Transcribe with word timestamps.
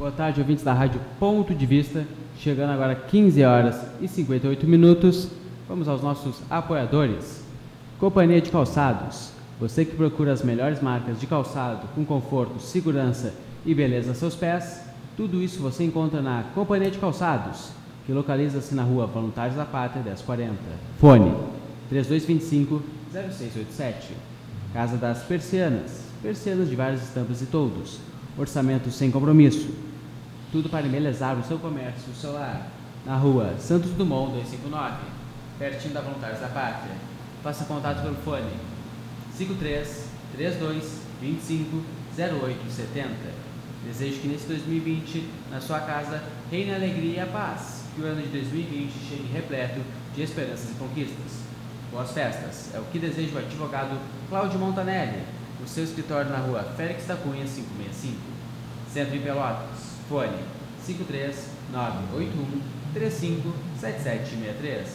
Boa 0.00 0.10
tarde, 0.10 0.40
ouvintes 0.40 0.64
da 0.64 0.72
Rádio 0.72 0.98
Ponto 1.18 1.54
de 1.54 1.66
Vista. 1.66 2.06
Chegando 2.38 2.70
agora 2.70 2.94
15 2.94 3.44
horas 3.44 3.78
e 4.00 4.08
58 4.08 4.66
minutos. 4.66 5.28
Vamos 5.68 5.88
aos 5.88 6.00
nossos 6.00 6.40
apoiadores. 6.48 7.44
Companhia 7.98 8.40
de 8.40 8.50
Calçados. 8.50 9.30
Você 9.60 9.84
que 9.84 9.94
procura 9.94 10.32
as 10.32 10.42
melhores 10.42 10.80
marcas 10.80 11.20
de 11.20 11.26
calçado 11.26 11.86
com 11.94 12.02
conforto, 12.02 12.58
segurança 12.60 13.34
e 13.66 13.74
beleza 13.74 14.08
aos 14.08 14.16
seus 14.16 14.34
pés, 14.34 14.80
tudo 15.18 15.42
isso 15.42 15.60
você 15.60 15.84
encontra 15.84 16.22
na 16.22 16.44
Companhia 16.54 16.90
de 16.90 16.98
Calçados, 16.98 17.68
que 18.06 18.12
localiza-se 18.14 18.74
na 18.74 18.82
rua 18.82 19.04
Voluntários 19.04 19.54
da 19.54 19.66
Pátria 19.66 20.02
1040. 20.02 20.54
Fone 20.98 21.34
3225 21.90 22.82
0687. 23.12 24.14
Casa 24.72 24.96
das 24.96 25.24
Persianas. 25.24 26.04
Persianas 26.22 26.70
de 26.70 26.74
várias 26.74 27.02
estampas 27.02 27.42
e 27.42 27.44
todos. 27.44 27.98
Orçamento 28.38 28.90
sem 28.90 29.10
compromisso. 29.10 29.89
Tudo 30.52 30.68
para 30.68 30.84
embelezar 30.84 31.38
o 31.38 31.44
seu 31.44 31.58
comércio, 31.60 32.10
o 32.10 32.14
seu 32.14 32.32
lar. 32.32 32.66
Na 33.06 33.16
rua 33.16 33.54
Santos 33.58 33.92
Dumont 33.92 34.32
259, 34.32 34.96
pertinho 35.58 35.94
da 35.94 36.00
Voluntários 36.00 36.40
da 36.40 36.48
Pátria. 36.48 36.94
Faça 37.42 37.64
contato 37.64 38.02
pelo 38.02 38.16
fone 38.16 38.50
53 39.32 40.08
32 40.36 41.02
25 41.20 41.82
0870. 42.18 43.08
Desejo 43.86 44.20
que 44.20 44.28
nesse 44.28 44.46
2020, 44.48 45.28
na 45.50 45.60
sua 45.60 45.80
casa, 45.80 46.22
reine 46.50 46.72
a 46.72 46.76
alegria 46.76 47.14
e 47.14 47.20
a 47.20 47.26
paz. 47.26 47.84
Que 47.94 48.02
o 48.02 48.06
ano 48.06 48.20
de 48.20 48.28
2020 48.28 48.92
chegue 49.08 49.32
repleto 49.32 49.80
de 50.14 50.22
esperanças 50.22 50.70
e 50.70 50.74
conquistas. 50.74 51.44
Boas 51.92 52.10
festas. 52.10 52.74
É 52.74 52.78
o 52.78 52.84
que 52.84 52.98
deseja 52.98 53.36
o 53.36 53.38
advogado 53.38 53.98
Cláudio 54.28 54.58
Montanelli. 54.58 55.22
O 55.64 55.68
seu 55.68 55.84
escritório 55.84 56.30
na 56.30 56.38
rua 56.38 56.64
Félix 56.76 57.06
da 57.06 57.14
Cunha 57.14 57.44
565. 57.44 58.16
Centro 58.92 59.16
em 59.16 59.20
Pelotas. 59.20 59.89
Fone 60.10 60.36
53981 60.84 62.60
357763. 62.92 64.88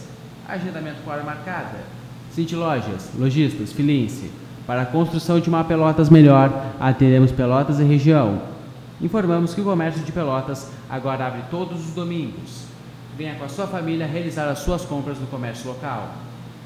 Agendamento 0.46 1.02
com 1.06 1.10
hora 1.10 1.24
marcada. 1.24 1.80
Cinti 2.30 2.54
Lojas, 2.54 3.12
Lojistas, 3.18 3.72
Filince. 3.72 4.30
Para 4.68 4.82
a 4.82 4.86
construção 4.86 5.40
de 5.40 5.48
uma 5.48 5.64
Pelotas 5.64 6.10
melhor, 6.10 6.52
atendemos 6.78 7.32
Pelotas 7.32 7.80
e 7.80 7.84
região. 7.84 8.42
Informamos 9.02 9.54
que 9.54 9.62
o 9.62 9.64
comércio 9.64 10.04
de 10.04 10.12
Pelotas 10.12 10.70
agora 10.90 11.28
abre 11.28 11.44
todos 11.50 11.80
os 11.80 11.94
domingos. 11.94 12.66
Venha 13.18 13.36
com 13.36 13.46
a 13.46 13.50
sua 13.50 13.68
família 13.68 14.06
realizar 14.06 14.50
as 14.50 14.60
suas 14.60 14.84
compras 14.84 15.18
no 15.18 15.28
comércio 15.28 15.70
local. 15.70 16.14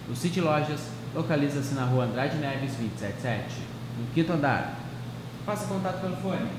O 0.10 0.16
City 0.16 0.42
Lojas 0.42 0.80
localiza-se 1.14 1.76
na 1.76 1.86
rua 1.86 2.06
Andrade 2.06 2.38
Neves 2.38 2.72
277, 2.72 3.44
no 4.00 4.08
quinto 4.12 4.34
andar. 4.34 4.80
Faça 5.46 5.68
contato 5.68 6.02
pelo 6.02 6.16
fone 6.18 6.50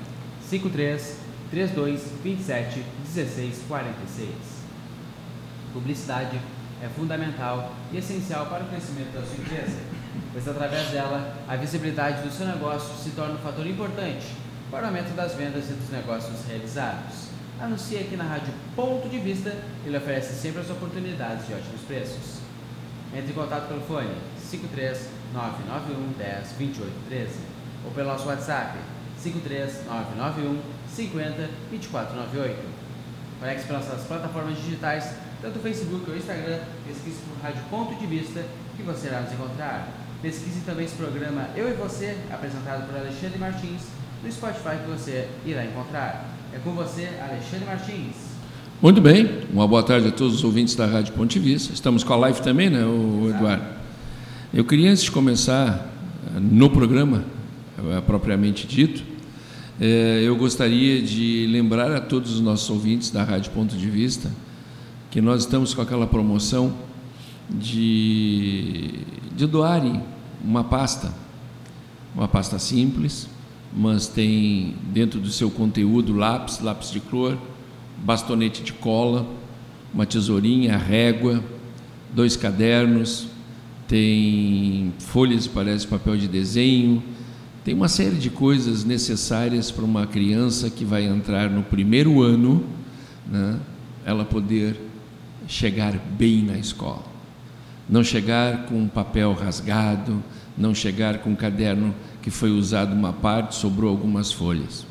53 0.41 1.30
32 1.51 2.01
27 2.23 2.81
16 3.13 3.63
46. 3.67 4.29
Publicidade 5.73 6.39
é 6.81 6.87
fundamental 6.87 7.75
e 7.91 7.97
essencial 7.97 8.45
para 8.45 8.63
o 8.63 8.67
crescimento 8.67 9.11
da 9.13 9.21
sua 9.21 9.35
empresa, 9.35 9.77
pois 10.31 10.47
através 10.47 10.87
dela 10.87 11.37
a 11.47 11.55
visibilidade 11.57 12.23
do 12.23 12.31
seu 12.31 12.47
negócio 12.47 12.95
se 12.95 13.09
torna 13.11 13.33
um 13.33 13.39
fator 13.39 13.67
importante 13.67 14.27
para 14.71 14.83
o 14.83 14.85
aumento 14.87 15.13
das 15.13 15.35
vendas 15.35 15.69
e 15.69 15.73
dos 15.73 15.89
negócios 15.89 16.45
realizados. 16.47 17.27
Anuncie 17.59 17.99
aqui 17.99 18.15
na 18.15 18.23
Rádio 18.23 18.53
Ponto 18.73 19.09
de 19.09 19.19
Vista, 19.19 19.53
ele 19.85 19.97
oferece 19.97 20.33
sempre 20.33 20.61
as 20.61 20.69
oportunidades 20.69 21.47
de 21.47 21.53
ótimos 21.53 21.81
preços. 21.81 22.39
Entre 23.13 23.31
em 23.31 23.35
contato 23.35 23.67
pelo 23.67 23.81
fone 23.81 24.15
53 24.37 25.09
991 25.33 26.13
10 26.17 26.51
28 26.53 26.93
13 27.09 27.31
ou 27.85 27.91
pelo 27.91 28.07
nosso 28.07 28.25
WhatsApp 28.25 28.77
53 29.17 29.85
991 29.85 30.80
50 30.95 31.49
24 31.71 32.15
98. 32.15 32.55
Conecte 33.39 33.65
pelas 33.65 33.87
nossas 33.87 34.05
plataformas 34.05 34.57
digitais, 34.57 35.15
tanto 35.41 35.57
o 35.57 35.61
Facebook 35.61 36.09
ou 36.09 36.15
o 36.15 36.17
Instagram, 36.17 36.59
pesquise 36.87 37.17
por 37.27 37.41
Rádio 37.41 37.63
Ponto 37.69 37.95
de 37.95 38.05
Vista 38.05 38.45
que 38.77 38.83
você 38.83 39.07
irá 39.07 39.21
nos 39.21 39.33
encontrar. 39.33 39.87
Pesquise 40.21 40.61
também 40.61 40.85
esse 40.85 40.95
programa 40.95 41.47
Eu 41.55 41.69
e 41.69 41.73
Você, 41.73 42.15
apresentado 42.31 42.85
por 42.85 42.95
Alexandre 42.95 43.39
Martins, 43.39 43.81
no 44.23 44.31
Spotify 44.31 44.77
que 44.83 44.91
você 44.91 45.27
irá 45.45 45.65
encontrar. 45.65 46.29
É 46.53 46.59
com 46.59 46.71
você, 46.73 47.09
Alexandre 47.19 47.65
Martins. 47.65 48.31
Muito 48.81 49.01
bem, 49.01 49.47
uma 49.51 49.67
boa 49.67 49.81
tarde 49.81 50.09
a 50.09 50.11
todos 50.11 50.35
os 50.35 50.43
ouvintes 50.43 50.75
da 50.75 50.85
Rádio 50.85 51.13
Ponte 51.13 51.39
Vista. 51.39 51.73
Estamos 51.73 52.03
com 52.03 52.13
a 52.13 52.17
live 52.17 52.41
também, 52.41 52.69
né, 52.69 52.85
o 52.85 53.29
Eduardo? 53.29 53.63
Eu 54.53 54.65
queria, 54.65 54.91
antes 54.91 55.03
de 55.03 55.11
começar 55.11 55.87
eh, 56.27 56.39
no 56.39 56.69
programa, 56.69 57.23
eh, 57.79 58.01
propriamente 58.01 58.67
dito, 58.67 59.10
eh, 59.83 60.21
eu 60.23 60.35
gostaria 60.35 61.01
de 61.01 61.47
lembrar 61.47 61.91
a 61.91 61.99
todos 61.99 62.31
os 62.35 62.39
nossos 62.39 62.69
ouvintes 62.69 63.09
da 63.09 63.23
Rádio 63.23 63.51
Ponto 63.51 63.75
de 63.75 63.89
Vista 63.89 64.31
que 65.09 65.19
nós 65.19 65.41
estamos 65.41 65.73
com 65.73 65.81
aquela 65.81 66.05
promoção 66.05 66.71
de, 67.49 68.99
de 69.35 69.47
doarem 69.47 70.03
uma 70.43 70.63
pasta, 70.63 71.11
uma 72.15 72.27
pasta 72.27 72.59
simples, 72.59 73.27
mas 73.75 74.07
tem 74.07 74.75
dentro 74.93 75.19
do 75.19 75.31
seu 75.31 75.49
conteúdo 75.49 76.13
lápis, 76.13 76.59
lápis 76.59 76.91
de 76.91 76.99
cor, 76.99 77.35
bastonete 77.97 78.61
de 78.61 78.73
cola, 78.73 79.25
uma 79.91 80.05
tesourinha, 80.05 80.77
régua, 80.77 81.43
dois 82.13 82.37
cadernos, 82.37 83.25
tem 83.87 84.93
folhas, 84.99 85.47
parece 85.47 85.87
papel 85.87 86.17
de 86.17 86.27
desenho, 86.27 87.01
tem 87.63 87.73
uma 87.73 87.87
série 87.87 88.15
de 88.15 88.29
coisas 88.29 88.83
necessárias 88.83 89.69
para 89.69 89.83
uma 89.83 90.07
criança 90.07 90.69
que 90.69 90.83
vai 90.83 91.05
entrar 91.05 91.49
no 91.49 91.63
primeiro 91.63 92.21
ano, 92.21 92.63
né, 93.29 93.59
ela 94.05 94.25
poder 94.25 94.79
chegar 95.47 95.93
bem 96.17 96.43
na 96.43 96.57
escola. 96.57 97.03
Não 97.89 98.03
chegar 98.03 98.65
com 98.65 98.75
um 98.75 98.87
papel 98.87 99.33
rasgado, 99.33 100.23
não 100.57 100.73
chegar 100.73 101.19
com 101.19 101.31
um 101.31 101.35
caderno 101.35 101.93
que 102.21 102.31
foi 102.31 102.51
usado 102.51 102.93
uma 102.93 103.13
parte, 103.13 103.55
sobrou 103.55 103.89
algumas 103.89 104.31
folhas. 104.31 104.85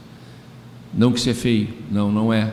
Não 0.93 1.13
que 1.13 1.19
isso 1.19 1.31
é 1.31 1.35
feio, 1.35 1.69
não, 1.91 2.11
não 2.11 2.33
é 2.33 2.53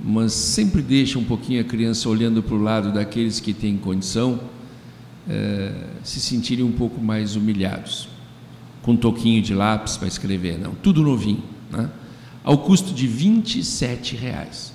mas 0.00 0.32
sempre 0.32 0.80
deixa 0.80 1.18
um 1.18 1.24
pouquinho 1.24 1.60
a 1.60 1.64
criança 1.64 2.08
olhando 2.08 2.42
para 2.42 2.54
o 2.54 2.62
lado 2.62 2.92
daqueles 2.92 3.40
que 3.40 3.52
têm 3.52 3.76
condição 3.76 4.40
é, 5.28 5.72
se 6.04 6.20
sentirem 6.20 6.64
um 6.64 6.72
pouco 6.72 7.00
mais 7.00 7.36
humilhados, 7.36 8.08
com 8.88 8.92
um 8.92 8.96
toquinho 8.96 9.42
de 9.42 9.52
lápis 9.52 9.98
para 9.98 10.08
escrever, 10.08 10.58
não, 10.58 10.72
tudo 10.74 11.02
novinho, 11.02 11.42
né? 11.70 11.90
ao 12.42 12.56
custo 12.56 12.94
de 12.94 13.06
27 13.06 14.16
reais. 14.16 14.72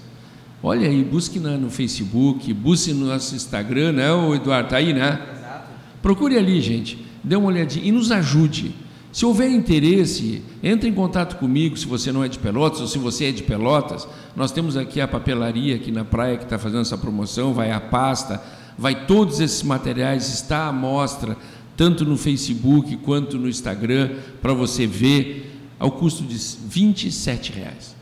Olha 0.62 0.88
aí, 0.88 1.03
busque 1.03 1.40
no 1.40 1.68
Facebook, 1.72 2.53
busque 2.53 2.94
no 2.94 3.07
nosso 3.07 3.35
Instagram, 3.35 3.94
né, 3.94 4.13
o 4.13 4.35
Eduardo, 4.35 4.69
tá 4.69 4.78
aí, 4.78 4.94
né? 4.94 5.19
Exato. 5.35 5.68
Procure 6.00 6.38
ali, 6.38 6.62
gente, 6.62 7.03
dê 7.23 7.35
uma 7.35 7.47
olhadinha 7.47 7.88
e 7.88 7.91
nos 7.91 8.12
ajude. 8.12 8.75
Se 9.12 9.25
houver 9.25 9.50
interesse, 9.50 10.44
entre 10.62 10.88
em 10.88 10.94
contato 10.94 11.38
comigo, 11.38 11.75
se 11.75 11.88
você 11.88 12.12
não 12.12 12.23
é 12.23 12.28
de 12.28 12.38
Pelotas 12.38 12.81
ou 12.81 12.88
se 12.88 13.00
você 13.00 13.25
é 13.25 13.31
de 13.31 13.41
Pelotas. 13.41 14.07
Nós 14.35 14.52
temos 14.52 14.78
aqui 14.78 15.02
a 15.02 15.07
papelaria 15.07 15.75
aqui 15.75 15.91
na 15.91 16.06
praia 16.06 16.38
que 16.38 16.44
está 16.44 16.59
fazendo 16.59 16.81
essa 16.81 17.00
promoção, 17.00 17.52
vai 17.52 17.72
a 17.72 17.81
pasta, 17.81 18.40
vai 18.78 19.07
todos 19.07 19.40
esses 19.40 19.63
materiais, 19.63 20.31
está 20.31 20.68
à 20.68 20.72
mostra, 20.72 21.35
tanto 21.75 22.06
no 22.06 22.17
Facebook 22.17 22.97
quanto 22.97 23.38
no 23.38 23.50
Instagram, 23.50 24.17
para 24.41 24.53
você 24.53 24.85
ver, 24.85 25.51
ao 25.79 25.91
custo 25.91 26.23
de 26.23 26.35
R$ 26.35 26.94
reais. 27.53 27.95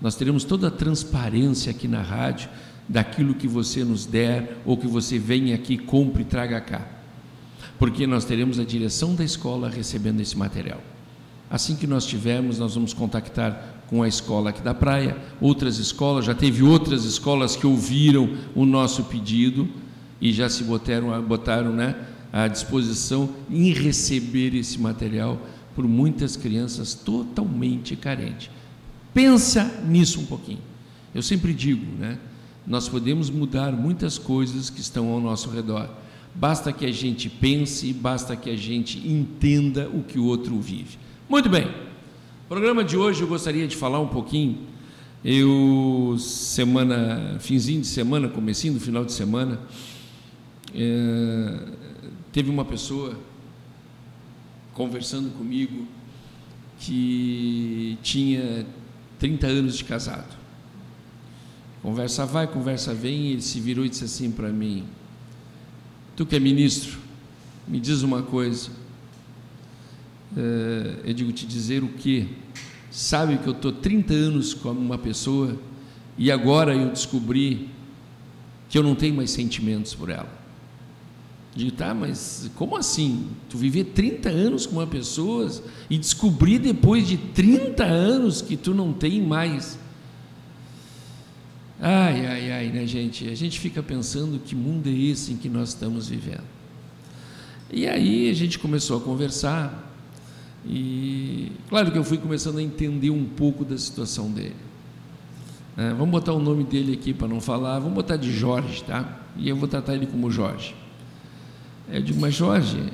Nós 0.00 0.16
teremos 0.16 0.44
toda 0.44 0.68
a 0.68 0.70
transparência 0.70 1.70
aqui 1.70 1.86
na 1.86 2.02
rádio 2.02 2.48
daquilo 2.88 3.34
que 3.34 3.46
você 3.46 3.84
nos 3.84 4.04
der 4.04 4.58
ou 4.66 4.76
que 4.76 4.86
você 4.86 5.18
venha 5.18 5.54
aqui, 5.54 5.78
compre 5.78 6.22
e 6.22 6.26
traga 6.26 6.60
cá 6.60 7.02
porque 7.82 8.06
nós 8.06 8.24
teremos 8.24 8.60
a 8.60 8.64
direção 8.64 9.12
da 9.12 9.24
escola 9.24 9.68
recebendo 9.68 10.20
esse 10.20 10.38
material. 10.38 10.80
Assim 11.50 11.74
que 11.74 11.84
nós 11.84 12.06
tivermos, 12.06 12.56
nós 12.56 12.76
vamos 12.76 12.94
contactar 12.94 13.82
com 13.88 14.04
a 14.04 14.06
escola 14.06 14.50
aqui 14.50 14.62
da 14.62 14.72
praia, 14.72 15.16
outras 15.40 15.78
escolas, 15.78 16.24
já 16.24 16.32
teve 16.32 16.62
outras 16.62 17.04
escolas 17.04 17.56
que 17.56 17.66
ouviram 17.66 18.36
o 18.54 18.64
nosso 18.64 19.02
pedido 19.06 19.68
e 20.20 20.32
já 20.32 20.48
se 20.48 20.62
botaram, 20.62 21.20
botaram 21.22 21.72
né, 21.72 21.96
à 22.32 22.48
disposição 22.48 23.28
em 23.50 23.72
receber 23.72 24.54
esse 24.54 24.78
material 24.80 25.40
por 25.74 25.86
muitas 25.86 26.36
crianças 26.36 26.94
totalmente 26.94 27.94
carentes. 27.94 28.50
Pensa 29.12 29.64
nisso 29.86 30.20
um 30.20 30.26
pouquinho. 30.26 30.60
Eu 31.14 31.22
sempre 31.22 31.52
digo, 31.52 31.84
né? 31.98 32.18
Nós 32.66 32.88
podemos 32.88 33.28
mudar 33.28 33.72
muitas 33.72 34.16
coisas 34.16 34.70
que 34.70 34.80
estão 34.80 35.10
ao 35.10 35.20
nosso 35.20 35.50
redor, 35.50 35.90
Basta 36.34 36.72
que 36.72 36.86
a 36.86 36.92
gente 36.92 37.28
pense, 37.28 37.92
basta 37.92 38.34
que 38.34 38.48
a 38.48 38.56
gente 38.56 38.98
entenda 39.06 39.88
o 39.92 40.02
que 40.02 40.18
o 40.18 40.24
outro 40.24 40.58
vive. 40.58 40.98
Muito 41.28 41.48
bem. 41.48 41.68
programa 42.48 42.82
de 42.82 42.96
hoje 42.96 43.20
eu 43.20 43.28
gostaria 43.28 43.66
de 43.66 43.76
falar 43.76 44.00
um 44.00 44.08
pouquinho. 44.08 44.58
Eu 45.24 46.16
semana, 46.18 47.36
finzinho 47.38 47.82
de 47.82 47.86
semana, 47.86 48.28
comecinho 48.28 48.74
do 48.74 48.80
final 48.80 49.04
de 49.04 49.12
semana, 49.12 49.60
é, 50.74 51.58
teve 52.32 52.50
uma 52.50 52.64
pessoa 52.64 53.16
conversando 54.72 55.30
comigo 55.36 55.86
que 56.80 57.98
tinha 58.02 58.66
30 59.18 59.46
anos 59.46 59.76
de 59.76 59.84
casado. 59.84 60.36
Conversa 61.82 62.24
vai, 62.24 62.46
conversa 62.46 62.94
vem, 62.94 63.26
e 63.26 63.32
ele 63.32 63.42
se 63.42 63.60
virou 63.60 63.84
e 63.84 63.88
disse 63.88 64.04
assim 64.04 64.30
para 64.30 64.48
mim: 64.48 64.84
Tu 66.16 66.24
que 66.24 66.36
é 66.36 66.40
ministro, 66.40 66.98
me 67.68 67.78
diz 67.78 68.02
uma 68.02 68.22
coisa. 68.22 68.70
É, 70.36 71.00
eu 71.04 71.14
digo 71.14 71.32
te 71.32 71.46
dizer 71.46 71.84
o 71.84 71.88
quê? 71.88 72.26
Sabe 72.90 73.38
que 73.38 73.46
eu 73.46 73.52
estou 73.52 73.72
30 73.72 74.14
anos 74.14 74.54
com 74.54 74.70
uma 74.70 74.98
pessoa 74.98 75.58
e 76.16 76.30
agora 76.30 76.74
eu 76.74 76.90
descobri 76.90 77.68
que 78.68 78.78
eu 78.78 78.82
não 78.82 78.94
tenho 78.94 79.14
mais 79.14 79.30
sentimentos 79.30 79.94
por 79.94 80.08
ela. 80.08 80.41
Digo, 81.54 81.70
tá, 81.72 81.92
mas 81.92 82.50
como 82.56 82.76
assim? 82.76 83.26
Tu 83.50 83.58
viver 83.58 83.84
30 83.84 84.30
anos 84.30 84.64
com 84.64 84.76
uma 84.76 84.86
pessoa 84.86 85.50
e 85.90 85.98
descobrir 85.98 86.58
depois 86.58 87.06
de 87.06 87.18
30 87.18 87.84
anos 87.84 88.40
que 88.40 88.56
tu 88.56 88.72
não 88.72 88.92
tem 88.92 89.20
mais. 89.20 89.78
Ai, 91.78 92.24
ai, 92.26 92.52
ai, 92.52 92.66
né, 92.68 92.86
gente? 92.86 93.28
A 93.28 93.34
gente 93.34 93.60
fica 93.60 93.82
pensando 93.82 94.38
que 94.38 94.54
mundo 94.54 94.88
é 94.88 94.92
esse 94.92 95.32
em 95.32 95.36
que 95.36 95.48
nós 95.48 95.70
estamos 95.70 96.08
vivendo. 96.08 96.44
E 97.70 97.86
aí 97.86 98.30
a 98.30 98.34
gente 98.34 98.58
começou 98.58 98.98
a 98.98 99.00
conversar 99.00 99.90
e, 100.64 101.52
claro 101.68 101.90
que 101.90 101.98
eu 101.98 102.04
fui 102.04 102.18
começando 102.18 102.58
a 102.58 102.62
entender 102.62 103.10
um 103.10 103.24
pouco 103.24 103.64
da 103.64 103.76
situação 103.76 104.30
dele. 104.30 104.56
É, 105.76 105.90
vamos 105.90 106.10
botar 106.10 106.32
o 106.32 106.38
nome 106.38 106.64
dele 106.64 106.92
aqui 106.92 107.12
para 107.12 107.26
não 107.26 107.40
falar, 107.40 107.78
vamos 107.78 107.94
botar 107.94 108.16
de 108.16 108.30
Jorge, 108.30 108.84
tá? 108.84 109.20
E 109.36 109.48
eu 109.48 109.56
vou 109.56 109.68
tratar 109.68 109.94
ele 109.94 110.06
como 110.06 110.30
Jorge. 110.30 110.74
Eu 111.90 112.02
digo, 112.02 112.20
mas 112.20 112.34
Jorge, 112.34 112.92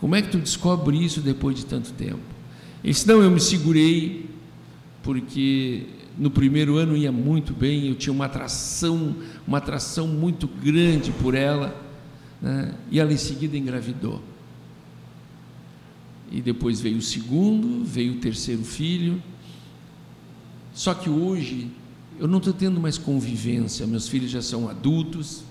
como 0.00 0.14
é 0.14 0.22
que 0.22 0.28
tu 0.28 0.38
descobre 0.38 1.02
isso 1.02 1.20
depois 1.20 1.56
de 1.56 1.66
tanto 1.66 1.92
tempo? 1.92 2.20
Ele 2.82 2.92
disse, 2.92 3.08
não, 3.08 3.22
eu 3.22 3.30
me 3.30 3.40
segurei, 3.40 4.28
porque 5.02 5.86
no 6.18 6.30
primeiro 6.30 6.76
ano 6.76 6.96
ia 6.96 7.10
muito 7.10 7.52
bem, 7.52 7.88
eu 7.88 7.94
tinha 7.94 8.12
uma 8.12 8.26
atração, 8.26 9.16
uma 9.46 9.58
atração 9.58 10.06
muito 10.06 10.46
grande 10.46 11.10
por 11.12 11.34
ela, 11.34 11.74
né? 12.40 12.74
e 12.90 13.00
ela 13.00 13.12
em 13.12 13.16
seguida 13.16 13.56
engravidou. 13.56 14.22
E 16.30 16.40
depois 16.40 16.80
veio 16.80 16.98
o 16.98 17.02
segundo, 17.02 17.84
veio 17.84 18.14
o 18.14 18.16
terceiro 18.16 18.64
filho. 18.64 19.22
Só 20.72 20.92
que 20.92 21.08
hoje 21.08 21.70
eu 22.18 22.26
não 22.26 22.38
estou 22.38 22.52
tendo 22.52 22.80
mais 22.80 22.98
convivência, 22.98 23.86
meus 23.86 24.08
filhos 24.08 24.30
já 24.30 24.42
são 24.42 24.68
adultos. 24.68 25.44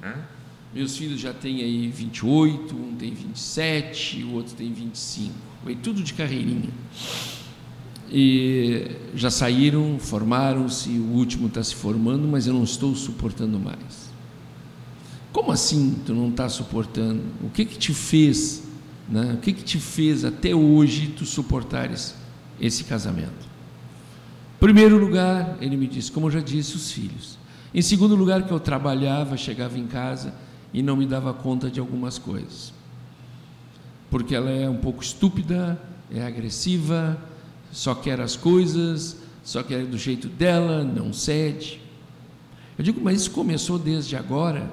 Né? 0.00 0.14
Meus 0.72 0.96
filhos 0.96 1.20
já 1.20 1.32
têm 1.32 1.62
aí 1.62 1.88
28, 1.88 2.76
um 2.76 2.94
tem 2.94 3.12
27, 3.12 4.22
o 4.22 4.34
outro 4.34 4.54
tem 4.54 4.72
25. 4.72 5.34
Foi 5.64 5.74
tudo 5.74 6.00
de 6.00 6.14
carreirinha. 6.14 6.70
E 8.08 8.96
já 9.14 9.30
saíram, 9.30 9.98
formaram-se, 9.98 10.90
o 10.90 11.12
último 11.12 11.48
está 11.48 11.62
se 11.62 11.74
formando, 11.74 12.26
mas 12.28 12.46
eu 12.46 12.54
não 12.54 12.62
estou 12.62 12.94
suportando 12.94 13.58
mais. 13.58 14.10
Como 15.32 15.50
assim 15.50 15.96
tu 16.06 16.14
não 16.14 16.28
está 16.28 16.48
suportando? 16.48 17.22
O 17.42 17.50
que 17.50 17.64
que 17.64 17.76
te 17.76 17.92
fez, 17.92 18.62
né? 19.08 19.34
O 19.34 19.38
que 19.38 19.52
que 19.52 19.64
te 19.64 19.78
fez 19.78 20.24
até 20.24 20.54
hoje 20.54 21.08
tu 21.08 21.26
suportares 21.26 22.14
esse 22.60 22.84
casamento? 22.84 23.50
Primeiro 24.60 24.98
lugar, 24.98 25.56
ele 25.60 25.76
me 25.76 25.88
disse, 25.88 26.12
como 26.12 26.26
eu 26.26 26.30
já 26.30 26.40
disse, 26.40 26.76
os 26.76 26.92
filhos. 26.92 27.38
Em 27.74 27.82
segundo 27.82 28.14
lugar, 28.14 28.44
que 28.44 28.52
eu 28.52 28.60
trabalhava, 28.60 29.36
chegava 29.36 29.76
em 29.76 29.86
casa 29.86 30.32
e 30.72 30.82
não 30.82 30.96
me 30.96 31.06
dava 31.06 31.32
conta 31.34 31.70
de 31.70 31.80
algumas 31.80 32.18
coisas. 32.18 32.72
Porque 34.10 34.34
ela 34.34 34.50
é 34.50 34.68
um 34.68 34.76
pouco 34.76 35.02
estúpida, 35.02 35.80
é 36.10 36.22
agressiva, 36.22 37.18
só 37.70 37.94
quer 37.94 38.20
as 38.20 38.36
coisas, 38.36 39.18
só 39.44 39.62
quer 39.62 39.84
do 39.86 39.96
jeito 39.96 40.28
dela, 40.28 40.84
não 40.84 41.12
cede. 41.12 41.80
Eu 42.76 42.84
digo, 42.84 43.00
mas 43.00 43.20
isso 43.20 43.30
começou 43.30 43.78
desde 43.78 44.16
agora? 44.16 44.70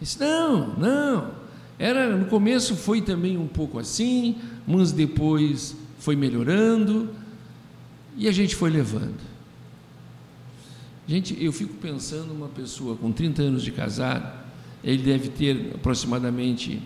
Disse, 0.00 0.18
não, 0.18 0.74
não. 0.76 1.30
Era, 1.78 2.16
no 2.16 2.26
começo 2.26 2.76
foi 2.76 3.00
também 3.00 3.36
um 3.36 3.46
pouco 3.46 3.78
assim, 3.78 4.36
mas 4.66 4.92
depois 4.92 5.76
foi 5.98 6.16
melhorando 6.16 7.10
e 8.16 8.28
a 8.28 8.32
gente 8.32 8.54
foi 8.56 8.70
levando. 8.70 9.20
Gente, 11.06 11.36
eu 11.42 11.52
fico 11.52 11.74
pensando 11.74 12.32
uma 12.32 12.48
pessoa 12.48 12.96
com 12.96 13.10
30 13.10 13.42
anos 13.42 13.62
de 13.62 13.72
casado, 13.72 14.39
ele 14.82 15.02
deve 15.02 15.28
ter 15.28 15.72
aproximadamente 15.74 16.82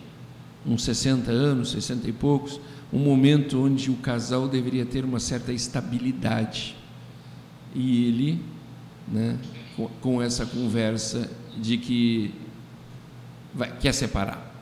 uns 0.67 0.85
60 0.85 1.31
anos, 1.31 1.70
60 1.70 2.08
e 2.08 2.12
poucos, 2.12 2.61
um 2.93 2.99
momento 2.99 3.62
onde 3.62 3.91
o 3.91 3.96
casal 3.96 4.49
deveria 4.49 4.85
ter 4.85 5.05
uma 5.05 5.20
certa 5.20 5.52
estabilidade. 5.52 6.76
E 7.75 8.06
ele, 8.06 8.41
né, 9.08 9.38
com, 10.00 10.23
essa 10.23 10.46
conversa 10.46 11.31
de 11.61 11.76
que 11.76 12.32
vai, 13.52 13.76
quer 13.79 13.93
separar. 13.93 14.52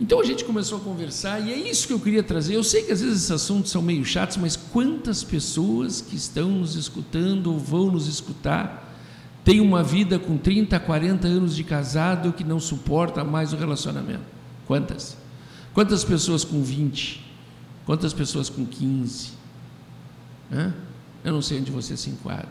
Então 0.00 0.20
a 0.20 0.24
gente 0.24 0.44
começou 0.44 0.78
a 0.78 0.80
conversar 0.80 1.40
e 1.40 1.52
é 1.52 1.56
isso 1.56 1.86
que 1.86 1.92
eu 1.92 2.00
queria 2.00 2.22
trazer. 2.22 2.54
Eu 2.54 2.64
sei 2.64 2.82
que 2.82 2.92
às 2.92 3.00
vezes 3.00 3.16
esses 3.18 3.30
assuntos 3.30 3.70
são 3.70 3.80
meio 3.80 4.04
chatos, 4.04 4.36
mas 4.36 4.56
quantas 4.56 5.22
pessoas 5.22 6.00
que 6.00 6.16
estão 6.16 6.48
nos 6.50 6.74
escutando 6.74 7.52
ou 7.52 7.58
vão 7.58 7.90
nos 7.90 8.08
escutar 8.08 8.83
tem 9.44 9.60
uma 9.60 9.82
vida 9.82 10.18
com 10.18 10.38
30, 10.38 10.80
40 10.80 11.28
anos 11.28 11.54
de 11.54 11.62
casado 11.62 12.32
que 12.32 12.42
não 12.42 12.58
suporta 12.58 13.22
mais 13.22 13.52
o 13.52 13.56
relacionamento? 13.56 14.24
Quantas? 14.66 15.18
Quantas 15.74 16.02
pessoas 16.02 16.44
com 16.44 16.62
20? 16.62 17.22
Quantas 17.84 18.14
pessoas 18.14 18.48
com 18.48 18.64
15? 18.64 19.32
Hã? 20.50 20.72
Eu 21.22 21.34
não 21.34 21.42
sei 21.42 21.60
onde 21.60 21.70
você 21.70 21.94
se 21.94 22.08
enquadra. 22.08 22.48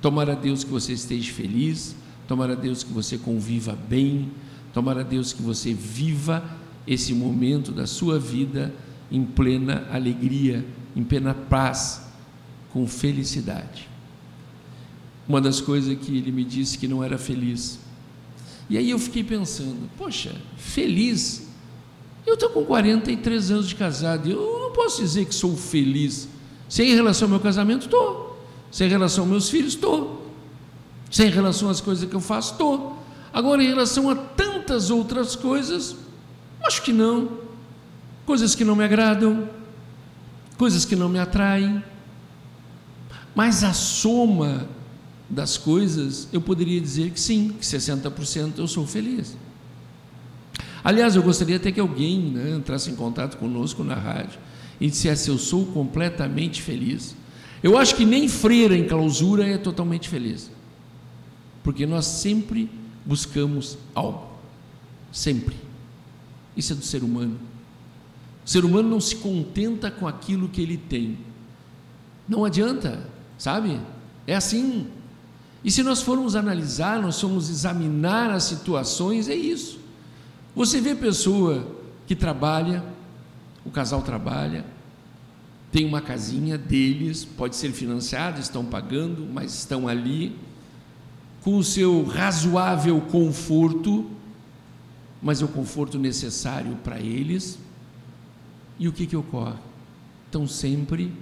Tomara 0.00 0.36
Deus 0.36 0.62
que 0.62 0.70
você 0.70 0.92
esteja 0.92 1.32
feliz, 1.32 1.96
tomara 2.28 2.54
Deus 2.54 2.84
que 2.84 2.92
você 2.92 3.18
conviva 3.18 3.76
bem, 3.88 4.30
tomara 4.72 5.02
Deus 5.02 5.32
que 5.32 5.42
você 5.42 5.74
viva 5.74 6.44
esse 6.86 7.12
momento 7.12 7.72
da 7.72 7.88
sua 7.88 8.20
vida 8.20 8.72
em 9.10 9.24
plena 9.24 9.88
alegria, 9.90 10.64
em 10.94 11.02
plena 11.02 11.34
paz, 11.34 12.06
com 12.72 12.86
felicidade 12.86 13.95
uma 15.28 15.40
das 15.40 15.60
coisas 15.60 15.96
que 15.98 16.16
ele 16.16 16.30
me 16.30 16.44
disse 16.44 16.78
que 16.78 16.86
não 16.86 17.02
era 17.02 17.18
feliz. 17.18 17.78
E 18.68 18.76
aí 18.76 18.90
eu 18.90 18.98
fiquei 18.98 19.22
pensando, 19.22 19.88
poxa, 19.96 20.34
feliz? 20.56 21.46
Eu 22.26 22.34
estou 22.34 22.50
com 22.50 22.64
43 22.64 23.50
anos 23.50 23.68
de 23.68 23.74
casado, 23.74 24.28
eu 24.28 24.58
não 24.60 24.72
posso 24.72 25.00
dizer 25.00 25.24
que 25.26 25.34
sou 25.34 25.56
feliz. 25.56 26.28
Sem 26.68 26.94
relação 26.94 27.26
ao 27.26 27.30
meu 27.30 27.40
casamento, 27.40 27.86
estou. 27.86 28.40
Sem 28.70 28.88
relação 28.88 29.24
aos 29.24 29.30
meus 29.30 29.48
filhos, 29.48 29.74
estou. 29.74 30.26
Sem 31.10 31.30
relação 31.30 31.70
às 31.70 31.80
coisas 31.80 32.08
que 32.08 32.14
eu 32.14 32.20
faço, 32.20 32.52
estou. 32.52 32.98
Agora, 33.32 33.62
em 33.62 33.68
relação 33.68 34.10
a 34.10 34.16
tantas 34.16 34.90
outras 34.90 35.36
coisas, 35.36 35.96
acho 36.62 36.82
que 36.82 36.92
não. 36.92 37.38
Coisas 38.24 38.56
que 38.56 38.64
não 38.64 38.74
me 38.74 38.82
agradam, 38.82 39.48
coisas 40.58 40.84
que 40.84 40.96
não 40.96 41.08
me 41.08 41.20
atraem. 41.20 41.82
Mas 43.34 43.62
a 43.62 43.72
soma 43.72 44.66
das 45.28 45.58
coisas, 45.58 46.28
eu 46.32 46.40
poderia 46.40 46.80
dizer 46.80 47.10
que 47.10 47.20
sim, 47.20 47.48
que 47.58 47.64
60% 47.64 48.58
eu 48.58 48.68
sou 48.68 48.86
feliz. 48.86 49.36
Aliás, 50.84 51.16
eu 51.16 51.22
gostaria 51.22 51.56
até 51.56 51.72
que 51.72 51.80
alguém 51.80 52.20
né, 52.20 52.50
entrasse 52.56 52.90
em 52.90 52.94
contato 52.94 53.36
conosco 53.38 53.82
na 53.82 53.94
rádio 53.94 54.38
e 54.80 54.88
dissesse: 54.88 55.28
Eu 55.28 55.38
sou 55.38 55.66
completamente 55.66 56.62
feliz. 56.62 57.16
Eu 57.62 57.76
acho 57.76 57.96
que 57.96 58.04
nem 58.04 58.28
freira 58.28 58.76
em 58.76 58.86
clausura 58.86 59.44
é 59.44 59.58
totalmente 59.58 60.08
feliz, 60.08 60.50
porque 61.64 61.86
nós 61.86 62.04
sempre 62.06 62.70
buscamos 63.04 63.76
algo, 63.94 64.30
sempre. 65.10 65.56
Isso 66.56 66.72
é 66.72 66.76
do 66.76 66.84
ser 66.84 67.02
humano. 67.02 67.36
O 68.44 68.48
ser 68.48 68.64
humano 68.64 68.88
não 68.88 69.00
se 69.00 69.16
contenta 69.16 69.90
com 69.90 70.06
aquilo 70.06 70.48
que 70.48 70.62
ele 70.62 70.76
tem. 70.76 71.18
Não 72.28 72.44
adianta, 72.44 73.08
sabe? 73.36 73.80
É 74.24 74.36
assim. 74.36 74.86
E 75.66 75.70
se 75.72 75.82
nós 75.82 76.00
formos 76.00 76.36
analisar, 76.36 77.02
nós 77.02 77.20
formos 77.20 77.50
examinar 77.50 78.30
as 78.30 78.44
situações, 78.44 79.28
é 79.28 79.34
isso. 79.34 79.80
Você 80.54 80.80
vê 80.80 80.94
pessoa 80.94 81.66
que 82.06 82.14
trabalha, 82.14 82.84
o 83.64 83.70
casal 83.72 84.00
trabalha, 84.00 84.64
tem 85.72 85.84
uma 85.84 86.00
casinha 86.00 86.56
deles, 86.56 87.24
pode 87.24 87.56
ser 87.56 87.72
financiada, 87.72 88.38
estão 88.38 88.64
pagando, 88.64 89.26
mas 89.26 89.54
estão 89.54 89.88
ali, 89.88 90.38
com 91.42 91.56
o 91.58 91.64
seu 91.64 92.04
razoável 92.04 93.00
conforto, 93.00 94.08
mas 95.20 95.42
é 95.42 95.44
o 95.44 95.48
conforto 95.48 95.98
necessário 95.98 96.76
para 96.84 97.00
eles. 97.00 97.58
E 98.78 98.86
o 98.86 98.92
que, 98.92 99.04
que 99.04 99.16
ocorre? 99.16 99.58
Estão 100.26 100.46
sempre 100.46 101.12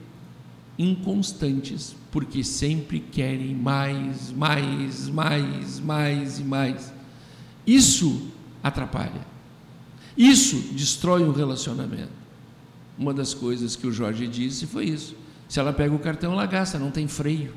inconstantes, 0.79 1.97
porque 2.15 2.45
sempre 2.45 3.01
querem 3.01 3.57
mais, 3.57 4.31
mais, 4.31 5.09
mais, 5.09 5.81
mais 5.81 6.39
e 6.39 6.45
mais. 6.45 6.95
Isso 7.67 8.29
atrapalha. 8.63 9.27
Isso 10.17 10.55
destrói 10.75 11.25
o 11.25 11.33
relacionamento. 11.33 12.13
Uma 12.97 13.13
das 13.13 13.35
coisas 13.35 13.75
que 13.75 13.85
o 13.89 13.93
Jorge 13.93 14.29
disse 14.29 14.65
foi 14.65 14.85
isso. 14.85 15.17
Se 15.49 15.59
ela 15.59 15.73
pega 15.73 15.93
o 15.93 15.99
cartão, 15.99 16.35
ela 16.35 16.47
gasta, 16.47 16.79
não 16.79 16.93
tem 16.93 17.09
freio. 17.09 17.53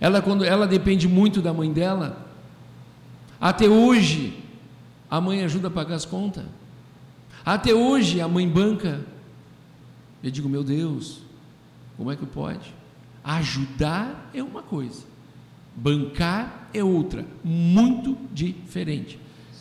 Ela 0.00 0.20
quando 0.20 0.44
ela 0.44 0.66
depende 0.66 1.06
muito 1.06 1.40
da 1.40 1.54
mãe 1.54 1.72
dela. 1.72 2.26
Até 3.40 3.68
hoje 3.68 4.42
a 5.08 5.20
mãe 5.20 5.44
ajuda 5.44 5.68
a 5.68 5.70
pagar 5.70 5.94
as 5.94 6.04
contas. 6.04 6.46
Até 7.44 7.72
hoje 7.72 8.20
a 8.20 8.26
mãe 8.26 8.48
banca. 8.48 9.06
Eu 10.20 10.32
digo, 10.32 10.48
meu 10.48 10.64
Deus, 10.64 11.22
como 11.96 12.10
é 12.10 12.16
que 12.16 12.26
pode? 12.26 12.74
Ajudar 13.24 14.30
é 14.34 14.42
uma 14.42 14.62
coisa, 14.62 15.02
bancar 15.76 16.68
é 16.74 16.82
outra, 16.82 17.24
muito 17.44 18.16
diferente. 18.32 19.18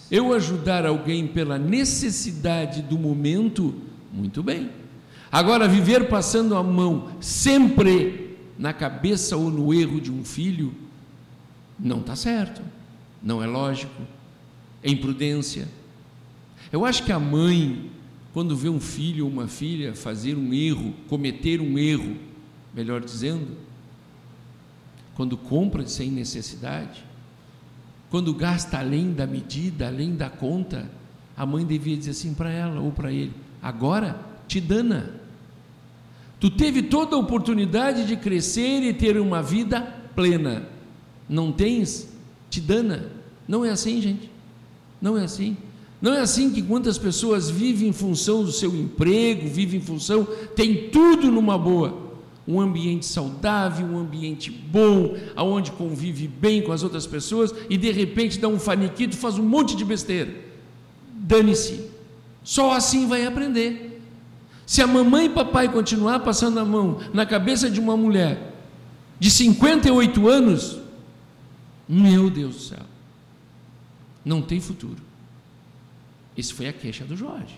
Eu 0.09 0.33
ajudar 0.33 0.85
alguém 0.85 1.27
pela 1.27 1.57
necessidade 1.57 2.81
do 2.81 2.97
momento, 2.97 3.73
muito 4.11 4.43
bem. 4.43 4.69
Agora, 5.31 5.67
viver 5.67 6.09
passando 6.09 6.55
a 6.55 6.63
mão 6.63 7.11
sempre 7.21 8.37
na 8.59 8.73
cabeça 8.73 9.37
ou 9.37 9.49
no 9.49 9.73
erro 9.73 10.01
de 10.01 10.11
um 10.11 10.25
filho, 10.25 10.73
não 11.79 12.01
está 12.01 12.15
certo, 12.15 12.61
não 13.23 13.41
é 13.41 13.47
lógico, 13.47 14.01
é 14.83 14.91
imprudência. 14.91 15.67
Eu 16.71 16.85
acho 16.85 17.03
que 17.03 17.11
a 17.11 17.19
mãe, 17.19 17.89
quando 18.33 18.55
vê 18.55 18.69
um 18.69 18.79
filho 18.79 19.25
ou 19.25 19.31
uma 19.31 19.47
filha 19.47 19.93
fazer 19.93 20.37
um 20.37 20.53
erro, 20.53 20.93
cometer 21.07 21.59
um 21.59 21.77
erro, 21.77 22.15
melhor 22.73 23.01
dizendo, 23.01 23.57
quando 25.15 25.37
compra 25.37 25.85
sem 25.85 26.09
necessidade, 26.09 27.03
quando 28.09 28.33
gasta 28.33 28.79
além 28.79 29.13
da 29.13 29.27
medida, 29.27 29.87
além 29.87 30.15
da 30.15 30.29
conta, 30.29 30.89
a 31.35 31.45
mãe 31.45 31.65
devia 31.65 31.95
dizer 31.97 32.11
assim 32.11 32.33
para 32.33 32.49
ela 32.51 32.79
ou 32.79 32.91
para 32.91 33.11
ele: 33.11 33.33
agora 33.61 34.19
te 34.47 34.59
dana. 34.59 35.19
Tu 36.39 36.49
teve 36.49 36.81
toda 36.83 37.15
a 37.15 37.19
oportunidade 37.19 38.05
de 38.05 38.17
crescer 38.17 38.81
e 38.81 38.93
ter 38.93 39.19
uma 39.19 39.43
vida 39.43 39.81
plena. 40.15 40.67
Não 41.29 41.51
tens? 41.51 42.09
Te 42.49 42.59
dana. 42.59 43.11
Não 43.47 43.63
é 43.63 43.69
assim, 43.69 44.01
gente. 44.01 44.29
Não 45.01 45.17
é 45.17 45.23
assim. 45.23 45.55
Não 46.01 46.13
é 46.13 46.19
assim 46.19 46.49
que 46.49 46.61
quantas 46.61 46.97
pessoas 46.97 47.49
vivem 47.49 47.89
em 47.89 47.93
função 47.93 48.43
do 48.43 48.51
seu 48.51 48.75
emprego, 48.75 49.47
vivem 49.47 49.79
em 49.79 49.83
função, 49.83 50.27
tem 50.55 50.89
tudo 50.89 51.31
numa 51.31 51.57
boa 51.57 52.11
um 52.47 52.59
ambiente 52.59 53.05
saudável, 53.05 53.85
um 53.85 53.99
ambiente 53.99 54.49
bom, 54.49 55.15
aonde 55.35 55.71
convive 55.71 56.27
bem 56.27 56.61
com 56.61 56.71
as 56.71 56.83
outras 56.83 57.05
pessoas 57.05 57.53
e 57.69 57.77
de 57.77 57.91
repente 57.91 58.39
dá 58.39 58.47
um 58.47 58.59
faniquito, 58.59 59.15
faz 59.15 59.37
um 59.37 59.43
monte 59.43 59.75
de 59.75 59.85
besteira. 59.85 60.33
Dane-se. 61.13 61.89
Só 62.43 62.73
assim 62.73 63.07
vai 63.07 63.25
aprender. 63.25 64.01
Se 64.65 64.81
a 64.81 64.87
mamãe 64.87 65.25
e 65.25 65.29
papai 65.29 65.71
continuar 65.71 66.21
passando 66.21 66.59
a 66.59 66.65
mão 66.65 66.99
na 67.13 67.25
cabeça 67.25 67.69
de 67.69 67.79
uma 67.79 67.95
mulher 67.95 68.55
de 69.19 69.29
58 69.29 70.27
anos, 70.27 70.79
meu 71.87 72.29
Deus 72.29 72.55
do 72.55 72.61
céu, 72.61 72.85
não 74.25 74.41
tem 74.41 74.59
futuro. 74.59 75.10
Isso 76.35 76.55
foi 76.55 76.67
a 76.67 76.73
queixa 76.73 77.03
do 77.03 77.15
Jorge. 77.15 77.55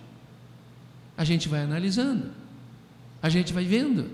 A 1.15 1.23
gente 1.23 1.47
vai 1.47 1.61
analisando, 1.61 2.31
a 3.21 3.29
gente 3.29 3.53
vai 3.53 3.65
vendo. 3.65 4.09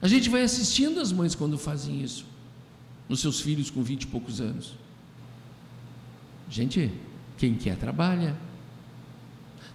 A 0.00 0.06
gente 0.06 0.30
vai 0.30 0.42
assistindo 0.42 1.00
as 1.00 1.10
mães 1.10 1.34
quando 1.34 1.58
fazem 1.58 2.00
isso, 2.00 2.24
nos 3.08 3.20
seus 3.20 3.40
filhos 3.40 3.68
com 3.68 3.82
vinte 3.82 4.02
e 4.02 4.06
poucos 4.06 4.40
anos. 4.40 4.74
Gente, 6.48 6.92
quem 7.36 7.54
quer 7.54 7.76
trabalha. 7.76 8.36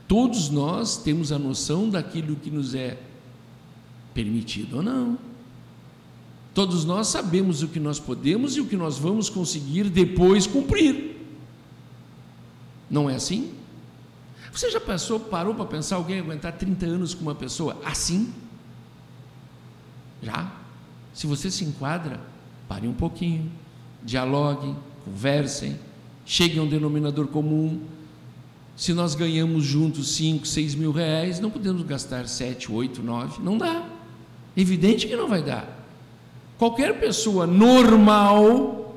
Todos 0.08 0.50
nós 0.50 0.98
temos 0.98 1.32
a 1.32 1.40
noção 1.40 1.90
daquilo 1.90 2.36
que 2.36 2.50
nos 2.50 2.74
é 2.74 2.98
permitido 4.14 4.78
ou 4.78 4.84
não. 4.84 5.18
Todos 6.54 6.86
nós 6.86 7.08
sabemos 7.08 7.64
o 7.64 7.68
que 7.68 7.80
nós 7.80 8.00
podemos 8.00 8.56
e 8.56 8.62
o 8.62 8.66
que 8.66 8.76
nós 8.76 8.98
vamos 8.98 9.30
conseguir 9.30 9.90
depois 9.90 10.46
cumprir. 10.46 11.13
Não 12.94 13.10
é 13.10 13.16
assim? 13.16 13.52
Você 14.52 14.70
já 14.70 14.80
pensou, 14.80 15.20
parou 15.20 15.56
para 15.56 15.66
pensar 15.66 15.96
alguém 15.96 16.20
aguentar 16.20 16.54
30 16.54 16.86
anos 16.86 17.16
com 17.16 17.24
uma 17.24 17.34
pessoa 17.34 17.76
assim? 17.84 18.32
Já? 20.22 20.54
Se 21.12 21.26
você 21.26 21.50
se 21.50 21.66
enquadra, 21.66 22.22
pare 22.70 22.88
um 22.88 22.94
pouquinho, 22.94 23.52
dialoguem, 24.04 24.78
conversem, 25.04 25.80
cheguem 26.24 26.60
a 26.60 26.62
um 26.62 26.68
denominador 26.68 27.26
comum. 27.30 27.82
Se 28.78 28.94
nós 28.94 29.16
ganhamos 29.16 29.64
juntos 29.64 30.16
5, 30.16 30.46
6 30.46 30.76
mil 30.76 30.92
reais, 30.92 31.40
não 31.40 31.50
podemos 31.50 31.82
gastar 31.82 32.28
7, 32.28 32.72
8, 32.72 33.02
9, 33.02 33.42
não 33.42 33.58
dá. 33.58 33.90
Evidente 34.56 35.08
que 35.08 35.16
não 35.16 35.28
vai 35.28 35.42
dar. 35.42 35.84
Qualquer 36.60 37.00
pessoa 37.00 37.48
normal 37.48 38.96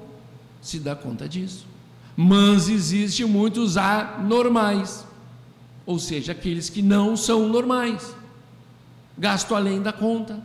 se 0.60 0.78
dá 0.78 0.94
conta 0.94 1.26
disso. 1.26 1.75
Mas 2.16 2.68
existem 2.68 3.26
muitos 3.26 3.76
anormais, 3.76 5.06
ou 5.84 5.98
seja, 5.98 6.32
aqueles 6.32 6.70
que 6.70 6.80
não 6.80 7.16
são 7.16 7.46
normais. 7.48 8.16
Gasto 9.18 9.54
além 9.54 9.82
da 9.82 9.92
conta 9.92 10.42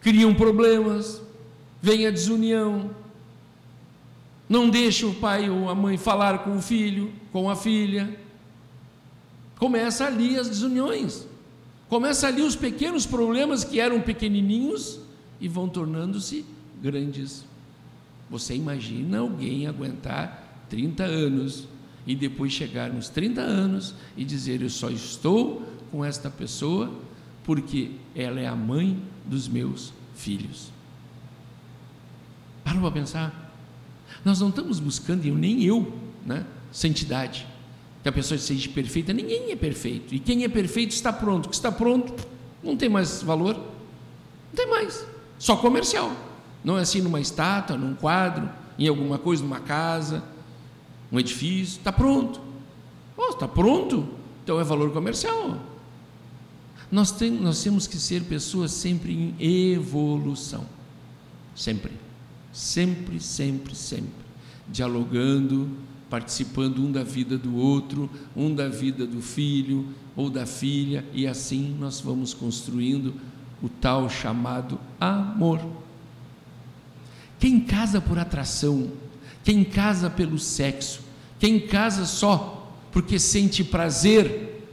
criam 0.00 0.34
problemas, 0.34 1.20
vem 1.80 2.06
a 2.06 2.10
desunião, 2.10 2.90
não 4.48 4.68
deixa 4.68 5.06
o 5.06 5.14
pai 5.14 5.48
ou 5.48 5.68
a 5.68 5.74
mãe 5.74 5.96
falar 5.96 6.40
com 6.40 6.56
o 6.56 6.62
filho, 6.62 7.12
com 7.32 7.48
a 7.48 7.54
filha. 7.54 8.18
Começa 9.58 10.06
ali 10.06 10.36
as 10.36 10.48
desuniões. 10.48 11.26
Começa 11.88 12.26
ali 12.26 12.42
os 12.42 12.56
pequenos 12.56 13.06
problemas 13.06 13.62
que 13.62 13.78
eram 13.78 14.00
pequenininhos 14.00 14.98
e 15.40 15.46
vão 15.48 15.68
tornando-se 15.68 16.44
grandes. 16.82 17.44
Você 18.28 18.54
imagina 18.54 19.18
alguém 19.18 19.66
aguentar 19.66 20.49
30 20.70 21.04
anos 21.04 21.68
e 22.06 22.14
depois 22.14 22.52
chegar 22.52 22.90
nos 22.90 23.08
30 23.10 23.40
anos 23.40 23.94
e 24.16 24.24
dizer: 24.24 24.62
Eu 24.62 24.70
só 24.70 24.88
estou 24.88 25.62
com 25.90 26.04
esta 26.04 26.30
pessoa 26.30 26.90
porque 27.44 27.92
ela 28.14 28.40
é 28.40 28.46
a 28.46 28.54
mãe 28.54 29.02
dos 29.26 29.48
meus 29.48 29.92
filhos. 30.14 30.70
Para 32.64 32.80
para 32.80 32.90
pensar. 32.90 33.50
Nós 34.24 34.40
não 34.40 34.50
estamos 34.50 34.78
buscando, 34.78 35.24
eu, 35.24 35.34
nem 35.34 35.64
eu, 35.64 35.92
né, 36.24 36.44
santidade. 36.70 37.46
Que 38.02 38.08
a 38.08 38.12
pessoa 38.12 38.38
seja 38.38 38.68
perfeita, 38.70 39.12
ninguém 39.12 39.50
é 39.50 39.56
perfeito. 39.56 40.14
E 40.14 40.18
quem 40.18 40.44
é 40.44 40.48
perfeito 40.48 40.92
está 40.92 41.12
pronto. 41.12 41.46
O 41.46 41.48
que 41.48 41.54
está 41.54 41.70
pronto 41.70 42.14
não 42.62 42.76
tem 42.76 42.88
mais 42.88 43.22
valor. 43.22 43.54
Não 43.54 44.56
tem 44.56 44.66
mais. 44.68 45.06
Só 45.38 45.56
comercial. 45.56 46.12
Não 46.62 46.78
é 46.78 46.82
assim 46.82 47.00
numa 47.00 47.20
estátua, 47.20 47.76
num 47.76 47.94
quadro, 47.94 48.48
em 48.78 48.88
alguma 48.88 49.18
coisa, 49.18 49.42
numa 49.42 49.60
casa, 49.60 50.22
um 51.10 51.18
edifício. 51.18 51.78
Está 51.78 51.92
pronto. 51.92 52.40
Oh, 53.16 53.30
está 53.30 53.48
pronto. 53.48 54.08
Então 54.42 54.60
é 54.60 54.64
valor 54.64 54.92
comercial. 54.92 55.58
Nós, 56.90 57.12
tem, 57.12 57.30
nós 57.30 57.62
temos 57.62 57.86
que 57.86 57.96
ser 57.96 58.24
pessoas 58.24 58.72
sempre 58.72 59.12
em 59.12 59.72
evolução. 59.72 60.66
Sempre. 61.54 61.92
Sempre, 62.52 63.20
sempre, 63.20 63.74
sempre. 63.74 64.10
Dialogando, 64.68 65.68
participando 66.08 66.78
um 66.78 66.90
da 66.90 67.04
vida 67.04 67.38
do 67.38 67.54
outro, 67.56 68.10
um 68.34 68.52
da 68.52 68.68
vida 68.68 69.06
do 69.06 69.22
filho 69.22 69.86
ou 70.16 70.28
da 70.28 70.44
filha, 70.44 71.04
e 71.14 71.26
assim 71.26 71.76
nós 71.78 72.00
vamos 72.00 72.34
construindo 72.34 73.14
o 73.62 73.68
tal 73.68 74.10
chamado 74.10 74.78
amor. 75.00 75.60
Quem 77.38 77.60
casa 77.60 78.00
por 78.00 78.18
atração, 78.18 78.90
quem 79.44 79.64
casa 79.64 80.10
pelo 80.10 80.38
sexo, 80.38 81.00
quem 81.38 81.58
casa 81.60 82.04
só 82.04 82.72
porque 82.92 83.18
sente 83.18 83.62
prazer 83.64 84.66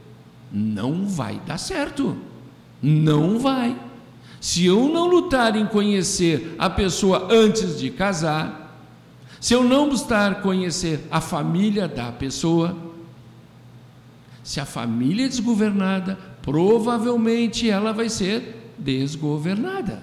não 0.50 1.06
vai 1.06 1.40
dar 1.46 1.58
certo. 1.58 2.16
Não 2.82 3.38
vai. 3.38 3.76
Se 4.40 4.64
eu 4.64 4.88
não 4.88 5.06
lutar 5.08 5.56
em 5.56 5.66
conhecer 5.66 6.54
a 6.58 6.70
pessoa 6.70 7.28
antes 7.30 7.78
de 7.78 7.90
casar, 7.90 8.86
se 9.40 9.54
eu 9.54 9.62
não 9.62 9.88
buscar 9.88 10.42
conhecer 10.42 11.06
a 11.10 11.20
família 11.20 11.88
da 11.88 12.10
pessoa, 12.12 12.76
se 14.42 14.60
a 14.60 14.64
família 14.64 15.26
é 15.26 15.28
desgovernada, 15.28 16.18
provavelmente 16.42 17.68
ela 17.68 17.92
vai 17.92 18.08
ser 18.08 18.72
desgovernada. 18.78 20.02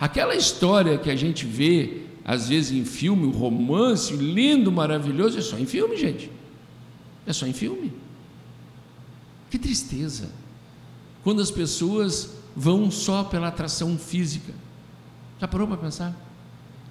Aquela 0.00 0.34
história 0.34 0.98
que 0.98 1.10
a 1.10 1.16
gente 1.16 1.46
vê, 1.46 2.05
às 2.26 2.48
vezes 2.48 2.72
em 2.72 2.84
filme, 2.84 3.26
o 3.26 3.30
romance 3.30 4.12
lindo, 4.14 4.72
maravilhoso, 4.72 5.38
é 5.38 5.40
só 5.40 5.56
em 5.56 5.64
filme, 5.64 5.96
gente. 5.96 6.30
É 7.24 7.32
só 7.32 7.46
em 7.46 7.52
filme. 7.52 7.92
Que 9.48 9.58
tristeza. 9.58 10.28
Quando 11.22 11.40
as 11.40 11.50
pessoas 11.50 12.30
vão 12.54 12.90
só 12.90 13.22
pela 13.22 13.48
atração 13.48 13.96
física. 13.96 14.52
Já 15.40 15.46
parou 15.46 15.68
para 15.68 15.76
pensar? 15.76 16.14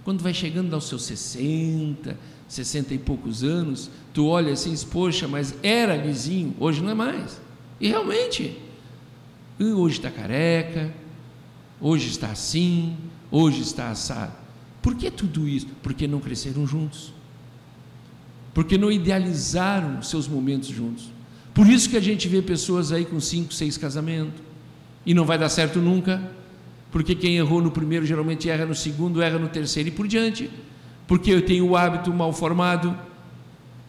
Quando 0.04 0.22
vai 0.22 0.34
chegando 0.34 0.74
aos 0.74 0.88
seus 0.88 1.04
60, 1.04 2.18
60 2.48 2.94
e 2.94 2.98
poucos 2.98 3.44
anos, 3.44 3.90
tu 4.14 4.28
olha 4.28 4.54
assim 4.54 4.74
poxa, 4.86 5.28
mas 5.28 5.54
era 5.62 5.98
lisinho, 5.98 6.56
hoje 6.60 6.82
não 6.82 6.92
é 6.92 6.94
mais. 6.94 7.42
E 7.82 7.88
realmente, 7.88 8.58
hoje 9.60 9.98
está 9.98 10.10
careca, 10.10 10.94
Hoje 11.80 12.10
está 12.10 12.28
assim, 12.28 12.98
hoje 13.30 13.62
está 13.62 13.90
assado. 13.90 14.34
Por 14.86 14.94
que 14.94 15.10
tudo 15.10 15.48
isso? 15.48 15.66
Porque 15.82 16.06
não 16.06 16.20
cresceram 16.20 16.68
juntos. 16.68 17.12
Porque 18.54 18.78
não 18.78 18.92
idealizaram 18.92 20.04
seus 20.04 20.28
momentos 20.28 20.70
juntos. 20.70 21.10
Por 21.56 21.66
isso 21.68 21.90
que 21.90 21.98
a 21.98 22.00
gente 22.00 22.28
vê 22.28 22.40
pessoas 22.40 22.92
aí 22.92 23.04
com 23.04 23.20
cinco, 23.20 23.52
seis 23.52 23.80
casamentos 23.80 24.40
e 25.04 25.12
não 25.12 25.26
vai 25.26 25.40
dar 25.40 25.50
certo 25.50 25.80
nunca, 25.80 26.22
porque 26.92 27.16
quem 27.16 27.36
errou 27.36 27.64
no 27.64 27.72
primeiro 27.72 28.06
geralmente 28.06 28.48
erra 28.48 28.64
no 28.68 28.76
segundo, 28.76 29.24
erra 29.24 29.40
no 29.40 29.48
terceiro 29.48 29.90
e 29.90 29.92
por 29.92 30.08
diante, 30.08 30.52
porque 31.08 31.32
eu 31.32 31.44
tenho 31.44 31.68
o 31.68 31.76
hábito 31.76 32.14
mal 32.14 32.32
formado, 32.32 32.96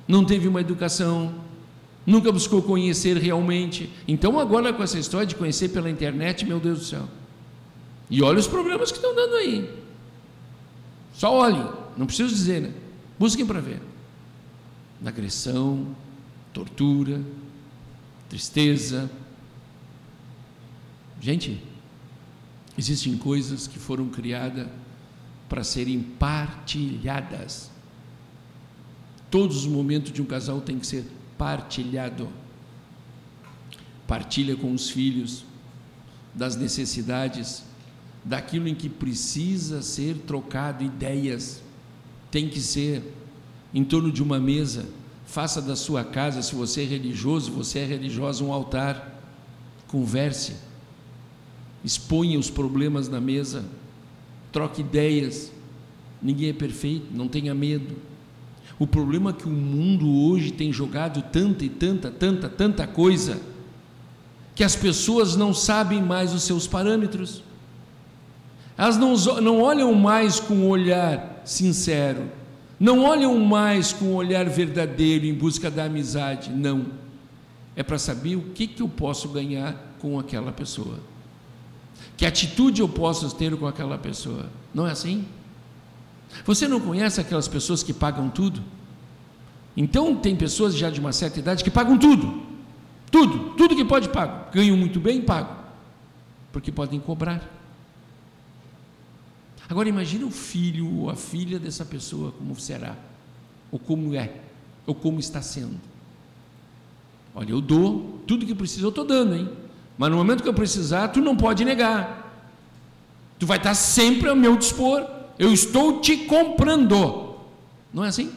não 0.09 0.25
teve 0.25 0.49
uma 0.49 0.63
educação, 0.63 1.35
nunca 2.07 2.33
buscou 2.33 2.63
conhecer 2.63 3.19
realmente. 3.19 3.91
Então, 4.09 4.41
agora 4.41 4.73
com 4.73 4.83
essa 4.83 4.99
história 4.99 5.27
de 5.27 5.35
conhecer 5.35 5.69
pela 5.69 5.91
internet, 5.91 6.47
meu 6.47 6.59
Deus 6.59 6.79
do 6.79 6.85
céu. 6.87 7.07
E 8.09 8.23
olha 8.23 8.39
os 8.39 8.47
problemas 8.47 8.91
que 8.91 8.97
estão 8.97 9.15
dando 9.15 9.35
aí. 9.35 9.86
Só 11.17 11.33
olhem, 11.33 11.67
não 11.97 12.07
preciso 12.07 12.35
dizer, 12.35 12.61
né? 12.61 12.75
Busquem 13.19 13.47
para 13.47 13.61
ver. 13.61 13.81
Agressão, 15.05 15.97
tortura, 16.53 17.23
tristeza. 18.29 19.11
Gente, 21.19 21.63
existem 22.77 23.17
coisas 23.17 23.67
que 23.67 23.79
foram 23.79 24.09
criadas 24.11 24.67
para 25.49 25.65
serem 25.65 26.03
partilhadas. 26.03 27.71
Todos 29.31 29.59
os 29.59 29.67
momentos 29.67 30.13
de 30.13 30.21
um 30.21 30.27
casal 30.27 30.61
têm 30.61 30.79
que 30.79 30.87
ser 30.87 31.07
partilhado. 31.39 32.29
Partilha 34.07 34.55
com 34.55 34.73
os 34.73 34.91
filhos 34.91 35.45
das 36.35 36.57
necessidades, 36.57 37.65
daquilo 38.27 38.67
em 38.67 38.75
que 38.75 38.89
precisa 38.89 39.81
ser 39.81 40.17
trocado 40.27 40.83
ideias. 40.83 41.63
Tem 42.31 42.49
que 42.49 42.61
ser 42.61 43.03
em 43.73 43.85
torno 43.85 44.11
de 44.11 44.21
uma 44.23 44.41
mesa. 44.41 44.87
Faça 45.25 45.63
da 45.63 45.77
sua 45.77 46.05
casa, 46.05 46.43
se 46.43 46.55
você 46.55 46.83
é 46.83 46.85
religioso, 46.85 47.53
você 47.53 47.79
é 47.79 47.85
religiosa, 47.85 48.43
um 48.43 48.53
altar. 48.53 49.15
Converse. 49.87 50.55
Exponha 51.85 52.37
os 52.37 52.51
problemas 52.51 53.09
na 53.09 53.21
mesa. 53.21 53.65
Troque 54.51 54.81
ideias. 54.81 55.53
Ninguém 56.21 56.49
é 56.49 56.53
perfeito, 56.53 57.07
não 57.13 57.29
tenha 57.29 57.55
medo. 57.55 57.95
O 58.77 58.89
problema 58.89 59.31
é 59.31 59.33
que 59.33 59.47
o 59.47 59.51
mundo 59.51 60.11
hoje 60.11 60.51
tem 60.51 60.73
jogado 60.73 61.23
tanta 61.31 61.65
e 61.65 61.69
tanta, 61.69 62.11
tanta, 62.11 62.49
tanta 62.49 62.87
coisa, 62.87 63.41
que 64.55 64.65
as 64.65 64.75
pessoas 64.75 65.37
não 65.37 65.55
sabem 65.55 66.03
mais 66.03 66.35
os 66.35 66.43
seus 66.43 66.67
parâmetros. 66.67 67.43
Elas 68.77 68.97
não, 68.97 69.17
não 69.41 69.61
olham 69.61 69.95
mais 69.95 70.39
com 70.39 70.55
um 70.55 70.69
olhar 70.69 71.43
sincero, 71.45 72.31
não 72.79 73.05
olham 73.05 73.39
mais 73.39 73.93
com 73.93 74.07
um 74.07 74.15
olhar 74.15 74.47
verdadeiro 74.49 75.25
em 75.25 75.33
busca 75.33 75.71
da 75.71 75.85
amizade, 75.85 76.51
não. 76.51 76.87
É 77.75 77.83
para 77.83 77.99
saber 77.99 78.37
o 78.37 78.43
que, 78.55 78.67
que 78.67 78.83
eu 78.83 78.89
posso 78.89 79.29
ganhar 79.29 79.75
com 79.99 80.19
aquela 80.19 80.53
pessoa. 80.53 80.99
Que 82.17 82.27
atitude 82.27 82.81
eu 82.81 82.89
posso 82.89 83.35
ter 83.35 83.55
com 83.57 83.67
aquela 83.67 83.99
pessoa. 83.99 84.47
Não 84.75 84.87
é 84.87 84.91
assim? 84.91 85.25
Você 86.45 86.69
não 86.69 86.81
conhece 86.81 87.21
aquelas 87.21 87.49
pessoas 87.49 87.83
que 87.83 87.93
pagam 87.93 88.29
tudo? 88.29 88.63
Então, 89.77 90.15
tem 90.17 90.35
pessoas 90.35 90.75
já 90.75 90.89
de 90.89 91.01
uma 91.01 91.13
certa 91.13 91.39
idade 91.39 91.63
que 91.63 91.71
pagam 91.71 91.99
tudo. 91.99 92.43
Tudo, 93.11 93.51
tudo 93.57 93.77
que 93.77 93.85
pode 93.85 94.09
pagam. 94.09 94.47
Ganham 94.53 94.77
muito 94.77 94.99
bem, 94.99 95.21
pagam. 95.21 95.57
Porque 96.51 96.73
podem 96.73 96.99
cobrar. 96.99 97.56
Agora 99.69 99.89
imagine 99.89 100.25
o 100.25 100.31
filho 100.31 101.01
ou 101.01 101.11
a 101.11 101.17
filha 101.17 101.59
dessa 101.59 101.85
pessoa 101.85 102.33
como 102.33 102.59
será, 102.59 102.97
ou 103.71 103.79
como 103.79 104.15
é, 104.15 104.33
ou 104.87 104.95
como 104.95 105.19
está 105.19 105.43
sendo. 105.43 105.81
Olha, 107.35 107.51
eu 107.51 107.61
dou 107.61 108.21
tudo 108.27 108.47
que 108.47 108.55
precisa, 108.55 108.85
eu 108.87 108.91
estou 108.91 109.05
dando, 109.05 109.35
hein? 109.35 109.49
Mas 109.99 110.11
no 110.11 110.17
momento 110.17 110.43
que 110.43 110.49
eu 110.49 110.55
precisar, 110.55 111.09
tu 111.09 111.21
não 111.21 111.37
pode 111.37 111.65
negar. 111.65 112.27
Tu 113.39 113.47
vai 113.47 113.59
estar 113.59 113.75
sempre 113.75 114.29
ao 114.29 114.37
meu 114.37 114.57
dispor. 114.57 115.07
Eu 115.39 115.53
estou 115.53 116.01
te 116.01 116.17
comprando. 116.17 117.37
Não 117.93 118.05
é 118.05 118.09
assim? 118.09 118.33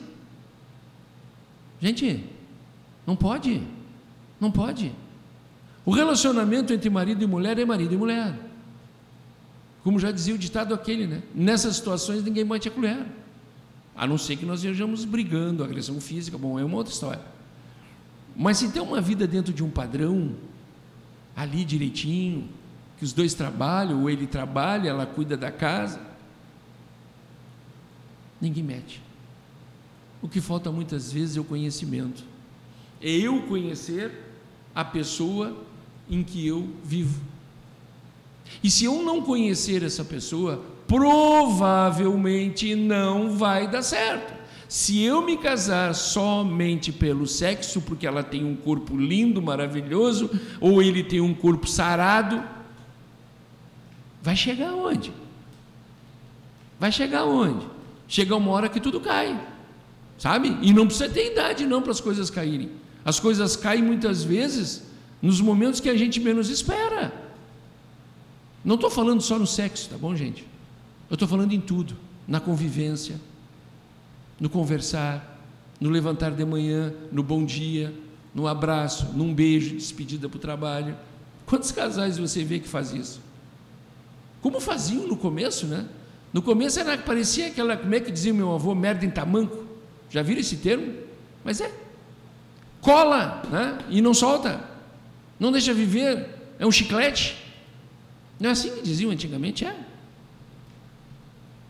Gente, 1.82 2.26
não 3.06 3.16
pode. 3.16 3.62
Não 4.40 4.52
pode. 4.52 4.92
O 5.86 5.92
relacionamento 5.92 6.74
entre 6.74 6.90
marido 6.90 7.24
e 7.24 7.28
mulher 7.28 7.58
é 7.58 7.66
marido 7.66 7.94
e 7.94 7.98
mulher. 7.98 8.36
Como 9.84 10.00
já 10.00 10.12
dizia 10.12 10.36
o 10.36 10.38
ditado 10.38 10.74
aquele, 10.74 11.08
né? 11.08 11.24
Nessas 11.34 11.76
situações 11.76 12.24
ninguém 12.24 12.46
bate 12.46 12.68
a 12.68 12.72
colher. 12.72 13.06
A 13.96 14.08
não 14.08 14.18
ser 14.18 14.36
que 14.36 14.46
nós 14.46 14.60
estejamos 14.60 15.06
brigando, 15.06 15.64
agressão 15.64 16.00
física, 16.00 16.38
bom, 16.38 16.60
é 16.60 16.64
uma 16.64 16.78
outra 16.78 16.94
história. 16.94 17.22
Mas 18.36 18.58
se 18.58 18.70
tem 18.70 18.82
uma 18.82 19.02
vida 19.02 19.28
dentro 19.28 19.52
de 19.52 19.64
um 19.64 19.70
padrão, 19.70 20.36
ali 21.36 21.66
direitinho, 21.66 22.48
que 22.98 23.04
os 23.04 23.14
dois 23.14 23.34
trabalham, 23.34 24.02
ou 24.02 24.10
ele 24.10 24.28
trabalha, 24.28 24.90
ela 24.90 25.06
cuida 25.06 25.36
da 25.36 25.52
casa, 25.52 26.00
ninguém 28.40 28.64
mete. 28.64 29.02
O 30.22 30.28
que 30.28 30.42
falta 30.42 30.72
muitas 30.72 31.12
vezes 31.12 31.38
é 31.38 31.40
o 31.40 31.46
conhecimento. 31.46 32.24
É 33.02 33.10
eu 33.10 33.42
conhecer 33.44 34.12
a 34.76 34.84
pessoa 34.84 35.58
em 36.10 36.24
que 36.24 36.46
eu 36.46 36.70
vivo. 36.84 37.22
E 38.64 38.70
se 38.70 38.86
eu 38.86 39.02
não 39.02 39.22
conhecer 39.22 39.84
essa 39.84 40.04
pessoa, 40.04 40.64
provavelmente 40.88 42.76
não 42.76 43.38
vai 43.38 43.68
dar 43.68 43.82
certo. 43.82 44.34
Se 44.68 45.02
eu 45.02 45.24
me 45.24 45.36
casar 45.38 45.96
somente 45.96 46.92
pelo 46.92 47.26
sexo, 47.26 47.82
porque 47.82 48.06
ela 48.06 48.22
tem 48.22 48.46
um 48.46 48.56
corpo 48.56 48.96
lindo, 48.96 49.42
maravilhoso, 49.42 50.30
ou 50.62 50.82
ele 50.82 51.04
tem 51.04 51.20
um 51.20 51.34
corpo 51.34 51.68
sarado, 51.68 52.44
vai 54.22 54.36
chegar 54.36 54.74
onde? 54.74 55.12
Vai 56.80 56.92
chegar 56.92 57.26
onde? 57.26 57.66
Chega 58.08 58.36
uma 58.36 58.52
hora 58.52 58.70
que 58.70 58.80
tudo 58.80 59.00
cai. 59.00 59.40
Sabe? 60.20 60.58
E 60.62 60.74
não 60.74 60.86
precisa 60.86 61.10
ter 61.10 61.32
idade 61.32 61.66
não 61.66 61.82
para 61.82 61.92
as 61.92 62.02
coisas 62.02 62.30
caírem. 62.30 62.70
As 63.04 63.20
coisas 63.20 63.56
caem 63.56 63.82
muitas 63.82 64.24
vezes 64.24 64.84
nos 65.22 65.42
momentos 65.42 65.80
que 65.80 65.90
a 65.90 65.98
gente 65.98 66.20
menos 66.20 66.50
espera. 66.50 67.12
Não 68.70 68.76
estou 68.76 68.92
falando 68.92 69.20
só 69.20 69.40
no 69.40 69.48
sexo, 69.48 69.90
tá 69.90 69.98
bom, 69.98 70.16
gente? 70.16 70.46
Eu 71.10 71.16
estou 71.16 71.28
falando 71.28 71.54
em 71.54 71.60
tudo, 71.60 71.98
na 72.28 72.40
convivência, 72.40 73.20
no 74.40 74.48
conversar, 74.48 75.42
no 75.82 75.90
levantar 75.90 76.30
de 76.30 76.46
manhã, 76.46 76.94
no 77.12 77.24
bom 77.24 77.44
dia, 77.44 77.92
no 78.32 78.48
abraço, 78.48 79.08
num 79.16 79.34
beijo, 79.34 79.76
despedida 79.76 80.30
para 80.30 80.38
o 80.38 80.40
trabalho. 80.40 80.96
Quantos 81.48 81.72
casais 81.72 82.20
você 82.20 82.44
vê 82.44 82.60
que 82.60 82.68
faz 82.68 82.94
isso? 82.94 83.20
Como 84.40 84.60
faziam 84.60 85.08
no 85.08 85.18
começo, 85.18 85.66
né? 85.66 85.88
No 86.32 86.44
começo 86.44 86.80
era 86.80 86.96
parecia 86.96 87.48
aquela, 87.48 87.76
como 87.76 87.96
é 87.96 88.00
que 88.00 88.12
dizia 88.12 88.36
meu 88.36 88.54
avô, 88.54 88.76
merda 88.76 89.04
em 89.04 89.10
tamanco. 89.10 89.66
Já 90.12 90.22
viram 90.22 90.42
esse 90.42 90.58
termo? 90.58 90.94
Mas 91.44 91.60
é. 91.60 91.74
Cola 92.82 93.42
né? 93.50 93.80
e 93.90 94.00
não 94.00 94.14
solta. 94.14 94.64
Não 95.40 95.52
deixa 95.52 95.74
viver. 95.74 96.54
É 96.60 96.68
um 96.68 96.72
chiclete. 96.72 97.49
Não 98.40 98.50
é 98.50 98.52
assim 98.54 98.74
que 98.76 98.82
diziam 98.82 99.12
antigamente? 99.12 99.66
É. 99.66 99.76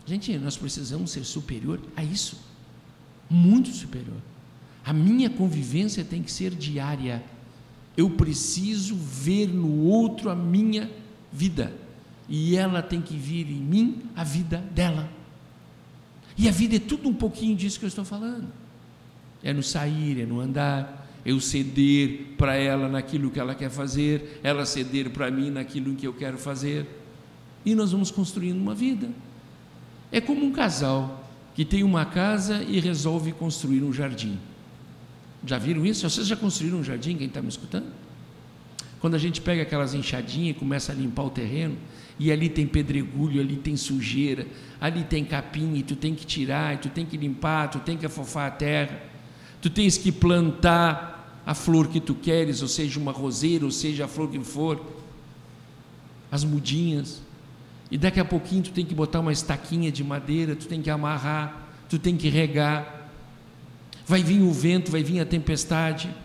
Gente, 0.05 0.37
nós 0.37 0.57
precisamos 0.57 1.11
ser 1.11 1.23
superior 1.23 1.79
a 1.95 2.03
isso. 2.03 2.39
Muito 3.29 3.69
superior. 3.69 4.17
A 4.85 4.93
minha 4.93 5.29
convivência 5.29 6.03
tem 6.03 6.23
que 6.23 6.31
ser 6.31 6.51
diária. 6.51 7.23
Eu 7.95 8.09
preciso 8.11 8.95
ver 8.95 9.47
no 9.47 9.83
outro 9.83 10.29
a 10.29 10.35
minha 10.35 10.89
vida. 11.31 11.73
E 12.27 12.55
ela 12.55 12.81
tem 12.81 13.01
que 13.01 13.15
vir 13.17 13.47
em 13.49 13.59
mim 13.59 14.01
a 14.15 14.23
vida 14.23 14.57
dela. 14.73 15.09
E 16.37 16.47
a 16.47 16.51
vida 16.51 16.77
é 16.77 16.79
tudo 16.79 17.09
um 17.09 17.13
pouquinho 17.13 17.55
disso 17.55 17.79
que 17.79 17.85
eu 17.85 17.89
estou 17.89 18.05
falando. 18.05 18.47
É 19.43 19.51
no 19.53 19.61
sair, 19.63 20.21
é 20.21 20.25
no 20.25 20.39
andar, 20.39 20.98
eu 21.29 21.39
ceder 21.39 22.33
para 22.37 22.55
ela 22.55 22.89
naquilo 22.89 23.29
que 23.29 23.39
ela 23.39 23.53
quer 23.53 23.69
fazer, 23.69 24.39
ela 24.41 24.65
ceder 24.65 25.11
para 25.11 25.29
mim 25.29 25.51
naquilo 25.51 25.93
que 25.95 26.07
eu 26.07 26.13
quero 26.13 26.39
fazer. 26.39 26.87
E 27.63 27.75
nós 27.75 27.91
vamos 27.91 28.09
construindo 28.09 28.59
uma 28.59 28.73
vida. 28.73 29.09
É 30.11 30.19
como 30.19 30.43
um 30.43 30.51
casal 30.51 31.23
que 31.53 31.63
tem 31.63 31.83
uma 31.83 32.03
casa 32.03 32.63
e 32.63 32.79
resolve 32.79 33.31
construir 33.31 33.83
um 33.83 33.93
jardim. 33.93 34.39
Já 35.45 35.59
viram 35.59 35.85
isso? 35.85 36.09
Vocês 36.09 36.25
já 36.25 36.35
construíram 36.35 36.79
um 36.79 36.83
jardim? 36.83 37.15
Quem 37.15 37.27
está 37.27 37.43
me 37.43 37.49
escutando? 37.49 37.87
Quando 38.99 39.13
a 39.13 39.19
gente 39.19 39.39
pega 39.39 39.61
aquelas 39.61 39.93
enxadinhas 39.93 40.55
e 40.55 40.59
começa 40.59 40.91
a 40.91 40.95
limpar 40.95 41.23
o 41.23 41.29
terreno, 41.29 41.77
e 42.17 42.31
ali 42.31 42.49
tem 42.49 42.65
pedregulho, 42.65 43.39
ali 43.39 43.55
tem 43.55 43.77
sujeira, 43.77 44.47
ali 44.81 45.03
tem 45.03 45.23
capim, 45.23 45.75
e 45.75 45.83
tu 45.83 45.95
tem 45.95 46.15
que 46.15 46.25
tirar, 46.25 46.73
e 46.73 46.77
tu 46.77 46.89
tem 46.89 47.05
que 47.05 47.15
limpar, 47.15 47.69
tu 47.69 47.79
tem 47.79 47.95
que 47.95 48.05
afofar 48.05 48.47
a 48.47 48.51
terra, 48.51 48.99
tu 49.61 49.69
tens 49.69 49.97
que 49.97 50.11
plantar 50.11 51.08
a 51.49 51.55
flor 51.55 51.87
que 51.87 51.99
tu 51.99 52.13
queres, 52.13 52.61
ou 52.61 52.67
seja, 52.67 52.99
uma 52.99 53.11
roseira, 53.11 53.65
ou 53.65 53.71
seja, 53.71 54.05
a 54.05 54.07
flor 54.07 54.29
que 54.29 54.39
for, 54.41 54.79
as 56.31 56.43
mudinhas. 56.43 57.23
E 57.89 57.97
daqui 57.97 58.19
a 58.19 58.23
pouquinho 58.23 58.61
tu 58.61 58.69
tem 58.69 58.85
que 58.85 58.93
botar 58.93 59.19
uma 59.19 59.31
estaquinha 59.31 59.91
de 59.91 60.03
madeira, 60.03 60.55
tu 60.55 60.67
tem 60.67 60.79
que 60.79 60.91
amarrar, 60.91 61.69
tu 61.89 61.97
tem 61.97 62.15
que 62.15 62.29
regar. 62.29 63.09
Vai 64.05 64.21
vir 64.21 64.43
o 64.43 64.51
vento, 64.51 64.91
vai 64.91 65.01
vir 65.01 65.21
a 65.21 65.25
tempestade. 65.25 66.15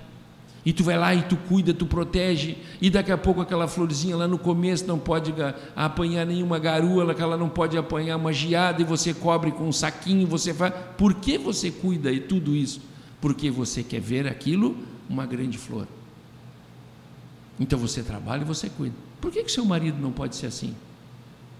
E 0.62 0.74
tu 0.74 0.84
vai 0.84 0.98
lá 0.98 1.14
e 1.14 1.22
tu 1.22 1.38
cuida, 1.38 1.72
tu 1.72 1.86
protege, 1.86 2.58
e 2.78 2.90
daqui 2.90 3.10
a 3.10 3.16
pouco 3.16 3.40
aquela 3.40 3.66
florzinha 3.66 4.18
lá 4.18 4.28
no 4.28 4.36
começo 4.36 4.86
não 4.86 4.98
pode 4.98 5.32
apanhar 5.74 6.26
nenhuma 6.26 6.58
garoa, 6.58 7.16
ela 7.18 7.38
não 7.38 7.48
pode 7.48 7.78
apanhar 7.78 8.18
uma 8.18 8.32
geada, 8.32 8.82
e 8.82 8.84
você 8.84 9.14
cobre 9.14 9.52
com 9.52 9.64
um 9.68 9.72
saquinho, 9.72 10.26
você 10.26 10.52
faz. 10.52 10.74
Por 10.98 11.14
que 11.14 11.38
você 11.38 11.70
cuida 11.70 12.12
de 12.12 12.20
tudo 12.20 12.54
isso? 12.54 12.92
Porque 13.24 13.50
você 13.50 13.82
quer 13.82 14.02
ver 14.02 14.28
aquilo 14.28 14.76
uma 15.08 15.24
grande 15.24 15.56
flor. 15.56 15.88
Então 17.58 17.78
você 17.78 18.02
trabalha 18.02 18.42
e 18.42 18.44
você 18.44 18.68
cuida. 18.68 18.94
Por 19.18 19.32
que, 19.32 19.42
que 19.42 19.50
seu 19.50 19.64
marido 19.64 19.98
não 19.98 20.12
pode 20.12 20.36
ser 20.36 20.48
assim? 20.48 20.76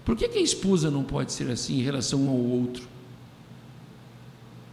Por 0.05 0.15
que, 0.15 0.29
que 0.29 0.37
a 0.37 0.41
esposa 0.43 0.91
não 0.91 1.03
pode 1.03 1.31
ser 1.31 1.49
assim 1.49 1.79
em 1.79 1.81
relação 1.81 2.21
um 2.21 2.29
ao 2.29 2.37
outro? 2.37 2.87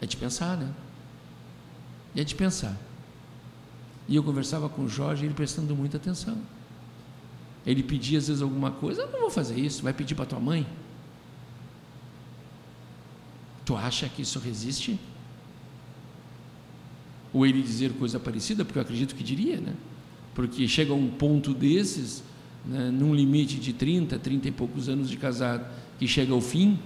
É 0.03 0.07
de 0.07 0.19
pensar, 0.19 0.55
né? 0.59 0.71
É 2.15 2.23
de 2.23 2.35
pensar. 2.35 2.77
E 4.07 4.15
eu 4.15 4.23
conversava 4.23 4.69
com 4.69 4.83
o 4.83 4.89
Jorge, 4.91 5.25
ele 5.25 5.33
prestando 5.33 5.75
muita 5.75 5.97
atenção. 5.97 6.37
Ele 7.65 7.83
pedia 7.83 8.19
às 8.19 8.29
vezes 8.29 8.43
alguma 8.43 8.71
coisa, 8.71 9.01
eu 9.01 9.11
não 9.11 9.21
vou 9.21 9.31
fazer 9.31 9.59
isso, 9.59 9.83
vai 9.83 9.95
pedir 9.95 10.15
para 10.15 10.27
tua 10.27 10.41
mãe. 10.41 10.67
Tu 13.65 13.75
acha 13.75 14.11
que 14.11 14.21
isso 14.21 14.39
resiste? 14.39 15.01
Ou 17.33 17.47
ele 17.47 17.63
dizer 17.63 17.93
coisa 17.93 18.21
parecida, 18.21 18.65
porque 18.65 18.79
eu 18.79 18.83
acredito 18.83 19.15
que 19.15 19.23
diria, 19.23 19.61
né? 19.61 19.75
Porque 20.35 20.67
chega 20.69 20.93
um 20.93 21.09
ponto 21.09 21.55
desses, 21.55 22.23
né, 22.65 22.91
num 22.91 23.15
limite 23.15 23.57
de 23.59 23.73
30, 23.73 24.19
30 24.19 24.49
e 24.49 24.51
poucos 24.51 24.89
anos 24.89 25.09
de 25.09 25.17
casado, 25.17 25.65
que 25.99 26.07
chega 26.07 26.33
ao 26.33 26.41
fim. 26.41 26.79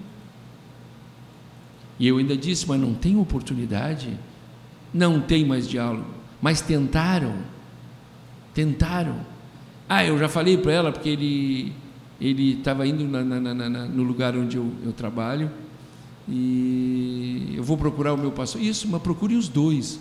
E 1.99 2.07
eu 2.07 2.19
ainda 2.19 2.37
disse, 2.37 2.69
mas 2.69 2.81
não 2.81 2.95
tem 2.95 3.17
oportunidade, 3.17 4.19
não 4.93 5.21
tem 5.21 5.45
mais 5.45 5.69
diálogo. 5.69 6.11
Mas 6.41 6.61
tentaram, 6.61 7.37
tentaram. 8.53 9.21
Ah, 9.89 10.05
eu 10.05 10.19
já 10.19 10.29
falei 10.29 10.59
para 10.59 10.73
ela, 10.73 10.93
porque 10.93 11.09
ele 11.09 11.73
ele 12.21 12.55
estava 12.55 12.87
indo 12.87 13.05
na, 13.07 13.23
na, 13.23 13.55
na, 13.55 13.69
no 13.87 14.03
lugar 14.03 14.37
onde 14.37 14.57
eu, 14.57 14.73
eu, 14.85 14.93
trabalho 14.93 15.51
e 16.27 17.53
eu 17.55 17.63
vou 17.63 17.77
procurar 17.77 18.15
o 18.15 18.17
meu 18.17 18.33
pastor. 18.33 18.61
Isso, 18.61 18.89
mas 18.89 19.03
procure 19.03 19.37
os 19.37 19.49
dois. 19.49 20.01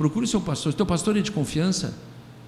Procure 0.00 0.24
o 0.24 0.26
seu 0.26 0.40
pastor. 0.40 0.72
Se 0.72 0.76
teu 0.78 0.86
pastor 0.86 1.14
é 1.18 1.20
de 1.20 1.30
confiança, 1.30 1.92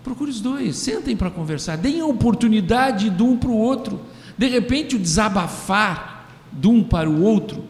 procure 0.02 0.30
os 0.30 0.40
dois. 0.40 0.74
Sentem 0.74 1.14
para 1.14 1.30
conversar. 1.30 1.76
Deem 1.76 2.00
a 2.00 2.06
oportunidade 2.06 3.10
de 3.10 3.22
um 3.22 3.36
para 3.36 3.50
o 3.50 3.58
outro. 3.58 4.00
De 4.38 4.48
repente, 4.48 4.96
o 4.96 4.98
desabafar 4.98 6.30
de 6.50 6.66
um 6.66 6.82
para 6.82 7.10
o 7.10 7.22
outro, 7.22 7.62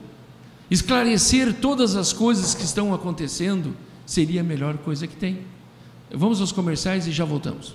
esclarecer 0.70 1.54
todas 1.54 1.96
as 1.96 2.12
coisas 2.12 2.54
que 2.54 2.62
estão 2.62 2.94
acontecendo 2.94 3.74
seria 4.06 4.42
a 4.42 4.44
melhor 4.44 4.78
coisa 4.78 5.08
que 5.08 5.16
tem. 5.16 5.40
Vamos 6.12 6.40
aos 6.40 6.52
comerciais 6.52 7.08
e 7.08 7.10
já 7.10 7.24
voltamos. 7.24 7.74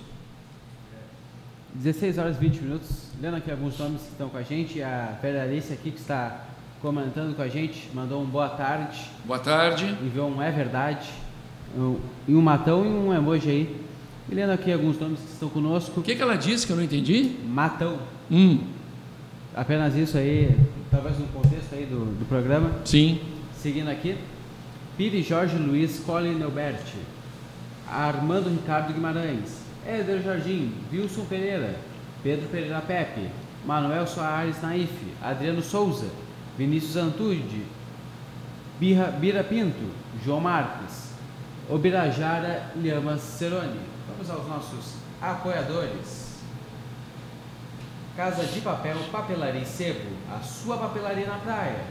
16 1.74 2.16
horas 2.16 2.36
e 2.38 2.40
20 2.40 2.60
minutos. 2.62 2.88
Lendo 3.20 3.36
aqui 3.36 3.50
alguns 3.50 3.78
nomes 3.78 4.00
que 4.00 4.08
estão 4.12 4.30
com 4.30 4.38
a 4.38 4.42
gente. 4.42 4.82
A 4.82 5.18
Federice 5.20 5.74
aqui 5.74 5.90
que 5.90 6.00
está 6.00 6.46
comentando 6.80 7.36
com 7.36 7.42
a 7.42 7.48
gente, 7.48 7.90
mandou 7.92 8.22
um 8.22 8.26
boa 8.26 8.48
tarde. 8.48 8.98
Boa 9.26 9.38
tarde. 9.38 9.84
Enviou 10.02 10.30
um 10.30 10.40
é 10.40 10.50
verdade. 10.50 11.06
E 12.26 12.34
um 12.34 12.40
matão 12.40 12.84
e 12.84 12.88
um 12.88 13.14
emoji 13.14 13.50
aí. 13.50 13.76
E 14.30 14.34
lendo 14.34 14.50
aqui 14.50 14.72
alguns 14.72 14.98
nomes 14.98 15.20
que 15.20 15.32
estão 15.32 15.48
conosco. 15.48 16.00
O 16.00 16.02
que, 16.02 16.14
que 16.14 16.22
ela 16.22 16.36
disse 16.36 16.66
que 16.66 16.72
eu 16.72 16.76
não 16.76 16.82
entendi? 16.82 17.36
Matão. 17.46 17.98
Hum. 18.30 18.60
Apenas 19.54 19.94
isso 19.96 20.16
aí, 20.16 20.56
talvez 20.90 21.18
no 21.18 21.26
contexto 21.28 21.74
aí 21.74 21.84
do, 21.86 22.18
do 22.18 22.28
programa. 22.28 22.70
Sim. 22.84 23.20
Seguindo 23.56 23.88
aqui. 23.88 24.16
Pires 24.98 25.26
Jorge 25.26 25.56
Luiz 25.56 26.00
Colin 26.00 26.34
Neuberti, 26.34 26.98
Armando 27.88 28.50
Ricardo 28.50 28.92
Guimarães, 28.92 29.62
Éder 29.86 30.20
Jardim, 30.22 30.72
Wilson 30.92 31.24
Pereira, 31.26 31.76
Pedro 32.20 32.48
Pereira 32.48 32.80
Pepe, 32.80 33.28
Manuel 33.64 34.08
Soares 34.08 34.60
Naif, 34.60 34.90
Adriano 35.22 35.62
Souza, 35.62 36.08
Vinícius 36.58 36.96
Antude, 36.96 37.62
Bira 38.80 39.44
Pinto, 39.44 39.88
João 40.24 40.40
Marques, 40.40 41.07
Obirajara 41.70 42.72
Lhamas 42.76 43.20
Ceroni. 43.20 43.78
Vamos 44.08 44.30
aos 44.30 44.48
nossos 44.48 44.94
apoiadores. 45.20 46.38
Casa 48.16 48.42
de 48.46 48.62
Papel 48.62 48.96
Papelaria 49.12 49.60
e 49.60 49.66
Sebo, 49.66 50.08
a 50.34 50.40
sua 50.40 50.78
papelaria 50.78 51.26
na 51.26 51.36
praia. 51.36 51.84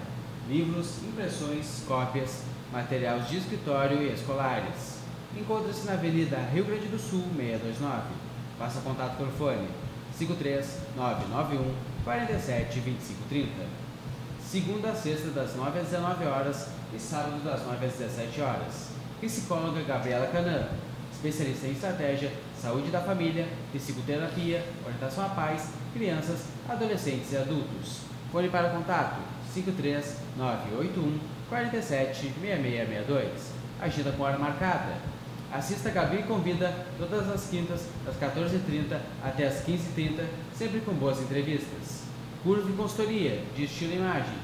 Livros, 0.50 0.98
impressões, 1.04 1.84
cópias, 1.88 2.42
materiais 2.74 3.30
de 3.30 3.38
escritório 3.38 4.02
e 4.02 4.12
escolares. 4.12 4.98
Encontra-se 5.38 5.86
na 5.86 5.94
Avenida 5.94 6.38
Rio 6.52 6.66
Grande 6.66 6.88
do 6.88 6.98
Sul, 6.98 7.24
629. 7.36 8.02
Faça 8.58 8.82
contato 8.82 9.18
pelo 9.18 9.32
fone 9.34 9.68
53991 10.18 11.72
47 12.04 12.80
25 12.80 13.20
30. 13.30 13.52
Segunda 14.44 14.90
a 14.90 14.96
sexta, 14.96 15.30
das 15.30 15.56
9 15.56 15.80
às 15.80 15.90
19 15.90 16.26
horas 16.26 16.70
e 16.92 16.98
sábado, 16.98 17.44
das 17.44 17.64
9 17.64 17.86
às 17.86 17.94
17 17.94 18.42
horas. 18.42 18.97
Psicóloga 19.20 19.82
Gabriela 19.82 20.28
Canan, 20.28 20.68
especialista 21.12 21.66
em 21.66 21.72
estratégia, 21.72 22.32
saúde 22.62 22.92
da 22.92 23.02
família, 23.02 23.48
psicoterapia, 23.74 24.64
orientação 24.86 25.26
à 25.26 25.30
paz, 25.30 25.72
crianças, 25.92 26.46
adolescentes 26.70 27.32
e 27.32 27.38
adultos. 27.38 28.02
Fone 28.32 28.50
para 28.50 28.70
contato 28.70 29.20
53981 29.54 31.20
47 31.50 32.16
6662. 32.16 33.28
Agenda 33.82 34.12
com 34.12 34.24
hora 34.24 34.38
marcada. 34.38 34.98
Assista 35.52 35.90
Gabi 35.90 36.24
convida 36.24 36.86
todas 37.00 37.28
as 37.30 37.50
quintas, 37.50 37.88
das 38.06 38.16
14h30 38.18 39.00
até 39.24 39.48
as 39.48 39.66
15h30, 39.66 40.26
sempre 40.54 40.82
com 40.82 40.94
boas 40.94 41.20
entrevistas. 41.20 42.04
Curva 42.44 42.70
e 42.70 42.74
consultoria, 42.74 43.42
de 43.56 43.64
estilo 43.64 43.94
e 43.94 43.96
imagem. 43.96 44.36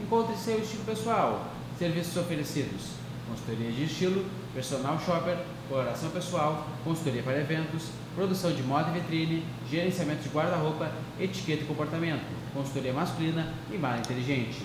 Encontre 0.00 0.36
seu 0.36 0.58
estilo 0.58 0.84
pessoal. 0.84 1.48
Serviços 1.78 2.16
oferecidos: 2.16 3.01
consultoria 3.32 3.72
de 3.72 3.84
estilo, 3.84 4.24
personal 4.54 5.00
shopper, 5.00 5.38
coloração 5.68 6.10
pessoal, 6.10 6.66
consultoria 6.84 7.22
para 7.22 7.40
eventos, 7.40 7.88
produção 8.14 8.52
de 8.52 8.62
moda 8.62 8.90
e 8.90 9.00
vitrine, 9.00 9.44
gerenciamento 9.70 10.22
de 10.22 10.28
guarda-roupa, 10.28 10.92
etiqueta 11.18 11.62
e 11.62 11.66
comportamento, 11.66 12.24
consultoria 12.52 12.92
masculina 12.92 13.52
e 13.70 13.78
mala 13.78 13.98
inteligente. 13.98 14.62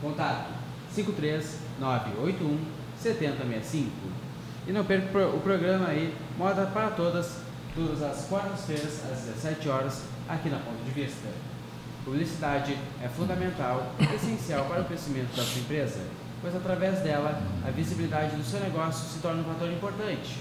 Contato 0.00 0.50
53981 0.94 2.58
7065. 2.98 3.90
E 4.66 4.72
não 4.72 4.84
perca 4.84 5.26
o 5.28 5.40
programa 5.40 5.88
aí, 5.88 6.12
Moda 6.36 6.66
para 6.66 6.90
Todas, 6.90 7.38
todas 7.74 8.02
as 8.02 8.26
quartas-feiras, 8.26 9.02
às 9.12 9.20
17 9.20 9.68
horas, 9.68 10.02
aqui 10.28 10.48
na 10.48 10.58
Ponto 10.58 10.82
de 10.84 10.90
Vista. 10.90 11.28
Publicidade 12.04 12.76
é 13.02 13.08
fundamental 13.08 13.92
essencial 14.14 14.64
para 14.64 14.80
o 14.80 14.84
crescimento 14.84 15.36
da 15.36 15.42
sua 15.42 15.60
empresa, 15.60 16.00
pois 16.40 16.54
através 16.54 17.00
dela 17.00 17.40
a 17.66 17.70
visibilidade 17.70 18.36
do 18.36 18.44
seu 18.44 18.60
negócio 18.60 19.08
se 19.08 19.18
torna 19.20 19.40
um 19.40 19.44
fator 19.44 19.70
importante 19.70 20.38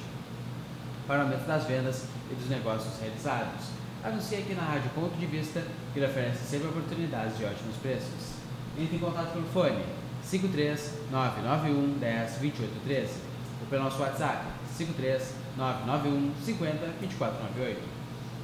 para 1.08 1.20
o 1.20 1.22
aumento 1.24 1.46
das 1.46 1.66
vendas 1.66 2.06
e 2.32 2.36
dos 2.36 2.50
negócios 2.50 3.00
realizados. 3.00 3.68
Anuncie 4.04 4.38
aqui 4.38 4.54
na 4.54 4.64
Rádio 4.64 4.90
Ponto 4.92 5.18
de 5.18 5.26
Vista, 5.26 5.64
que 5.94 6.00
lhe 6.00 6.06
oferece 6.06 6.44
sempre 6.46 6.68
oportunidades 6.68 7.38
de 7.38 7.46
ótimos 7.46 7.76
preços. 7.78 8.36
Entre 8.78 8.98
em 8.98 9.00
contato 9.00 9.32
pelo 9.34 9.46
fone 9.48 9.84
53 10.24 10.94
991 11.12 11.98
10 12.00 12.38
28 12.38 12.84
13 12.84 13.14
ou 13.62 13.68
pelo 13.68 13.84
nosso 13.84 14.02
WhatsApp 14.02 14.46
53 14.76 15.34
991 15.58 16.34
50 16.44 16.88
24 17.02 17.44
98. 17.56 17.80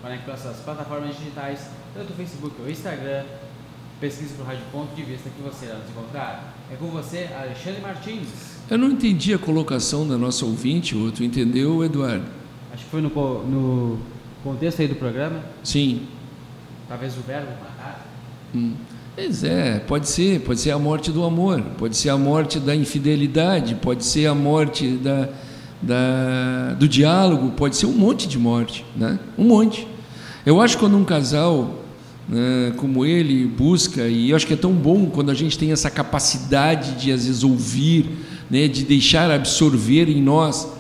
Conecte 0.02 0.28
nossas 0.28 0.58
plataformas 0.58 1.16
digitais, 1.18 1.68
tanto 1.94 2.14
Facebook 2.14 2.60
ou 2.60 2.70
Instagram. 2.70 3.24
Pesquise 4.02 4.34
por 4.34 4.48
Rádio 4.48 4.64
Ponto 4.72 4.96
de 4.96 5.04
Vista 5.04 5.30
que 5.30 5.44
você 5.44 5.68
irá 5.68 5.76
nos 5.76 5.88
encontrar. 5.88 6.58
É 6.74 6.76
com 6.76 6.88
você, 6.88 7.30
Alexandre 7.40 7.82
Martins. 7.82 8.30
Eu 8.68 8.80
não 8.80 8.90
entendi 8.90 9.32
a 9.32 9.38
colocação 9.38 10.08
da 10.08 10.18
nossa 10.18 10.44
ouvinte, 10.44 10.98
ou 10.98 11.12
tu 11.12 11.24
entendeu, 11.24 11.86
Eduardo? 11.86 12.26
Acho 12.74 12.84
que 12.84 12.90
foi 12.90 13.00
no, 13.00 13.10
no 13.10 14.00
contexto 14.44 14.82
aí 14.82 14.88
do 14.88 14.96
programa. 14.96 15.44
Sim. 15.64 16.08
Talvez 16.90 17.16
o 17.16 17.22
verbo 17.22 17.52
matar. 17.62 18.08
Hum. 18.56 18.74
Pois 19.14 19.44
é, 19.44 19.78
pode 19.78 20.10
ser, 20.10 20.42
pode 20.42 20.60
ser 20.60 20.72
a 20.72 20.80
morte 20.80 21.12
do 21.12 21.24
amor, 21.24 21.62
pode 21.78 21.96
ser 21.96 22.10
a 22.10 22.18
morte 22.18 22.60
da 22.60 22.76
infidelidade, 22.76 23.76
pode 23.76 24.04
ser 24.04 24.26
a 24.26 24.34
morte 24.34 24.98
da, 24.98 25.30
da, 25.80 26.74
do 26.74 26.88
diálogo, 26.88 27.52
pode 27.52 27.76
ser 27.76 27.86
um 27.86 27.94
monte 27.94 28.28
de 28.28 28.40
morte, 28.40 28.84
né? 28.96 29.20
Um 29.38 29.44
monte. 29.44 29.88
Eu 30.44 30.60
acho 30.60 30.76
que 30.76 30.80
quando 30.80 30.98
um 30.98 31.06
casal 31.06 31.81
né, 32.32 32.72
como 32.78 33.06
ele 33.06 33.46
busca, 33.46 34.08
e 34.08 34.30
eu 34.30 34.38
acho 34.38 34.48
que 34.48 34.54
é 34.54 34.58
tão 34.58 34.72
bom 34.72 35.08
quando 35.08 35.30
a 35.30 35.34
gente 35.34 35.58
tem 35.58 35.74
essa 35.74 35.92
capacidade 35.92 36.94
de 36.94 37.12
às 37.12 37.26
vezes 37.26 37.44
ouvir, 37.44 38.10
né, 38.50 38.70
de 38.70 38.86
deixar 38.86 39.30
absorver 39.30 40.08
em 40.10 40.22
nós 40.22 40.72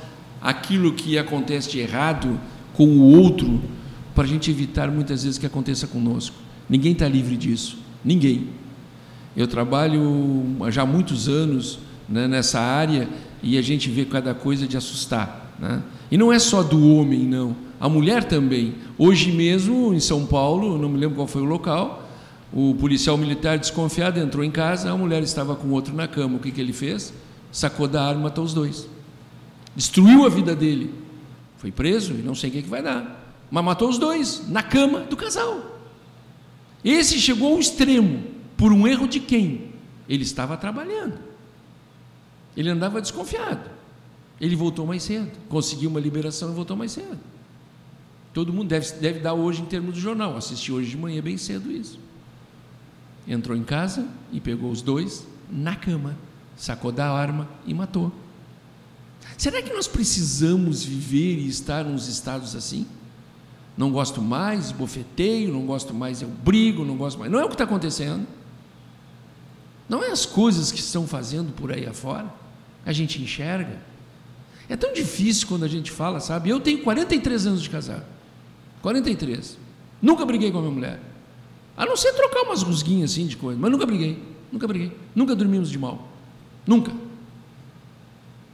aquilo 0.41 0.93
que 0.93 1.17
acontece 1.17 1.69
de 1.69 1.79
errado 1.79 2.39
com 2.73 2.85
o 2.85 3.01
outro, 3.01 3.61
para 4.15 4.23
a 4.23 4.27
gente 4.27 4.49
evitar 4.49 4.89
muitas 4.89 5.23
vezes 5.23 5.37
que 5.37 5.45
aconteça 5.45 5.85
conosco. 5.87 6.35
Ninguém 6.69 6.93
está 6.93 7.07
livre 7.07 7.35
disso. 7.35 7.77
Ninguém. 8.03 8.47
Eu 9.35 9.45
trabalho 9.45 10.43
já 10.69 10.83
há 10.83 10.85
muitos 10.85 11.27
anos 11.27 11.79
né, 12.07 12.27
nessa 12.27 12.59
área 12.59 13.09
e 13.43 13.57
a 13.57 13.61
gente 13.61 13.89
vê 13.89 14.05
cada 14.05 14.33
coisa 14.33 14.65
de 14.65 14.77
assustar. 14.77 15.53
Né? 15.59 15.81
E 16.11 16.17
não 16.17 16.31
é 16.31 16.37
só 16.37 16.61
do 16.61 16.93
homem, 16.93 17.21
não. 17.21 17.55
A 17.79 17.87
mulher 17.87 18.25
também. 18.25 18.75
Hoje 18.97 19.31
mesmo, 19.31 19.93
em 19.93 19.99
São 19.99 20.25
Paulo, 20.25 20.77
não 20.77 20.89
me 20.89 20.99
lembro 20.99 21.15
qual 21.15 21.27
foi 21.27 21.41
o 21.41 21.45
local, 21.45 22.07
o 22.53 22.75
policial 22.75 23.17
militar 23.17 23.57
desconfiado 23.57 24.19
entrou 24.19 24.43
em 24.43 24.51
casa, 24.51 24.91
a 24.91 24.97
mulher 24.97 25.23
estava 25.23 25.55
com 25.55 25.69
outro 25.69 25.95
na 25.95 26.07
cama. 26.07 26.35
O 26.35 26.39
que, 26.39 26.51
que 26.51 26.59
ele 26.59 26.73
fez? 26.73 27.13
Sacou 27.51 27.87
da 27.87 28.03
arma, 28.03 28.23
matou 28.23 28.43
os 28.43 28.53
dois. 28.53 28.89
Destruiu 29.73 30.25
a 30.25 30.29
vida 30.29 30.53
dele. 30.53 30.93
Foi 31.57 31.71
preso 31.71 32.13
e 32.13 32.21
não 32.21 32.35
sei 32.35 32.49
o 32.49 32.53
que, 32.53 32.61
que 32.63 32.69
vai 32.69 32.83
dar. 32.83 33.35
Mas 33.49 33.63
matou 33.63 33.89
os 33.89 33.97
dois, 33.97 34.47
na 34.49 34.61
cama 34.61 34.99
do 35.01 35.15
casal. 35.15 35.79
Esse 36.83 37.19
chegou 37.19 37.53
ao 37.53 37.59
extremo. 37.59 38.23
Por 38.57 38.73
um 38.73 38.85
erro 38.85 39.07
de 39.07 39.19
quem? 39.19 39.71
Ele 40.09 40.23
estava 40.23 40.57
trabalhando. 40.57 41.17
Ele 42.55 42.69
andava 42.69 43.01
desconfiado. 43.01 43.80
Ele 44.41 44.55
voltou 44.55 44.87
mais 44.87 45.03
cedo. 45.03 45.29
Conseguiu 45.47 45.91
uma 45.91 45.99
liberação 45.99 46.51
e 46.51 46.55
voltou 46.55 46.75
mais 46.75 46.91
cedo. 46.91 47.19
Todo 48.33 48.51
mundo 48.51 48.69
deve, 48.69 48.91
deve 48.93 49.19
dar 49.19 49.33
hoje 49.33 49.61
em 49.61 49.65
termos 49.65 49.93
do 49.93 49.99
jornal. 49.99 50.35
Assisti 50.35 50.71
hoje 50.71 50.89
de 50.89 50.97
manhã 50.97 51.21
bem 51.21 51.37
cedo 51.37 51.71
isso. 51.71 51.99
Entrou 53.27 53.55
em 53.55 53.63
casa 53.63 54.07
e 54.31 54.41
pegou 54.41 54.71
os 54.71 54.81
dois 54.81 55.27
na 55.47 55.75
cama, 55.75 56.17
sacou 56.57 56.91
da 56.91 57.07
arma 57.11 57.47
e 57.67 57.73
matou. 57.73 58.11
Será 59.37 59.61
que 59.61 59.71
nós 59.71 59.87
precisamos 59.87 60.83
viver 60.83 61.37
e 61.37 61.47
estar 61.47 61.83
nos 61.83 62.07
estados 62.07 62.55
assim? 62.55 62.87
Não 63.77 63.91
gosto 63.91 64.21
mais, 64.21 64.71
bofeteio, 64.71 65.53
não 65.53 65.65
gosto 65.65 65.93
mais, 65.93 66.21
eu 66.21 66.27
brigo, 66.27 66.83
não 66.83 66.97
gosto 66.97 67.19
mais. 67.19 67.31
Não 67.31 67.39
é 67.39 67.43
o 67.43 67.47
que 67.47 67.53
está 67.53 67.63
acontecendo. 67.65 68.25
Não 69.87 70.03
é 70.03 70.09
as 70.09 70.25
coisas 70.25 70.71
que 70.71 70.79
estão 70.79 71.05
fazendo 71.05 71.53
por 71.53 71.71
aí 71.71 71.85
afora. 71.85 72.33
A 72.83 72.91
gente 72.91 73.21
enxerga. 73.21 73.90
É 74.71 74.77
tão 74.77 74.93
difícil 74.93 75.47
quando 75.49 75.65
a 75.65 75.67
gente 75.67 75.91
fala, 75.91 76.21
sabe? 76.21 76.49
Eu 76.49 76.57
tenho 76.57 76.81
43 76.81 77.45
anos 77.45 77.61
de 77.61 77.69
casado. 77.69 78.05
43. 78.81 79.57
Nunca 80.01 80.25
briguei 80.25 80.49
com 80.49 80.59
a 80.59 80.61
minha 80.61 80.73
mulher. 80.73 80.99
A 81.75 81.85
não 81.85 81.97
ser 81.97 82.13
trocar 82.13 82.43
umas 82.43 82.63
rusguinhas 82.63 83.11
assim 83.11 83.27
de 83.27 83.35
coisa, 83.35 83.59
mas 83.59 83.69
nunca 83.69 83.85
briguei. 83.85 84.23
Nunca 84.49 84.65
briguei. 84.65 84.97
Nunca 85.13 85.35
dormimos 85.35 85.69
de 85.69 85.77
mal. 85.77 86.07
Nunca. 86.65 86.89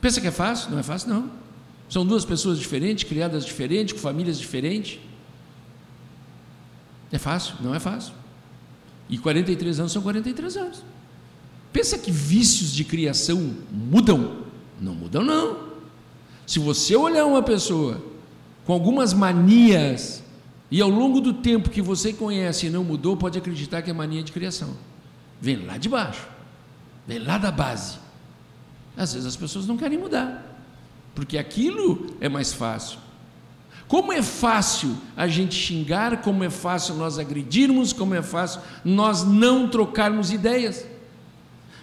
Pensa 0.02 0.20
que 0.20 0.26
é 0.26 0.32
fácil? 0.32 0.72
Não 0.72 0.80
é 0.80 0.84
fácil, 0.84 1.10
não. 1.10 1.30
São 1.88 2.04
duas 2.04 2.26
pessoas 2.26 2.58
diferentes, 2.58 3.04
criadas 3.04 3.46
diferentes, 3.46 3.94
com 3.94 4.00
famílias 4.00 4.40
diferentes. 4.40 5.00
É 7.12 7.20
fácil? 7.20 7.58
Não 7.62 7.76
é 7.76 7.80
fácil. 7.80 8.16
E 9.08 9.20
43 9.20 9.82
anos 9.82 9.92
são 9.92 10.02
43 10.02 10.58
anos. 10.58 10.84
Pensa 11.72 11.96
que 11.96 12.10
vícios 12.10 12.74
de 12.74 12.84
criação 12.84 13.56
mudam? 13.72 14.48
Não 14.82 14.96
mudam, 14.96 15.24
não. 15.24 15.67
Se 16.48 16.60
você 16.60 16.96
olhar 16.96 17.26
uma 17.26 17.44
pessoa 17.44 18.02
com 18.66 18.72
algumas 18.72 19.14
manias 19.14 20.24
e 20.72 20.82
ao 20.82 20.90
longo 20.90 21.20
do 21.20 21.34
tempo 21.34 21.70
que 21.70 21.82
você 21.82 22.14
conhece 22.14 22.68
e 22.68 22.70
não 22.70 22.86
mudou, 22.86 23.18
pode 23.18 23.38
acreditar 23.38 23.82
que 23.82 23.90
é 23.90 23.94
mania 23.94 24.24
de 24.24 24.32
criação. 24.32 24.70
Vem 25.42 25.66
lá 25.66 25.78
de 25.78 25.90
baixo, 25.90 26.26
vem 27.06 27.20
lá 27.20 27.38
da 27.38 27.52
base. 27.52 27.98
Às 28.96 29.14
vezes 29.14 29.28
as 29.28 29.36
pessoas 29.36 29.68
não 29.68 29.76
querem 29.76 29.98
mudar, 29.98 30.58
porque 31.14 31.38
aquilo 31.38 32.16
é 32.22 32.30
mais 32.30 32.54
fácil. 32.54 32.98
Como 33.86 34.14
é 34.14 34.24
fácil 34.24 34.96
a 35.18 35.28
gente 35.28 35.54
xingar, 35.54 36.22
como 36.22 36.46
é 36.46 36.50
fácil 36.50 36.96
nós 36.96 37.20
agredirmos, 37.20 37.92
como 37.92 38.16
é 38.16 38.22
fácil 38.22 38.62
nós 38.86 39.24
não 39.26 39.68
trocarmos 39.68 40.32
ideias. 40.32 40.86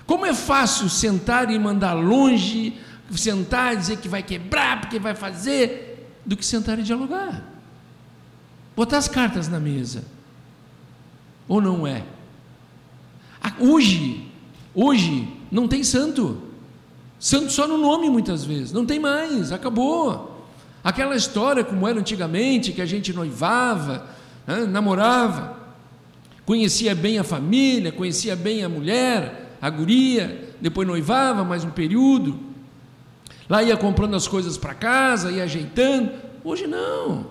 Como 0.06 0.24
é 0.24 0.32
fácil 0.34 0.88
sentar 0.88 1.50
e 1.50 1.58
mandar 1.58 1.92
longe, 1.94 2.78
sentar 3.12 3.74
e 3.74 3.76
dizer 3.76 3.98
que 3.98 4.08
vai 4.08 4.22
quebrar, 4.22 4.80
porque 4.80 4.98
vai 4.98 5.14
fazer, 5.14 6.08
do 6.24 6.36
que 6.36 6.44
sentar 6.44 6.78
e 6.78 6.82
dialogar. 6.82 7.44
Botar 8.74 8.98
as 8.98 9.08
cartas 9.08 9.48
na 9.48 9.60
mesa. 9.60 10.04
Ou 11.46 11.60
não 11.60 11.86
é? 11.86 12.04
Hoje, 13.60 14.26
hoje, 14.74 15.28
não 15.50 15.68
tem 15.68 15.84
santo. 15.84 16.42
Santo 17.18 17.52
só 17.52 17.68
no 17.68 17.78
nome 17.78 18.08
muitas 18.10 18.44
vezes, 18.44 18.72
não 18.72 18.84
tem 18.84 18.98
mais, 18.98 19.52
acabou. 19.52 20.46
Aquela 20.82 21.16
história 21.16 21.64
como 21.64 21.86
era 21.86 21.98
antigamente, 21.98 22.72
que 22.72 22.82
a 22.82 22.86
gente 22.86 23.12
noivava, 23.12 24.06
né, 24.46 24.66
namorava, 24.66 25.56
conhecia 26.44 26.94
bem 26.94 27.18
a 27.18 27.24
família, 27.24 27.92
conhecia 27.92 28.36
bem 28.36 28.64
a 28.64 28.68
mulher, 28.68 29.56
a 29.60 29.70
guria, 29.70 30.54
depois 30.60 30.86
noivava 30.86 31.44
mais 31.44 31.64
um 31.64 31.70
período, 31.70 32.38
lá 33.48 33.62
ia 33.62 33.76
comprando 33.76 34.14
as 34.14 34.26
coisas 34.26 34.56
para 34.56 34.74
casa, 34.74 35.30
ia 35.30 35.44
ajeitando. 35.44 36.10
Hoje 36.42 36.66
não. 36.66 37.26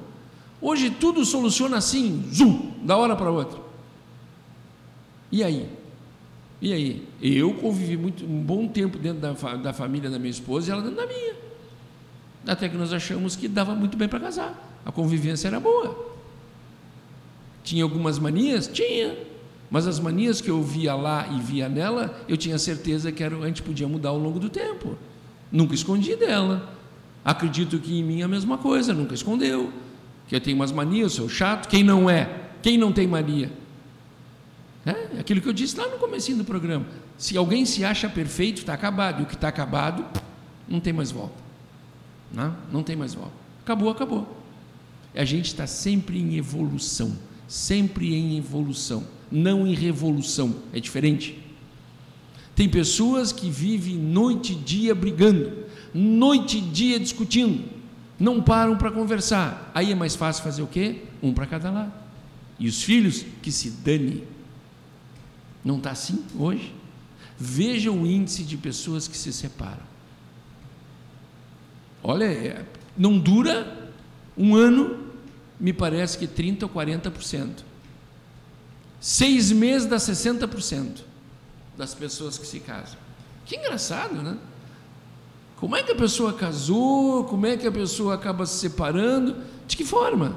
Hoje 0.62 0.90
tudo 0.90 1.26
soluciona 1.26 1.78
assim, 1.78 2.24
zum, 2.32 2.72
da 2.84 2.96
hora 2.96 3.16
para 3.16 3.30
outra. 3.30 3.60
E 5.32 5.44
aí? 5.44 5.68
E 6.62 6.72
aí? 6.72 7.08
Eu 7.22 7.54
convivi 7.56 7.98
muito, 7.98 8.24
um 8.24 8.42
bom 8.42 8.68
tempo 8.68 8.98
dentro 8.98 9.20
da, 9.20 9.34
da 9.56 9.74
família 9.74 10.10
da 10.10 10.18
minha 10.18 10.32
esposa 10.32 10.70
e 10.70 10.72
ela 10.72 10.82
dentro 10.82 10.98
da 10.98 11.06
minha. 11.06 11.36
Até 12.48 12.70
que 12.70 12.78
nós 12.78 12.94
achamos 12.94 13.36
que 13.36 13.48
dava 13.48 13.76
muito 13.76 13.98
bem 13.98 14.08
para 14.08 14.20
casar. 14.20 14.80
A 14.86 14.92
convivência 14.92 15.48
era 15.48 15.60
boa. 15.60 16.14
Tinha 17.64 17.84
algumas 17.84 18.20
manias? 18.20 18.68
Tinha. 18.68 19.18
Mas 19.70 19.88
as 19.88 20.00
manias 20.00 20.40
que 20.40 20.50
eu 20.50 20.62
via 20.62 20.94
lá 20.94 21.28
e 21.32 21.40
via 21.42 21.68
nela, 21.68 22.18
eu 22.28 22.38
tinha 22.38 22.60
certeza 22.60 23.12
que 23.12 23.24
era, 23.24 23.36
a 23.36 23.48
gente 23.48 23.64
podia 23.64 23.88
mudar 23.88 24.10
ao 24.10 24.18
longo 24.18 24.40
do 24.40 24.50
tempo. 24.50 24.98
Nunca 25.54 25.76
escondi 25.76 26.16
dela. 26.16 26.68
Acredito 27.24 27.78
que 27.78 28.00
em 28.00 28.04
mim 28.04 28.22
é 28.22 28.24
a 28.24 28.28
mesma 28.28 28.58
coisa, 28.58 28.92
nunca 28.92 29.14
escondeu. 29.14 29.72
Que 30.28 30.36
eu 30.36 30.42
tenho 30.42 30.56
umas 30.56 30.72
manias, 30.72 31.14
sou 31.14 31.30
chato. 31.30 31.70
Quem 31.70 31.84
não 31.84 32.10
é? 32.10 32.28
Quem 32.64 32.76
não 32.76 32.92
tem 32.92 33.06
mania? 33.06 33.52
É 34.84 35.20
aquilo 35.20 35.40
que 35.40 35.48
eu 35.48 35.54
disse 35.54 35.78
lá 35.78 35.88
no 35.88 36.00
começo 36.00 36.34
do 36.36 36.44
programa. 36.44 36.88
Se 37.20 37.38
alguém 37.38 37.66
se 37.66 37.86
acha 37.86 38.10
perfeito, 38.10 38.58
está 38.62 38.74
acabado. 38.74 39.20
E 39.20 39.24
o 39.24 39.26
que 39.28 39.36
está 39.36 39.48
acabado, 39.48 40.04
não 40.68 40.80
tem 40.80 40.92
mais 40.92 41.12
volta. 41.12 41.36
Não, 42.34 42.56
não 42.72 42.82
tem 42.82 42.96
mais 42.96 43.14
volta. 43.14 43.32
Acabou, 43.62 43.92
acabou. 43.92 44.44
A 45.14 45.24
gente 45.24 45.46
está 45.46 45.68
sempre 45.68 46.20
em 46.20 46.36
evolução, 46.36 47.16
sempre 47.48 48.16
em 48.16 48.40
evolução, 48.40 49.06
não 49.32 49.68
em 49.68 49.76
revolução. 49.76 50.56
É 50.74 50.80
diferente. 50.80 51.43
Tem 52.56 52.70
pessoas 52.70 53.32
que 53.32 53.50
vivem 53.50 53.96
noite 53.98 54.54
e 54.54 54.56
dia 54.56 54.94
brigando, 54.94 55.52
noite 55.94 56.60
e 56.60 56.62
dia 56.62 57.00
discutindo, 57.00 57.68
não 58.20 58.42
param 58.42 58.78
para 58.78 58.92
conversar. 58.92 59.72
Aí 59.74 59.92
é 59.92 59.96
mais 59.96 60.16
fácil 60.16 60.44
fazer 60.44 60.62
o 60.62 60.68
quê? 60.68 61.04
Um 61.22 61.34
para 61.34 61.48
cada 61.48 61.72
lado. 61.72 61.94
E 62.60 62.68
os 62.68 62.84
filhos 62.84 63.26
que 63.42 63.52
se 63.52 63.72
dane. 63.72 64.24
Não 65.66 65.78
está 65.78 65.92
assim 65.92 66.24
hoje? 66.38 66.74
Veja 67.40 67.92
o 67.92 68.06
índice 68.06 68.44
de 68.44 68.56
pessoas 68.56 69.08
que 69.08 69.18
se 69.18 69.34
separam. 69.34 69.94
Olha, 72.04 72.26
é, 72.26 72.66
não 72.96 73.18
dura 73.18 73.92
um 74.38 74.56
ano, 74.56 75.08
me 75.60 75.74
parece 75.74 76.18
que 76.18 76.28
30% 76.28 76.64
ou 76.64 76.70
40%. 76.70 77.64
Seis 79.00 79.52
meses 79.52 79.88
dá 79.88 79.98
60% 79.98 81.13
das 81.78 81.94
pessoas 81.94 82.38
que 82.38 82.46
se 82.46 82.60
casam. 82.60 82.98
Que 83.46 83.56
engraçado, 83.56 84.16
né? 84.16 84.38
Como 85.58 85.76
é 85.76 85.84
que 85.84 85.92
a 85.92 85.96
pessoa 85.96 86.34
casou? 86.34 87.24
Como 87.26 87.46
é 87.46 87.56
que 87.56 87.68
a 87.68 87.72
pessoa 87.72 88.16
acaba 88.16 88.46
se 88.46 88.58
separando? 88.58 89.38
De 89.68 89.78
que 89.78 89.86
forma? 89.86 90.36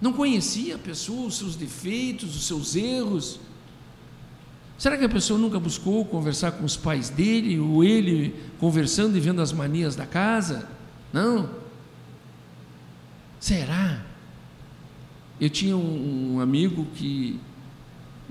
Não 0.00 0.12
conhecia 0.12 0.76
a 0.76 0.78
pessoa, 0.78 1.26
os 1.26 1.36
seus 1.36 1.56
defeitos, 1.56 2.36
os 2.36 2.46
seus 2.46 2.76
erros, 2.76 3.40
Será 4.78 4.98
que 4.98 5.04
a 5.04 5.08
pessoa 5.08 5.38
nunca 5.38 5.58
buscou 5.58 6.04
conversar 6.04 6.52
com 6.52 6.64
os 6.64 6.76
pais 6.76 7.08
dele, 7.08 7.58
ou 7.58 7.82
ele 7.82 8.34
conversando 8.58 9.16
e 9.16 9.20
vendo 9.20 9.40
as 9.40 9.52
manias 9.52 9.96
da 9.96 10.04
casa? 10.04 10.68
Não. 11.12 11.48
Será? 13.40 14.04
Eu 15.40 15.48
tinha 15.48 15.76
um, 15.76 16.40
amigo 16.40 16.86
que 16.94 17.40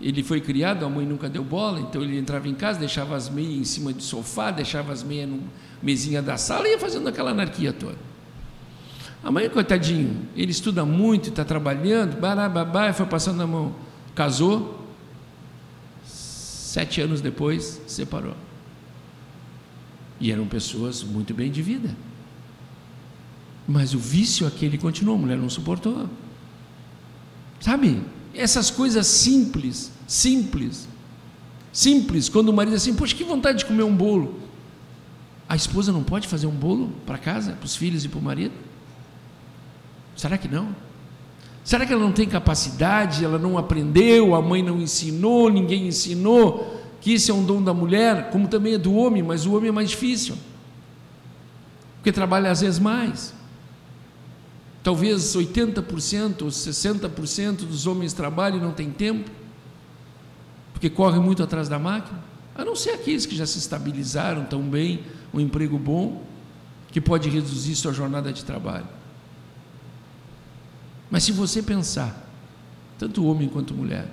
ele 0.01 0.23
foi 0.23 0.41
criado, 0.41 0.85
a 0.85 0.89
mãe 0.89 1.05
nunca 1.05 1.29
deu 1.29 1.43
bola, 1.43 1.79
então 1.79 2.01
ele 2.01 2.17
entrava 2.17 2.47
em 2.47 2.53
casa, 2.53 2.79
deixava 2.79 3.15
as 3.15 3.29
meias 3.29 3.53
em 3.53 3.63
cima 3.63 3.93
do 3.93 4.03
sofá, 4.03 4.51
deixava 4.51 4.91
as 4.91 5.03
meias 5.03 5.29
na 5.29 5.37
mesinha 5.81 6.21
da 6.21 6.37
sala 6.37 6.67
e 6.67 6.71
ia 6.71 6.79
fazendo 6.79 7.07
aquela 7.07 7.31
anarquia 7.31 7.71
toda. 7.71 7.97
A 9.23 9.31
mãe, 9.31 9.49
coitadinho, 9.49 10.27
ele 10.35 10.51
estuda 10.51 10.85
muito, 10.85 11.29
está 11.29 11.43
trabalhando, 11.43 12.19
barababá, 12.19 12.93
foi 12.93 13.05
passando 13.05 13.41
a 13.41 13.47
mão. 13.47 13.73
Casou, 14.13 14.85
Sete 16.75 16.99
anos 16.99 17.21
depois, 17.21 17.81
separou. 17.87 18.35
E 20.19 20.29
eram 20.29 20.45
pessoas 20.45 21.03
muito 21.03 21.33
bem 21.33 21.49
de 21.49 21.61
vida. 21.61 21.95
Mas 23.65 23.93
o 23.93 23.97
vício 23.97 24.45
aquele 24.45 24.77
continuou, 24.77 25.15
a 25.15 25.19
mulher 25.21 25.37
não 25.37 25.49
suportou. 25.49 26.09
Sabe? 27.61 28.03
Essas 28.37 28.69
coisas 28.69 29.07
simples, 29.07 29.91
simples, 30.07 30.87
simples, 31.71 32.29
quando 32.29 32.49
o 32.49 32.53
marido 32.53 32.75
assim, 32.75 32.93
poxa, 32.93 33.15
que 33.15 33.23
vontade 33.23 33.59
de 33.59 33.65
comer 33.65 33.83
um 33.83 33.95
bolo. 33.95 34.39
A 35.47 35.55
esposa 35.55 35.91
não 35.91 36.03
pode 36.03 36.27
fazer 36.27 36.47
um 36.47 36.55
bolo 36.55 36.91
para 37.05 37.17
casa, 37.17 37.53
para 37.53 37.65
os 37.65 37.75
filhos 37.75 38.03
e 38.03 38.09
para 38.09 38.19
o 38.19 38.21
marido? 38.21 38.53
Será 40.15 40.37
que 40.37 40.47
não? 40.47 40.75
Será 41.63 41.85
que 41.85 41.91
ela 41.91 42.03
não 42.03 42.11
tem 42.11 42.27
capacidade, 42.27 43.25
ela 43.25 43.39
não 43.39 43.57
aprendeu, 43.57 44.35
a 44.35 44.41
mãe 44.41 44.61
não 44.61 44.79
ensinou, 44.79 45.49
ninguém 45.49 45.87
ensinou, 45.87 46.83
que 47.01 47.13
isso 47.13 47.31
é 47.31 47.33
um 47.33 47.43
dom 47.43 47.61
da 47.61 47.73
mulher, 47.73 48.29
como 48.29 48.47
também 48.47 48.75
é 48.75 48.77
do 48.77 48.93
homem, 48.93 49.23
mas 49.23 49.45
o 49.45 49.55
homem 49.55 49.69
é 49.69 49.71
mais 49.71 49.89
difícil, 49.89 50.37
porque 51.97 52.11
trabalha 52.11 52.51
às 52.51 52.61
vezes 52.61 52.79
mais. 52.79 53.33
Talvez 54.85 55.35
80% 55.35 56.43
ou 56.43 56.49
60% 56.49 57.65
dos 57.65 57.87
homens 57.87 58.13
trabalham 58.13 58.59
e 58.59 58.61
não 58.61 58.71
tem 58.71 58.91
tempo, 58.91 59.31
porque 60.71 60.91
correm 60.91 61.19
muito 61.19 61.41
atrás 61.41 61.67
da 61.67 61.79
máquina, 61.79 62.23
a 62.53 62.63
não 62.63 62.75
ser 62.75 62.91
aqueles 62.91 63.25
que 63.25 63.35
já 63.35 63.47
se 63.47 63.57
estabilizaram 63.57 64.45
tão 64.45 64.61
bem, 64.61 64.99
um 65.33 65.39
emprego 65.39 65.79
bom, 65.79 66.23
que 66.91 67.01
pode 67.01 67.29
reduzir 67.29 67.75
sua 67.75 67.93
jornada 67.93 68.31
de 68.31 68.45
trabalho. 68.45 68.85
Mas 71.09 71.23
se 71.23 71.31
você 71.31 71.63
pensar, 71.63 72.23
tanto 72.99 73.25
homem 73.25 73.49
quanto 73.49 73.73
mulher, 73.73 74.07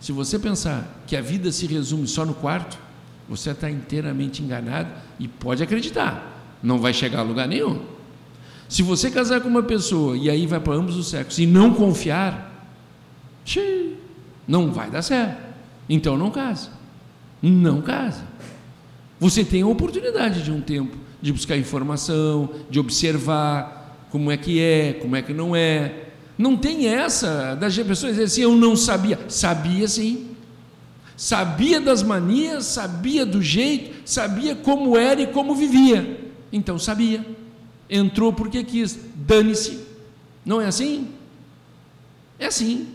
se 0.00 0.10
você 0.10 0.38
pensar 0.38 1.02
que 1.06 1.18
a 1.18 1.20
vida 1.20 1.52
se 1.52 1.66
resume 1.66 2.08
só 2.08 2.24
no 2.24 2.32
quarto, 2.32 2.78
você 3.28 3.50
está 3.50 3.70
inteiramente 3.70 4.42
enganado 4.42 4.88
e 5.18 5.28
pode 5.28 5.62
acreditar, 5.62 6.56
não 6.62 6.78
vai 6.78 6.94
chegar 6.94 7.18
a 7.18 7.22
lugar 7.24 7.46
nenhum. 7.46 7.97
Se 8.68 8.82
você 8.82 9.10
casar 9.10 9.40
com 9.40 9.48
uma 9.48 9.62
pessoa 9.62 10.16
e 10.16 10.28
aí 10.28 10.46
vai 10.46 10.60
para 10.60 10.74
ambos 10.74 10.96
os 10.96 11.08
sexos 11.08 11.38
e 11.38 11.46
não 11.46 11.72
confiar, 11.72 12.68
xiii, 13.44 13.96
não 14.46 14.72
vai 14.72 14.90
dar 14.90 15.02
certo. 15.02 15.40
Então 15.88 16.18
não 16.18 16.30
casa. 16.30 16.70
Não 17.42 17.80
casa. 17.80 18.24
Você 19.18 19.44
tem 19.44 19.62
a 19.62 19.66
oportunidade 19.66 20.42
de 20.42 20.52
um 20.52 20.60
tempo 20.60 20.96
de 21.20 21.32
buscar 21.32 21.56
informação, 21.56 22.50
de 22.70 22.78
observar 22.78 24.06
como 24.10 24.30
é 24.30 24.36
que 24.36 24.60
é, 24.60 24.92
como 24.94 25.16
é 25.16 25.22
que 25.22 25.32
não 25.32 25.56
é. 25.56 26.10
Não 26.36 26.56
tem 26.56 26.86
essa 26.86 27.54
das 27.54 27.76
pessoas 27.76 28.12
dizer 28.12 28.24
assim, 28.24 28.42
eu 28.42 28.54
não 28.54 28.76
sabia. 28.76 29.18
Sabia 29.28 29.88
sim. 29.88 30.28
Sabia 31.16 31.80
das 31.80 32.02
manias, 32.02 32.66
sabia 32.66 33.26
do 33.26 33.42
jeito, 33.42 34.02
sabia 34.04 34.54
como 34.54 34.96
era 34.96 35.20
e 35.20 35.26
como 35.26 35.54
vivia. 35.54 36.30
Então 36.52 36.78
sabia. 36.78 37.24
Entrou 37.88 38.32
porque 38.32 38.62
quis. 38.64 38.98
Dane-se. 39.14 39.86
Não 40.44 40.60
é 40.60 40.66
assim? 40.66 41.12
É 42.38 42.46
assim. 42.46 42.88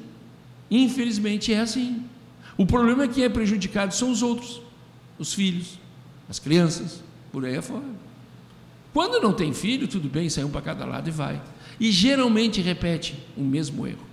Infelizmente 0.69 1.53
é 1.53 1.60
assim. 1.60 2.03
O 2.58 2.65
problema 2.65 3.03
é 3.03 3.08
que 3.08 3.23
é 3.23 3.29
prejudicado 3.29 3.93
são 3.93 4.12
os 4.12 4.21
outros, 4.21 4.62
os 5.17 5.34
filhos, 5.34 5.79
as 6.29 6.39
crianças, 6.39 7.03
por 7.32 7.45
aí 7.45 7.58
afora. 7.58 7.86
Quando 8.93 9.19
não 9.19 9.34
tem 9.34 9.53
filho, 9.53 9.88
tudo 9.88 10.08
bem, 10.08 10.29
sai 10.29 10.43
um 10.43 10.51
para 10.51 10.62
cada 10.62 10.86
lado 10.86 11.08
e 11.08 11.12
vai. 11.12 11.41
E 11.79 11.91
geralmente 11.91 12.62
repete 12.62 13.17
o 13.36 13.41
mesmo 13.41 13.88
erro. 13.88 14.06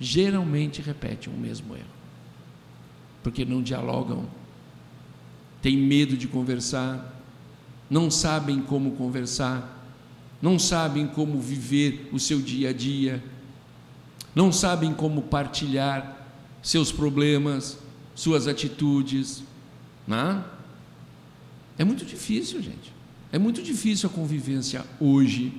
Geralmente 0.00 0.82
repete 0.82 1.28
o 1.28 1.32
mesmo 1.32 1.74
erro. 1.76 1.86
Porque 3.22 3.44
não 3.44 3.62
dialogam, 3.62 4.26
têm 5.62 5.76
medo 5.76 6.16
de 6.16 6.26
conversar, 6.26 7.22
não 7.88 8.10
sabem 8.10 8.60
como 8.60 8.92
conversar, 8.92 9.75
não 10.40 10.58
sabem 10.58 11.06
como 11.06 11.40
viver 11.40 12.08
o 12.12 12.18
seu 12.18 12.40
dia 12.40 12.70
a 12.70 12.72
dia, 12.72 13.22
não 14.34 14.52
sabem 14.52 14.92
como 14.92 15.22
partilhar 15.22 16.26
seus 16.62 16.92
problemas, 16.92 17.78
suas 18.14 18.46
atitudes. 18.46 19.42
Não? 20.06 20.44
É? 21.78 21.82
é 21.82 21.84
muito 21.84 22.04
difícil, 22.04 22.60
gente. 22.60 22.92
É 23.32 23.38
muito 23.38 23.62
difícil 23.62 24.08
a 24.08 24.12
convivência 24.12 24.84
hoje 25.00 25.52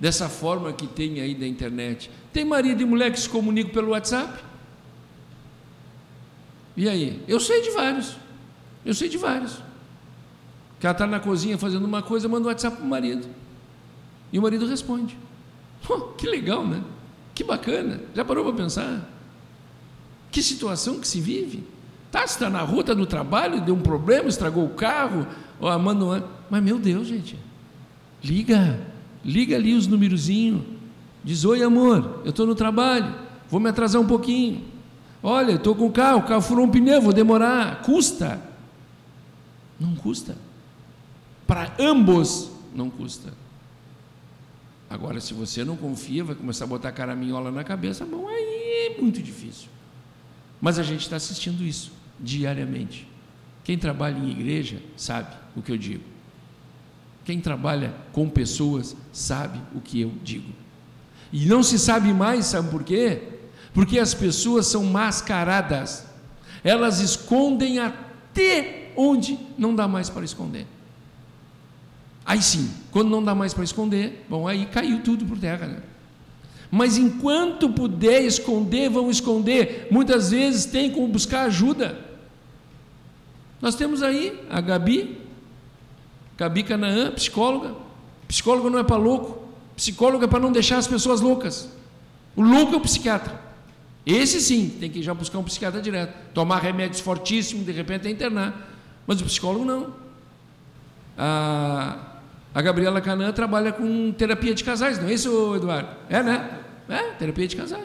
dessa 0.00 0.28
forma 0.28 0.72
que 0.72 0.86
tem 0.86 1.20
aí 1.20 1.34
da 1.34 1.46
internet. 1.46 2.10
Tem 2.32 2.44
marido 2.44 2.82
e 2.82 2.84
mulher 2.84 3.12
que 3.12 3.20
se 3.20 3.28
comunicam 3.28 3.72
pelo 3.72 3.90
WhatsApp? 3.90 4.42
E 6.76 6.88
aí? 6.88 7.22
Eu 7.28 7.38
sei 7.38 7.62
de 7.62 7.70
vários. 7.70 8.16
Eu 8.84 8.94
sei 8.94 9.08
de 9.08 9.16
vários. 9.16 9.62
Que 10.80 10.86
ela 10.86 10.92
está 10.92 11.06
na 11.06 11.20
cozinha 11.20 11.56
fazendo 11.56 11.84
uma 11.84 12.02
coisa, 12.02 12.28
manda 12.28 12.44
um 12.44 12.48
WhatsApp 12.48 12.76
para 12.76 12.84
o 12.84 12.88
marido. 12.88 13.26
E 14.34 14.38
o 14.38 14.42
marido 14.42 14.66
responde. 14.66 15.16
Que 16.18 16.26
legal, 16.26 16.66
né? 16.66 16.82
Que 17.32 17.44
bacana. 17.44 18.00
Já 18.12 18.24
parou 18.24 18.44
para 18.44 18.64
pensar? 18.64 19.08
Que 20.32 20.42
situação 20.42 20.98
que 20.98 21.06
se 21.06 21.20
vive? 21.20 21.62
Tá, 22.10 22.24
está 22.24 22.50
na 22.50 22.60
rua, 22.62 22.80
está 22.80 22.96
no 22.96 23.06
trabalho, 23.06 23.60
deu 23.60 23.76
um 23.76 23.80
problema, 23.80 24.28
estragou 24.28 24.64
o 24.64 24.70
carro, 24.70 25.24
ó, 25.60 25.78
manda 25.78 26.04
um... 26.04 26.22
Mas, 26.50 26.62
meu 26.64 26.80
Deus, 26.80 27.06
gente, 27.06 27.38
liga 28.24 28.80
liga 29.24 29.54
ali 29.54 29.72
os 29.74 29.86
numerozinhos, 29.86 30.62
diz: 31.22 31.44
Oi, 31.44 31.62
amor, 31.62 32.22
eu 32.24 32.30
estou 32.30 32.44
no 32.44 32.56
trabalho, 32.56 33.14
vou 33.48 33.60
me 33.60 33.68
atrasar 33.68 34.02
um 34.02 34.06
pouquinho. 34.06 34.64
Olha, 35.22 35.52
estou 35.52 35.76
com 35.76 35.86
o 35.86 35.92
carro, 35.92 36.18
o 36.18 36.22
carro 36.24 36.42
furou 36.42 36.66
um 36.66 36.70
pneu, 36.70 37.00
vou 37.00 37.12
demorar. 37.12 37.82
Custa? 37.82 38.40
Não 39.78 39.94
custa. 39.94 40.36
Para 41.46 41.72
ambos, 41.78 42.50
não 42.74 42.90
custa. 42.90 43.43
Agora, 44.94 45.20
se 45.20 45.34
você 45.34 45.64
não 45.64 45.76
confia, 45.76 46.22
vai 46.22 46.36
começar 46.36 46.66
a 46.66 46.68
botar 46.68 46.92
caraminhola 46.92 47.50
na 47.50 47.64
cabeça, 47.64 48.06
bom, 48.06 48.28
aí 48.28 48.94
é 48.96 49.02
muito 49.02 49.20
difícil. 49.20 49.66
Mas 50.60 50.78
a 50.78 50.84
gente 50.84 51.00
está 51.00 51.16
assistindo 51.16 51.64
isso 51.64 51.90
diariamente. 52.20 53.04
Quem 53.64 53.76
trabalha 53.76 54.16
em 54.16 54.30
igreja 54.30 54.80
sabe 54.96 55.34
o 55.56 55.60
que 55.60 55.72
eu 55.72 55.76
digo. 55.76 56.04
Quem 57.24 57.40
trabalha 57.40 57.92
com 58.12 58.28
pessoas 58.28 58.96
sabe 59.12 59.60
o 59.74 59.80
que 59.80 60.00
eu 60.00 60.12
digo. 60.22 60.52
E 61.32 61.44
não 61.46 61.64
se 61.64 61.76
sabe 61.76 62.14
mais, 62.14 62.46
sabe 62.46 62.70
por 62.70 62.84
quê? 62.84 63.20
Porque 63.72 63.98
as 63.98 64.14
pessoas 64.14 64.68
são 64.68 64.84
mascaradas. 64.84 66.06
Elas 66.62 67.00
escondem 67.00 67.80
até 67.80 68.92
onde 68.96 69.40
não 69.58 69.74
dá 69.74 69.88
mais 69.88 70.08
para 70.08 70.24
esconder. 70.24 70.68
Aí 72.24 72.40
sim, 72.42 72.70
quando 72.90 73.10
não 73.10 73.22
dá 73.22 73.34
mais 73.34 73.52
para 73.52 73.64
esconder, 73.64 74.24
bom, 74.28 74.48
aí 74.48 74.66
caiu 74.66 75.02
tudo 75.02 75.24
por 75.26 75.38
terra, 75.38 75.66
né? 75.66 75.82
Mas 76.70 76.96
enquanto 76.96 77.68
puder 77.68 78.22
esconder, 78.24 78.90
vão 78.90 79.10
esconder. 79.10 79.86
Muitas 79.90 80.30
vezes 80.30 80.64
tem 80.64 80.90
como 80.90 81.06
buscar 81.06 81.42
ajuda. 81.42 81.98
Nós 83.60 83.76
temos 83.76 84.02
aí 84.02 84.42
a 84.50 84.60
Gabi, 84.60 85.18
Gabi 86.36 86.64
Canaã, 86.64 87.12
psicóloga. 87.12 87.74
Psicólogo 88.26 88.68
não 88.68 88.78
é 88.78 88.82
para 88.82 88.96
louco. 88.96 89.46
Psicólogo 89.76 90.24
é 90.24 90.26
para 90.26 90.40
não 90.40 90.50
deixar 90.50 90.78
as 90.78 90.88
pessoas 90.88 91.20
loucas. 91.20 91.68
O 92.34 92.42
louco 92.42 92.74
é 92.74 92.76
o 92.76 92.80
psiquiatra. 92.80 93.40
Esse 94.04 94.40
sim, 94.40 94.68
tem 94.80 94.90
que 94.90 95.02
já 95.02 95.14
buscar 95.14 95.38
um 95.38 95.44
psiquiatra 95.44 95.80
direto. 95.80 96.12
Tomar 96.34 96.58
remédios 96.58 97.00
fortíssimos, 97.00 97.64
de 97.64 97.72
repente 97.72 98.08
é 98.08 98.10
internar. 98.10 98.68
Mas 99.06 99.20
o 99.20 99.24
psicólogo 99.24 99.64
não. 99.64 99.94
A, 101.16 102.13
a 102.54 102.62
Gabriela 102.62 103.00
Canaã 103.00 103.32
trabalha 103.32 103.72
com 103.72 104.12
terapia 104.12 104.54
de 104.54 104.62
casais, 104.62 104.98
não 104.98 105.08
é 105.08 105.14
isso, 105.14 105.56
Eduardo? 105.56 105.88
É, 106.08 106.22
né? 106.22 106.60
É, 106.88 107.02
terapia 107.18 107.48
de 107.48 107.56
casais. 107.56 107.84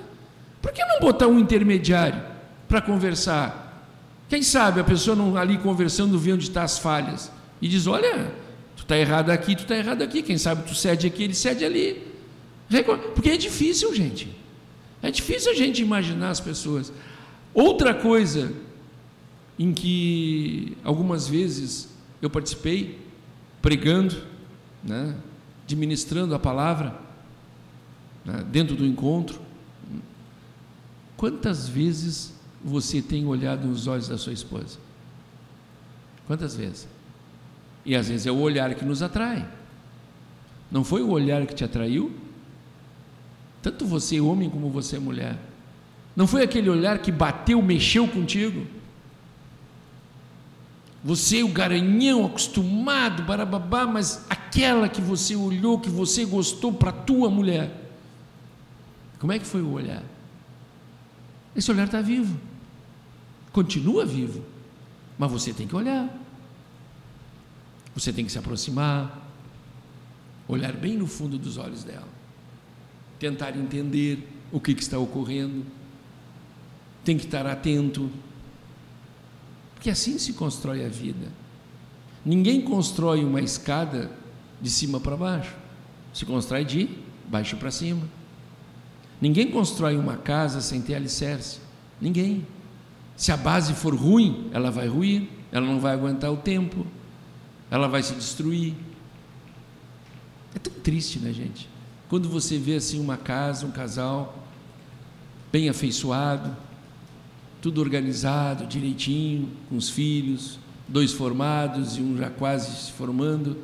Por 0.62 0.71
que 0.71 0.86
não 0.86 0.99
botar 0.99 1.27
um 1.27 1.39
intermediário 1.39 2.21
para 2.67 2.79
conversar? 2.79 3.88
Quem 4.29 4.43
sabe 4.43 4.79
a 4.79 4.84
pessoa 4.84 5.15
não 5.15 5.36
ali 5.36 5.58
conversando 5.58 6.19
vê 6.19 6.34
onde 6.34 6.43
estão 6.43 6.62
tá 6.62 6.65
as 6.65 6.77
falhas 6.77 7.32
e 7.60 7.67
diz: 7.67 7.88
Olha, 7.88 8.32
tu 8.75 8.84
está 8.84 8.95
errado 8.95 9.32
aqui, 9.32 9.55
tu 9.55 9.63
está 9.63 9.75
errado 9.75 10.03
aqui. 10.03 10.21
Quem 10.21 10.38
sabe 10.38 10.62
tu 10.67 10.75
cede 10.75 11.08
aqui, 11.08 11.23
ele 11.23 11.34
cede 11.34 11.65
ali. 11.65 12.08
Porque 13.15 13.32
é 13.32 13.38
difícil, 13.38 13.93
gente. 13.95 14.30
É 15.01 15.09
difícil 15.09 15.51
a 15.51 15.55
gente 15.55 15.82
imaginar 15.82 16.30
as 16.30 16.39
pessoas. 16.39 16.93
Outra 17.55 17.93
coisa 17.93 18.53
em 19.57 19.74
que 19.74 20.78
algumas 20.84 21.28
vezes 21.28 21.89
eu 22.22 22.30
participei, 22.30 22.99
pregando, 23.61 24.28
né, 24.84 25.15
administrando 25.63 26.34
a 26.34 26.39
palavra, 26.39 26.99
né, 28.25 28.43
dentro 28.51 28.75
do 28.75 28.86
encontro. 28.86 29.39
Quantas 31.15 31.67
vezes 31.67 32.34
você 32.63 33.01
tem 33.01 33.25
olhado 33.25 33.67
nos 33.67 33.88
olhos 33.88 34.07
da 34.07 34.17
sua 34.17 34.34
esposa? 34.34 34.77
Quantas 36.27 36.55
vezes? 36.55 36.88
E 37.86 37.95
às 37.95 38.07
vezes 38.07 38.25
é 38.25 38.32
o 38.32 38.39
olhar 38.39 38.73
que 38.75 38.86
nos 38.86 39.01
atrai. 39.01 39.47
Não 40.71 40.84
foi 40.84 41.01
o 41.01 41.09
olhar 41.09 41.45
que 41.45 41.55
te 41.55 41.63
atraiu? 41.63 42.11
Tanto 43.61 43.86
você, 43.86 44.21
homem, 44.21 44.49
como 44.49 44.69
você, 44.69 44.99
mulher. 44.99 45.38
Não 46.15 46.27
foi 46.27 46.43
aquele 46.43 46.69
olhar 46.69 46.99
que 46.99 47.11
bateu, 47.11 47.61
mexeu 47.61 48.07
contigo? 48.07 48.65
Você, 51.04 51.43
o 51.43 51.47
garanhão, 51.47 52.26
acostumado, 52.26 53.24
barababá, 53.24 53.88
mas 53.88 54.26
aquela 54.30 54.89
que 54.89 55.02
você 55.02 55.36
olhou, 55.36 55.80
que 55.80 55.89
você 55.89 56.26
gostou 56.26 56.74
para 56.74 56.91
tua 56.91 57.30
mulher. 57.30 57.89
Como 59.18 59.32
é 59.32 59.39
que 59.39 59.45
foi 59.45 59.62
o 59.62 59.72
olhar? 59.72 60.04
Esse 61.56 61.72
olhar 61.72 61.86
está 61.86 62.02
vivo. 62.02 62.38
Continua 63.52 64.06
vivo. 64.06 64.43
Mas 65.18 65.32
você 65.32 65.54
tem 65.54 65.68
que 65.68 65.76
olhar. 65.76 66.10
Você 67.93 68.12
tem 68.14 68.26
que 68.26 68.32
se 68.32 68.38
aproximar. 68.38 69.28
Olhar 70.47 70.74
bem 70.74 70.97
no 70.97 71.08
fundo 71.08 71.38
dos 71.38 71.58
olhos 71.58 71.84
dela. 71.84 72.08
Tentar 73.20 73.58
entender 73.58 74.28
o 74.52 74.60
que, 74.60 74.74
que 74.74 74.82
está 74.82 74.97
ocorrendo. 74.97 75.66
Tem 77.04 77.18
que 77.18 77.26
estar 77.26 77.45
atento. 77.45 78.10
Porque 79.80 79.89
assim 79.89 80.19
se 80.19 80.34
constrói 80.34 80.86
a 80.86 80.89
vida. 80.89 81.32
Ninguém 82.25 82.59
constrói 82.59 83.23
uma 83.23 83.39
escada 83.39 84.11
de 84.61 84.69
cima 84.69 84.99
para 84.99 85.15
baixo. 85.15 85.55
Se 86.13 86.25
constrói 86.25 86.65
de 86.65 86.89
baixo 87.30 87.55
para 87.55 87.71
cima. 87.71 88.01
Ninguém 89.21 89.49
constrói 89.49 89.95
uma 89.95 90.17
casa 90.17 90.59
sem 90.59 90.82
ter 90.82 90.95
alicerce. 90.95 91.61
Ninguém. 92.01 92.45
Se 93.15 93.32
a 93.32 93.38
base 93.38 93.73
for 93.73 93.95
ruim, 93.95 94.49
ela 94.51 94.69
vai 94.69 94.89
ruir, 94.89 95.30
ela 95.49 95.65
não 95.65 95.80
vai 95.80 95.93
aguentar 95.93 96.30
o 96.30 96.38
tempo, 96.38 96.86
ela 97.71 97.88
vai 97.88 98.03
se 98.03 98.13
destruir. 98.13 98.75
É 100.53 100.59
tão 100.59 100.73
triste, 100.73 101.19
né, 101.19 101.32
gente? 101.32 101.69
Quando 102.09 102.27
você 102.27 102.57
vê 102.57 102.75
assim 102.75 102.99
uma 102.99 103.15
casa, 103.15 103.65
um 103.65 103.71
casal 103.71 104.45
bem 105.53 105.69
afeiçoado, 105.69 106.53
tudo 107.62 107.82
organizado, 107.82 108.66
direitinho, 108.66 109.49
com 109.70 109.76
os 109.76 109.89
filhos, 109.89 110.60
dois 110.88 111.12
formados 111.12 111.97
e 111.97 112.01
um 112.01 112.18
já 112.18 112.30
quase 112.30 112.86
se 112.86 112.91
formando, 112.91 113.57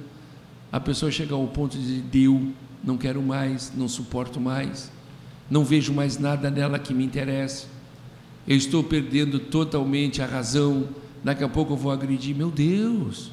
a 0.71 0.79
pessoa 0.79 1.11
chega 1.11 1.33
ao 1.33 1.47
ponto 1.47 1.77
de 1.77 2.01
deu, 2.01 2.51
não 2.83 2.97
quero 2.97 3.21
mais, 3.21 3.71
não 3.75 3.87
suporto 3.87 4.39
mais 4.39 4.91
não 5.49 5.63
vejo 5.63 5.93
mais 5.93 6.17
nada 6.17 6.49
nela 6.49 6.79
que 6.79 6.93
me 6.93 7.05
interessa, 7.05 7.67
eu 8.47 8.55
estou 8.55 8.83
perdendo 8.83 9.39
totalmente 9.39 10.21
a 10.21 10.25
razão, 10.25 10.87
daqui 11.23 11.43
a 11.43 11.49
pouco 11.49 11.73
eu 11.73 11.77
vou 11.77 11.91
agredir, 11.91 12.35
meu 12.35 12.51
Deus, 12.51 13.31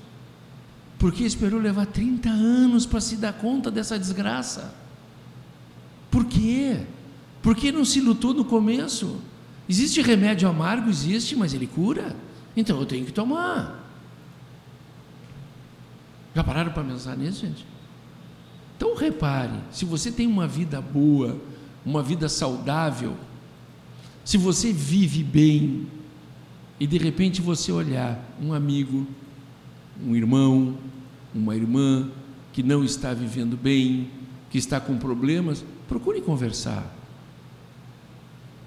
por 0.99 1.13
que 1.13 1.25
esperou 1.25 1.61
levar 1.61 1.87
30 1.87 2.29
anos 2.29 2.87
para 2.87 3.01
se 3.01 3.17
dar 3.17 3.33
conta 3.33 3.71
dessa 3.71 3.99
desgraça? 3.99 4.75
Por 6.11 6.25
quê? 6.27 6.83
Por 7.43 7.57
que 7.57 7.73
não 7.73 7.85
se 7.85 8.01
lutou 8.01 8.33
no 8.33 8.45
começo? 8.45 9.17
Existe 9.69 10.03
remédio 10.03 10.49
amargo? 10.49 10.91
Existe, 10.91 11.37
mas 11.37 11.55
ele 11.55 11.67
cura. 11.67 12.17
Então 12.57 12.79
eu 12.79 12.87
tenho 12.87 13.07
que 13.07 13.13
tomar. 13.13 13.83
Já 16.35 16.43
pararam 16.43 16.73
para 16.73 16.83
pensar 16.83 17.17
nisso, 17.17 17.41
gente? 17.41 17.67
Então 18.77 18.97
repare, 18.97 19.53
se 19.71 19.85
você 19.85 20.11
tem 20.11 20.27
uma 20.27 20.47
vida 20.47 20.81
boa, 20.81 21.41
uma 21.85 22.03
vida 22.03 22.29
saudável, 22.29 23.17
se 24.25 24.37
você 24.37 24.73
vive 24.73 25.23
bem 25.23 25.87
e 26.81 26.87
de 26.87 26.99
repente 26.99 27.41
você 27.41 27.71
olhar 27.71 28.19
um 28.41 28.53
amigo, 28.53 29.07
um 30.05 30.17
irmão, 30.17 30.77
uma 31.35 31.55
irmã 31.55 32.11
que 32.53 32.63
não 32.63 32.85
está 32.85 33.15
vivendo 33.15 33.57
bem, 33.57 34.11
que 34.51 34.59
está 34.59 34.81
com 34.81 34.97
problemas, 34.99 35.65
procure 35.89 36.21
conversar. 36.21 37.02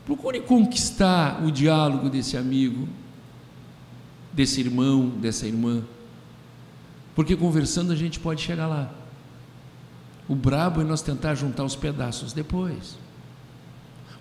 Procure 0.06 0.40
conquistar 0.42 1.44
o 1.44 1.52
diálogo 1.52 2.10
desse 2.10 2.38
amigo, 2.38 2.88
desse 4.32 4.62
irmão, 4.62 5.10
dessa 5.10 5.48
irmã. 5.48 5.84
Porque 7.16 7.36
conversando 7.36 7.92
a 7.92 7.96
gente 7.96 8.20
pode 8.20 8.42
chegar 8.42 8.68
lá. 8.68 8.92
O 10.28 10.36
brabo 10.36 10.82
é 10.82 10.84
nós 10.84 11.02
tentar 11.02 11.34
juntar 11.36 11.64
os 11.64 11.76
pedaços 11.76 12.34
depois. 12.34 12.98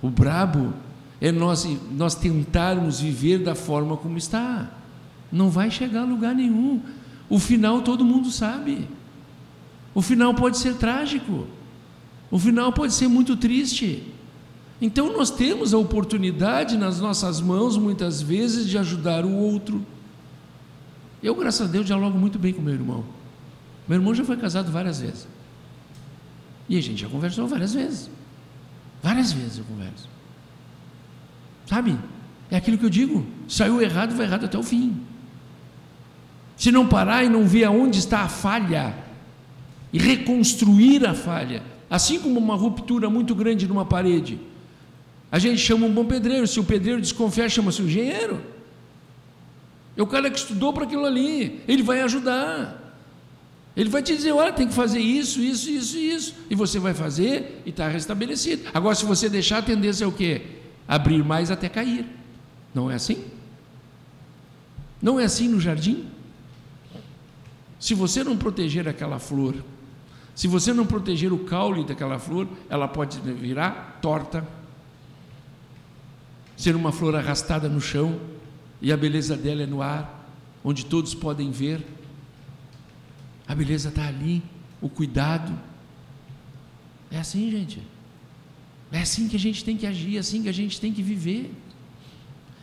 O 0.01 0.09
brabo 0.09 0.73
é 1.21 1.33
nós, 1.33 1.67
nós 1.93 2.15
tentarmos 2.15 3.01
viver 3.01 3.39
da 3.39 3.55
forma 3.55 3.97
como 3.97 4.17
está. 4.17 4.71
Não 5.33 5.51
vai 5.51 5.71
chegar 5.71 6.03
a 6.03 6.05
lugar 6.05 6.35
nenhum. 6.35 6.81
O 7.29 7.39
final 7.39 7.83
todo 7.83 8.05
mundo 8.05 8.31
sabe. 8.31 8.89
O 9.95 10.01
final 10.01 10.35
pode 10.35 10.59
ser 10.59 10.77
trágico. 10.77 11.47
O 12.31 12.39
final 12.39 12.73
pode 12.73 12.95
ser 12.95 13.09
muito 13.09 13.37
triste. 13.37 14.14
Então 14.85 15.11
nós 15.15 15.31
temos 15.31 15.73
a 15.73 15.79
oportunidade 15.79 16.77
nas 16.77 17.01
nossas 17.01 17.41
mãos, 17.41 17.79
muitas 17.79 18.21
vezes, 18.21 18.69
de 18.69 18.77
ajudar 18.77 19.25
o 19.25 19.33
outro. 19.33 19.83
Eu, 21.23 21.35
graças 21.35 21.67
a 21.67 21.73
Deus, 21.73 21.87
dialogo 21.87 22.19
muito 22.19 22.39
bem 22.39 22.53
com 22.53 22.61
meu 22.61 22.75
irmão. 22.75 23.03
Meu 23.89 23.97
irmão 23.97 24.15
já 24.15 24.23
foi 24.23 24.37
casado 24.37 24.71
várias 24.71 25.01
vezes. 25.01 25.27
E 26.69 26.77
a 26.77 26.83
gente 26.83 27.01
já 27.01 27.09
conversou 27.09 27.49
várias 27.49 27.73
vezes. 27.73 28.11
Várias 29.03 29.33
vezes 29.33 29.57
eu 29.57 29.65
converso. 29.65 30.07
Sabe? 31.65 31.99
É 32.51 32.57
aquilo 32.59 32.77
que 32.77 32.85
eu 32.85 32.91
digo. 32.91 33.27
Saiu 33.49 33.81
errado, 33.81 34.15
vai 34.15 34.27
errado 34.27 34.45
até 34.45 34.59
o 34.59 34.63
fim. 34.63 35.01
Se 36.59 36.71
não 36.71 36.87
parar 36.87 37.25
e 37.25 37.31
não 37.31 37.47
ver 37.47 37.65
aonde 37.65 38.01
está 38.01 38.21
a 38.21 38.29
falha 38.29 38.95
e 39.91 39.99
reconstruir 39.99 41.07
a 41.07 41.15
falha, 41.15 41.63
assim 41.89 42.21
como 42.21 42.39
uma 42.39 42.55
ruptura 42.55 43.09
muito 43.09 43.35
grande 43.35 43.67
numa 43.67 43.87
parede, 43.87 44.39
a 45.35 45.39
gente 45.41 45.59
chama 45.59 45.85
um 45.85 45.93
bom 45.93 46.05
pedreiro. 46.05 46.47
Se 46.47 46.61
o 46.61 46.65
pedreiro 46.65 47.01
desconfiar, 47.01 47.51
chama-se 47.51 47.83
um 47.83 47.87
engenheiro. 47.87 48.41
É 49.97 50.01
o 50.01 50.07
cara 50.07 50.31
que 50.31 50.39
estudou 50.39 50.73
para 50.73 50.85
aquilo 50.85 51.05
ali. 51.05 51.61
Ele 51.67 51.83
vai 51.83 52.03
ajudar. 52.03 52.81
Ele 53.77 53.91
vai 53.91 54.01
te 54.01 54.15
dizer: 54.15 54.31
olha, 54.31 54.53
tem 54.53 54.69
que 54.69 54.73
fazer 54.73 55.01
isso, 55.01 55.41
isso, 55.41 55.69
isso, 55.69 55.99
isso. 55.99 56.35
E 56.49 56.55
você 56.55 56.79
vai 56.79 56.95
fazer 56.95 57.61
e 57.67 57.71
está 57.71 57.89
restabelecido. 57.89 58.71
Agora, 58.73 58.95
se 58.95 59.05
você 59.05 59.29
deixar, 59.29 59.59
a 59.59 59.63
tendência 59.63 60.05
é 60.05 60.07
o 60.07 60.13
quê? 60.13 60.41
Abrir 60.87 61.25
mais 61.25 61.51
até 61.51 61.69
cair. 61.69 62.07
Não 62.73 62.89
é 62.89 62.95
assim? 62.95 63.25
Não 65.03 65.19
é 65.19 65.25
assim 65.25 65.49
no 65.49 65.61
jardim? 65.61 66.07
Se 67.81 67.93
você 67.93 68.23
não 68.23 68.37
proteger 68.37 68.87
aquela 68.87 69.19
flor, 69.19 69.57
se 70.33 70.47
você 70.47 70.73
não 70.73 70.87
proteger 70.87 71.33
o 71.33 71.39
caule 71.39 71.83
daquela 71.83 72.21
flor, 72.21 72.47
ela 72.71 72.87
pode 72.87 73.19
virar 73.19 73.99
torta, 74.01 74.47
ser 76.57 76.77
uma 76.77 76.93
flor 76.93 77.17
arrastada 77.17 77.69
no 77.69 77.81
chão, 77.81 78.21
e 78.81 78.93
a 78.93 78.97
beleza 78.97 79.37
dela 79.37 79.63
é 79.63 79.67
no 79.67 79.83
ar, 79.83 80.29
onde 80.63 80.85
todos 80.85 81.15
podem 81.15 81.51
ver 81.51 81.85
a 83.47 83.55
beleza 83.55 83.91
está 83.91 84.07
ali, 84.07 84.43
o 84.81 84.89
cuidado. 84.89 85.59
É 87.11 87.19
assim, 87.19 87.51
gente. 87.51 87.83
É 88.91 89.01
assim 89.01 89.29
que 89.29 89.37
a 89.37 89.39
gente 89.39 89.65
tem 89.65 89.77
que 89.77 89.87
agir, 89.87 90.17
é 90.17 90.21
assim 90.21 90.43
que 90.43 90.49
a 90.49 90.53
gente 90.53 90.81
tem 90.81 90.93
que 90.93 91.03
viver. 91.03 91.53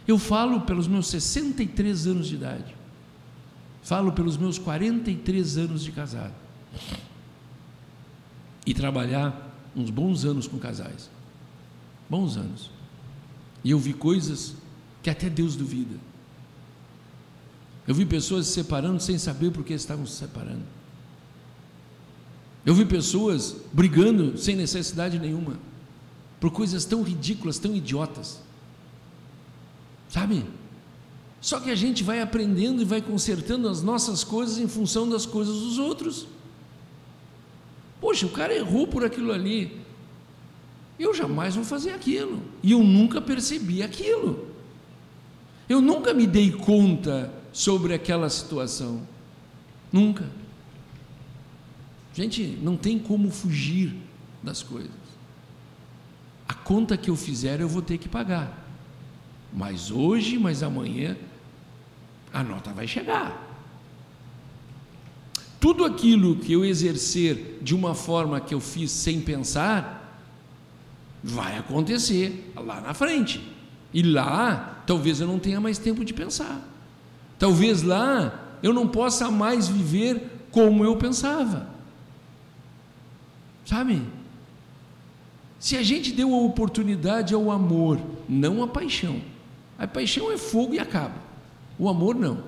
Eu 0.07 0.17
falo 0.17 0.61
pelos 0.61 0.87
meus 0.87 1.07
63 1.07 2.07
anos 2.07 2.27
de 2.27 2.35
idade. 2.35 2.75
Falo 3.83 4.11
pelos 4.11 4.37
meus 4.37 4.57
43 4.57 5.57
anos 5.57 5.83
de 5.83 5.91
casado. 5.91 6.33
E 8.65 8.73
trabalhar 8.73 9.49
uns 9.75 9.89
bons 9.89 10.25
anos 10.25 10.47
com 10.47 10.57
casais. 10.57 11.09
Bons 12.09 12.37
anos. 12.37 12.71
E 13.63 13.71
eu 13.71 13.79
vi 13.79 13.93
coisas 13.93 14.53
que 15.03 15.09
até 15.09 15.29
Deus 15.29 15.55
duvida. 15.55 15.95
Eu 17.87 17.95
vi 17.95 18.05
pessoas 18.05 18.47
se 18.47 18.53
separando 18.53 19.01
sem 19.01 19.17
saber 19.17 19.51
por 19.51 19.63
que 19.63 19.73
estavam 19.73 20.05
se 20.05 20.13
separando. 20.13 20.63
Eu 22.65 22.75
vi 22.75 22.85
pessoas 22.85 23.55
brigando 23.73 24.37
sem 24.37 24.55
necessidade 24.55 25.17
nenhuma, 25.17 25.57
por 26.39 26.51
coisas 26.51 26.85
tão 26.85 27.01
ridículas, 27.01 27.57
tão 27.57 27.75
idiotas. 27.75 28.39
Sabe? 30.07 30.45
Só 31.39 31.59
que 31.59 31.71
a 31.71 31.75
gente 31.75 32.03
vai 32.03 32.21
aprendendo 32.21 32.83
e 32.83 32.85
vai 32.85 33.01
consertando 33.01 33.67
as 33.67 33.81
nossas 33.81 34.23
coisas 34.23 34.59
em 34.59 34.67
função 34.67 35.09
das 35.09 35.25
coisas 35.25 35.55
dos 35.55 35.79
outros. 35.79 36.27
Poxa, 37.99 38.27
o 38.27 38.29
cara 38.29 38.53
errou 38.53 38.87
por 38.87 39.03
aquilo 39.03 39.31
ali. 39.31 39.80
Eu 41.01 41.15
jamais 41.15 41.55
vou 41.55 41.65
fazer 41.65 41.93
aquilo. 41.93 42.43
E 42.61 42.73
eu 42.73 42.83
nunca 42.83 43.19
percebi 43.19 43.81
aquilo. 43.81 44.47
Eu 45.67 45.81
nunca 45.81 46.13
me 46.13 46.27
dei 46.27 46.51
conta 46.51 47.33
sobre 47.51 47.95
aquela 47.95 48.29
situação. 48.29 49.01
Nunca. 49.91 50.29
Gente, 52.13 52.43
não 52.61 52.77
tem 52.77 52.99
como 52.99 53.31
fugir 53.31 53.95
das 54.43 54.61
coisas. 54.61 54.91
A 56.47 56.53
conta 56.53 56.95
que 56.95 57.09
eu 57.09 57.15
fizer 57.15 57.59
eu 57.61 57.67
vou 57.67 57.81
ter 57.81 57.97
que 57.97 58.07
pagar. 58.07 58.63
Mas 59.51 59.89
hoje, 59.89 60.37
mas 60.37 60.61
amanhã, 60.61 61.17
a 62.31 62.43
nota 62.43 62.71
vai 62.71 62.87
chegar. 62.87 63.49
Tudo 65.59 65.83
aquilo 65.83 66.35
que 66.35 66.53
eu 66.53 66.63
exercer 66.63 67.57
de 67.59 67.73
uma 67.73 67.95
forma 67.95 68.39
que 68.39 68.53
eu 68.53 68.59
fiz 68.59 68.91
sem 68.91 69.19
pensar, 69.19 70.00
vai 71.23 71.57
acontecer 71.57 72.51
lá 72.55 72.81
na 72.81 72.93
frente. 72.93 73.41
E 73.93 74.01
lá, 74.01 74.83
talvez 74.85 75.19
eu 75.19 75.27
não 75.27 75.39
tenha 75.39 75.59
mais 75.59 75.77
tempo 75.77 76.03
de 76.03 76.13
pensar. 76.13 76.67
Talvez 77.37 77.83
lá 77.83 78.57
eu 78.63 78.73
não 78.73 78.87
possa 78.87 79.29
mais 79.29 79.67
viver 79.67 80.45
como 80.51 80.83
eu 80.83 80.95
pensava. 80.95 81.67
Sabe? 83.65 84.01
Se 85.59 85.77
a 85.77 85.83
gente 85.83 86.11
deu 86.11 86.33
a 86.33 86.41
oportunidade 86.41 87.33
ao 87.33 87.51
amor 87.51 87.99
não 88.27 88.63
a 88.63 88.67
paixão. 88.67 89.21
A 89.77 89.87
paixão 89.87 90.31
é 90.31 90.37
fogo 90.37 90.73
e 90.73 90.79
acaba. 90.79 91.15
O 91.77 91.87
amor 91.87 92.15
não. 92.15 92.43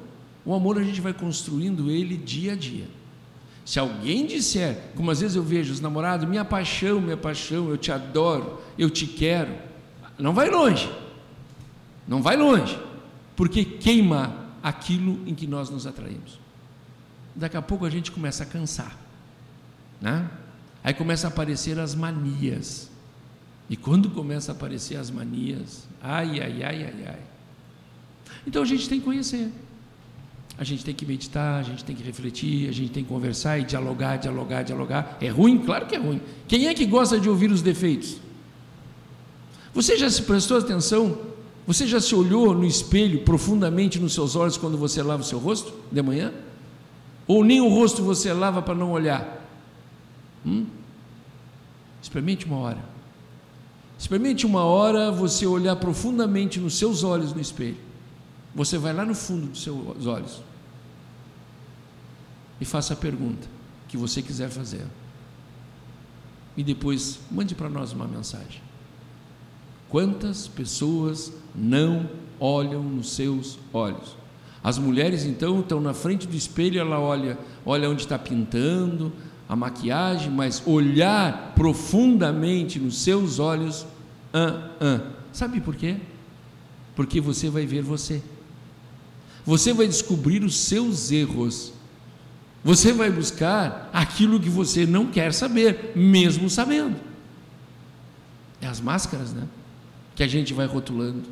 O 0.46 0.54
amor 0.54 0.78
a 0.78 0.84
gente 0.84 1.00
vai 1.00 1.14
construindo 1.14 1.90
ele 1.90 2.18
dia 2.18 2.54
a 2.54 2.56
dia. 2.56 2.88
Se 3.66 3.80
alguém 3.80 4.26
disser, 4.26 4.78
como 4.96 5.10
às 5.10 5.22
vezes 5.22 5.36
eu 5.36 5.44
vejo 5.44 5.72
os 5.72 5.80
namorados, 5.80 6.28
minha 6.28 6.44
paixão, 6.44 7.00
minha 7.00 7.16
paixão, 7.16 7.70
eu 7.70 7.78
te 7.78 7.92
adoro, 7.92 8.62
eu 8.78 8.90
te 8.90 9.08
quero, 9.08 9.56
não 10.18 10.34
vai 10.34 10.50
longe. 10.50 10.90
Não 12.08 12.22
vai 12.22 12.36
longe, 12.36 12.78
porque 13.36 13.64
queima 13.64 14.36
aquilo 14.62 15.20
em 15.26 15.34
que 15.34 15.48
nós 15.48 15.70
nos 15.70 15.88
atraímos. 15.88 16.40
Daqui 17.36 17.58
a 17.58 17.62
pouco 17.62 17.86
a 17.86 17.90
gente 17.90 18.12
começa 18.12 18.44
a 18.44 18.46
cansar, 18.46 18.96
né? 20.02 20.30
Aí 20.84 20.94
começa 20.94 21.28
a 21.28 21.30
aparecer 21.30 21.80
as 21.80 21.96
manias. 21.96 22.92
E 23.70 23.78
quando 23.78 24.10
começa 24.10 24.52
a 24.52 24.56
aparecer 24.56 24.98
as 24.98 25.10
manias, 25.10 25.88
ai, 26.02 26.42
ai, 26.42 26.64
ai, 26.64 26.84
ai, 26.84 27.06
ai. 27.08 27.20
Então 28.46 28.62
a 28.62 28.66
gente 28.66 28.90
tem 28.90 29.00
que 29.00 29.06
conhecer. 29.06 29.50
A 30.58 30.64
gente 30.64 30.86
tem 30.86 30.94
que 30.94 31.06
meditar, 31.06 31.60
a 31.60 31.64
gente 31.64 31.84
tem 31.84 31.96
que 31.96 32.04
refletir, 32.04 32.70
a 32.70 32.72
gente 32.72 32.92
tem 32.92 33.04
que 33.04 33.10
conversar 33.10 33.58
e 33.60 33.64
dialogar, 33.64 34.18
dialogar, 34.18 34.64
dialogar. 34.64 35.18
É 35.20 35.28
ruim? 35.28 35.58
Claro 35.60 35.88
que 35.88 35.96
é 35.96 36.00
ruim. 36.00 36.22
Quem 36.48 36.68
é 36.68 36.74
que 36.74 36.86
gosta 36.86 37.20
de 37.20 37.28
ouvir 37.28 37.52
os 37.52 37.62
defeitos? 37.62 38.18
Você 39.74 39.98
já 39.98 40.10
se 40.10 40.22
prestou 40.22 40.58
atenção? 40.58 41.18
Você 41.66 41.88
já 41.88 42.00
se 42.00 42.14
olhou 42.14 42.54
no 42.54 42.66
espelho 42.66 43.22
profundamente 43.22 44.00
nos 44.00 44.14
seus 44.14 44.36
olhos 44.36 44.58
quando 44.58 44.78
você 44.78 45.02
lava 45.02 45.24
o 45.24 45.26
seu 45.26 45.40
rosto 45.40 45.74
de 45.92 46.02
manhã? 46.02 46.32
Ou 47.26 47.44
nem 47.44 47.62
o 47.62 47.70
rosto 47.70 48.04
você 48.04 48.32
lava 48.32 48.62
para 48.62 48.76
não 48.76 48.92
olhar? 48.92 49.42
Hum? 50.46 50.66
Experimente 52.02 52.46
uma 52.46 52.58
hora. 52.58 52.84
Experimente 53.98 54.46
uma 54.46 54.66
hora 54.66 55.10
você 55.10 55.48
olhar 55.48 55.78
profundamente 55.78 56.60
nos 56.60 56.78
seus 56.78 57.04
olhos 57.04 57.34
no 57.34 57.40
espelho. 57.40 57.78
Você 58.56 58.78
vai 58.78 58.94
lá 58.94 59.06
no 59.06 59.16
fundo 59.16 59.48
dos 59.48 59.64
seus 59.64 60.06
olhos 60.06 60.42
e 62.62 62.66
faça 62.66 62.94
a 62.94 62.98
pergunta 62.98 63.48
que 63.88 63.98
você 63.98 64.22
quiser 64.22 64.50
fazer. 64.50 64.86
E 66.56 66.64
depois 66.64 67.20
mande 67.32 67.56
para 67.56 67.70
nós 67.70 67.94
uma 67.94 68.08
mensagem. 68.08 68.62
Quantas 69.90 70.48
pessoas 70.48 71.32
não 71.54 72.10
olham 72.40 72.84
nos 72.84 73.12
seus 73.12 73.60
olhos? 73.72 74.16
As 74.64 74.78
mulheres 74.78 75.26
então 75.26 75.60
estão 75.60 75.82
na 75.82 75.94
frente 75.94 76.28
do 76.28 76.36
espelho, 76.36 76.80
ela 76.80 77.00
olha, 77.00 77.38
olha 77.66 77.90
onde 77.90 78.04
está 78.04 78.18
pintando, 78.18 79.12
a 79.48 79.56
maquiagem, 79.56 80.32
mas 80.32 80.64
olhar 80.66 81.54
profundamente 81.54 82.80
nos 82.80 82.98
seus 83.00 83.40
olhos, 83.40 83.86
ah, 84.34 84.70
ah. 84.80 85.02
sabe 85.32 85.60
por 85.60 85.76
quê? 85.76 85.98
Porque 86.96 87.20
você 87.20 87.50
vai 87.50 87.66
ver 87.66 87.82
você. 87.82 88.24
Você 89.46 89.74
vai 89.74 89.88
descobrir 89.88 90.44
os 90.44 90.56
seus 90.58 91.12
erros. 91.12 91.74
Você 92.64 92.94
vai 92.94 93.12
buscar 93.12 93.90
aquilo 93.92 94.40
que 94.40 94.50
você 94.50 94.86
não 94.86 95.08
quer 95.08 95.34
saber, 95.34 95.92
mesmo 95.96 96.50
sabendo. 96.50 96.96
É 98.62 98.68
as 98.68 98.80
máscaras, 98.80 99.34
né? 99.34 99.48
Que 100.16 100.24
a 100.24 100.28
gente 100.28 100.54
vai 100.54 100.66
rotulando, 100.66 101.24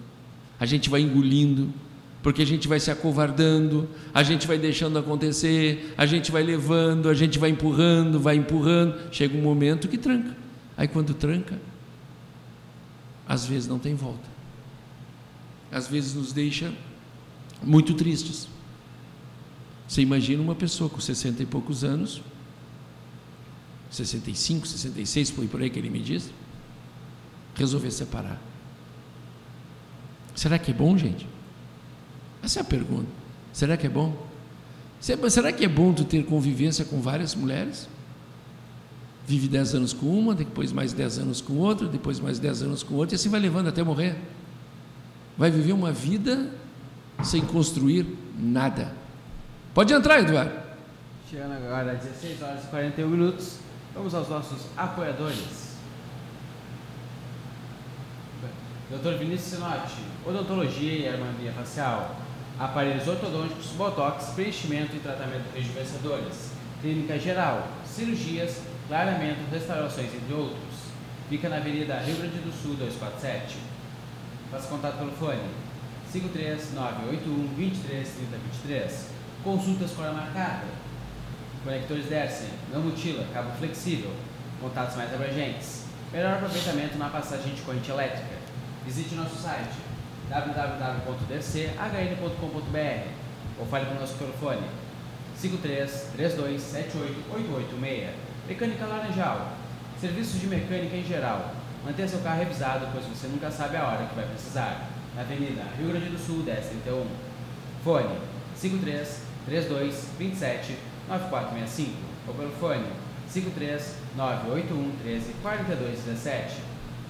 a 0.59 0.65
gente 0.65 0.89
vai 0.89 1.01
engolindo, 1.01 1.73
porque 2.21 2.41
a 2.41 2.45
gente 2.45 2.67
vai 2.67 2.79
se 2.79 2.91
acovardando, 2.91 3.87
a 4.13 4.21
gente 4.23 4.45
vai 4.45 4.57
deixando 4.57 4.99
acontecer, 4.99 5.93
a 5.97 6.05
gente 6.05 6.31
vai 6.31 6.43
levando, 6.43 7.07
a 7.07 7.13
gente 7.13 7.39
vai 7.39 7.49
empurrando, 7.49 8.19
vai 8.19 8.35
empurrando, 8.35 8.95
chega 9.11 9.37
um 9.37 9.41
momento 9.41 9.87
que 9.87 9.97
tranca. 9.97 10.35
Aí 10.75 10.87
quando 10.87 11.13
tranca, 11.13 11.59
às 13.25 13.45
vezes 13.45 13.67
não 13.67 13.79
tem 13.79 13.95
volta. 13.95 14.29
Às 15.71 15.87
vezes 15.87 16.13
nos 16.13 16.33
deixa 16.33 16.73
muito 17.61 17.93
tristes. 17.93 18.47
Você 19.87 20.01
imagina 20.01 20.41
uma 20.41 20.55
pessoa 20.55 20.89
com 20.89 20.99
60 20.99 21.43
e 21.43 21.45
poucos 21.45 21.83
anos, 21.83 22.21
65, 23.89 24.65
66, 24.65 25.31
foi 25.31 25.47
por 25.47 25.61
aí 25.61 25.69
que 25.69 25.77
ele 25.77 25.89
me 25.89 25.99
disse, 25.99 26.31
resolver 27.55 27.91
separar. 27.91 28.39
Será 30.33 30.57
que 30.57 30.71
é 30.71 30.73
bom, 30.73 30.97
gente? 30.97 31.27
Essa 32.41 32.59
é 32.59 32.61
a 32.61 32.65
pergunta. 32.65 33.09
Será 33.51 33.75
que 33.75 33.85
é 33.85 33.89
bom? 33.89 34.15
Será 34.99 35.51
que 35.51 35.65
é 35.65 35.67
bom 35.67 35.93
tu 35.93 36.05
ter 36.05 36.23
convivência 36.25 36.85
com 36.85 37.01
várias 37.01 37.35
mulheres? 37.35 37.89
Vive 39.27 39.47
10 39.47 39.75
anos 39.75 39.93
com 39.93 40.07
uma, 40.07 40.33
depois 40.33 40.71
mais 40.71 40.93
10 40.93 41.19
anos 41.19 41.41
com 41.41 41.57
outra, 41.57 41.87
depois 41.87 42.19
mais 42.19 42.39
10 42.39 42.63
anos 42.63 42.83
com 42.83 42.95
outra, 42.95 43.15
e 43.15 43.17
assim 43.17 43.29
vai 43.29 43.39
levando 43.39 43.67
até 43.67 43.83
morrer. 43.83 44.15
Vai 45.37 45.51
viver 45.51 45.73
uma 45.73 45.91
vida 45.91 46.49
sem 47.23 47.41
construir 47.41 48.05
nada. 48.37 48.93
Pode 49.73 49.93
entrar, 49.93 50.19
Eduardo. 50.19 50.51
Chegando 51.29 51.53
agora 51.53 51.93
às 51.93 51.99
16 51.99 52.41
horas 52.41 52.63
e 52.65 52.67
41 52.67 53.07
minutos, 53.07 53.59
vamos 53.93 54.13
aos 54.13 54.27
nossos 54.27 54.65
apoiadores. 54.75 55.71
Dr. 58.89 59.17
Vinícius 59.17 59.53
Sinotti, 59.53 60.01
odontologia 60.25 60.93
e 60.93 61.07
harmonia 61.07 61.53
facial, 61.53 62.17
aparelhos 62.59 63.07
ortodônticos, 63.07 63.67
botox, 63.77 64.31
preenchimento 64.35 64.93
e 64.97 64.99
tratamento 64.99 65.45
rejuvenescedores, 65.53 66.51
clínica 66.81 67.17
geral, 67.17 67.69
cirurgias, 67.85 68.61
clareamento, 68.89 69.39
restaurações, 69.49 70.13
entre 70.13 70.33
outros. 70.33 70.59
Fica 71.29 71.47
na 71.47 71.57
Avenida 71.57 71.97
Rio 71.99 72.17
Grande 72.17 72.39
do 72.39 72.51
Sul 72.51 72.75
247. 72.75 73.57
Faça 74.51 74.67
contato 74.67 74.97
pelo 74.97 75.11
fone 75.13 75.70
53981 76.11 77.55
23 77.55 78.09
30 78.09 78.37
23. 78.37 79.07
Consultas 79.43 79.91
com 79.91 80.03
a 80.03 80.11
marcada. 80.11 80.65
Conectores 81.63 82.07
Dersen, 82.07 82.49
não 82.73 82.81
mutila, 82.81 83.25
cabo 83.33 83.51
flexível. 83.57 84.11
Contatos 84.59 84.97
mais 84.97 85.13
abrangentes. 85.13 85.85
Melhor 86.11 86.33
aproveitamento 86.33 86.97
na 86.97 87.09
passagem 87.09 87.53
de 87.53 87.61
corrente 87.61 87.89
elétrica. 87.89 88.41
Visite 88.85 89.15
nosso 89.15 89.35
site 89.35 89.77
www.dchn.com.br 90.29 91.21
ou 93.59 93.65
fale 93.65 93.85
com 93.85 93.95
o 93.95 93.99
nosso 93.99 94.15
telefone 94.15 94.61
53 95.35 96.09
32 96.13 96.61
78 96.61 97.33
886. 97.33 98.09
Mecânica 98.47 98.85
Laranjal. 98.85 99.53
Serviços 99.99 100.41
de 100.41 100.47
mecânica 100.47 100.95
em 100.95 101.05
geral. 101.05 101.53
Mantenha 101.85 102.07
seu 102.07 102.19
carro 102.19 102.39
revisado, 102.39 102.87
pois 102.91 103.05
você 103.05 103.27
nunca 103.27 103.49
sabe 103.49 103.77
a 103.77 103.87
hora 103.87 104.05
que 104.07 104.15
vai 104.15 104.25
precisar 104.25 104.89
Avenida 105.17 105.63
Rio 105.77 105.89
Grande 105.89 106.09
do 106.09 106.17
Sul, 106.17 106.37
1031. 106.43 107.05
Fone 107.83 108.17
53 108.55 109.21
32 109.45 110.07
27 110.17 110.77
9465 111.07 111.91
ou 112.27 112.33
pelo 112.33 112.51
fone 112.51 112.85
53 113.27 113.95
981 114.15 114.91
13 115.03 115.33
42 115.41 115.99
17. 115.99 116.61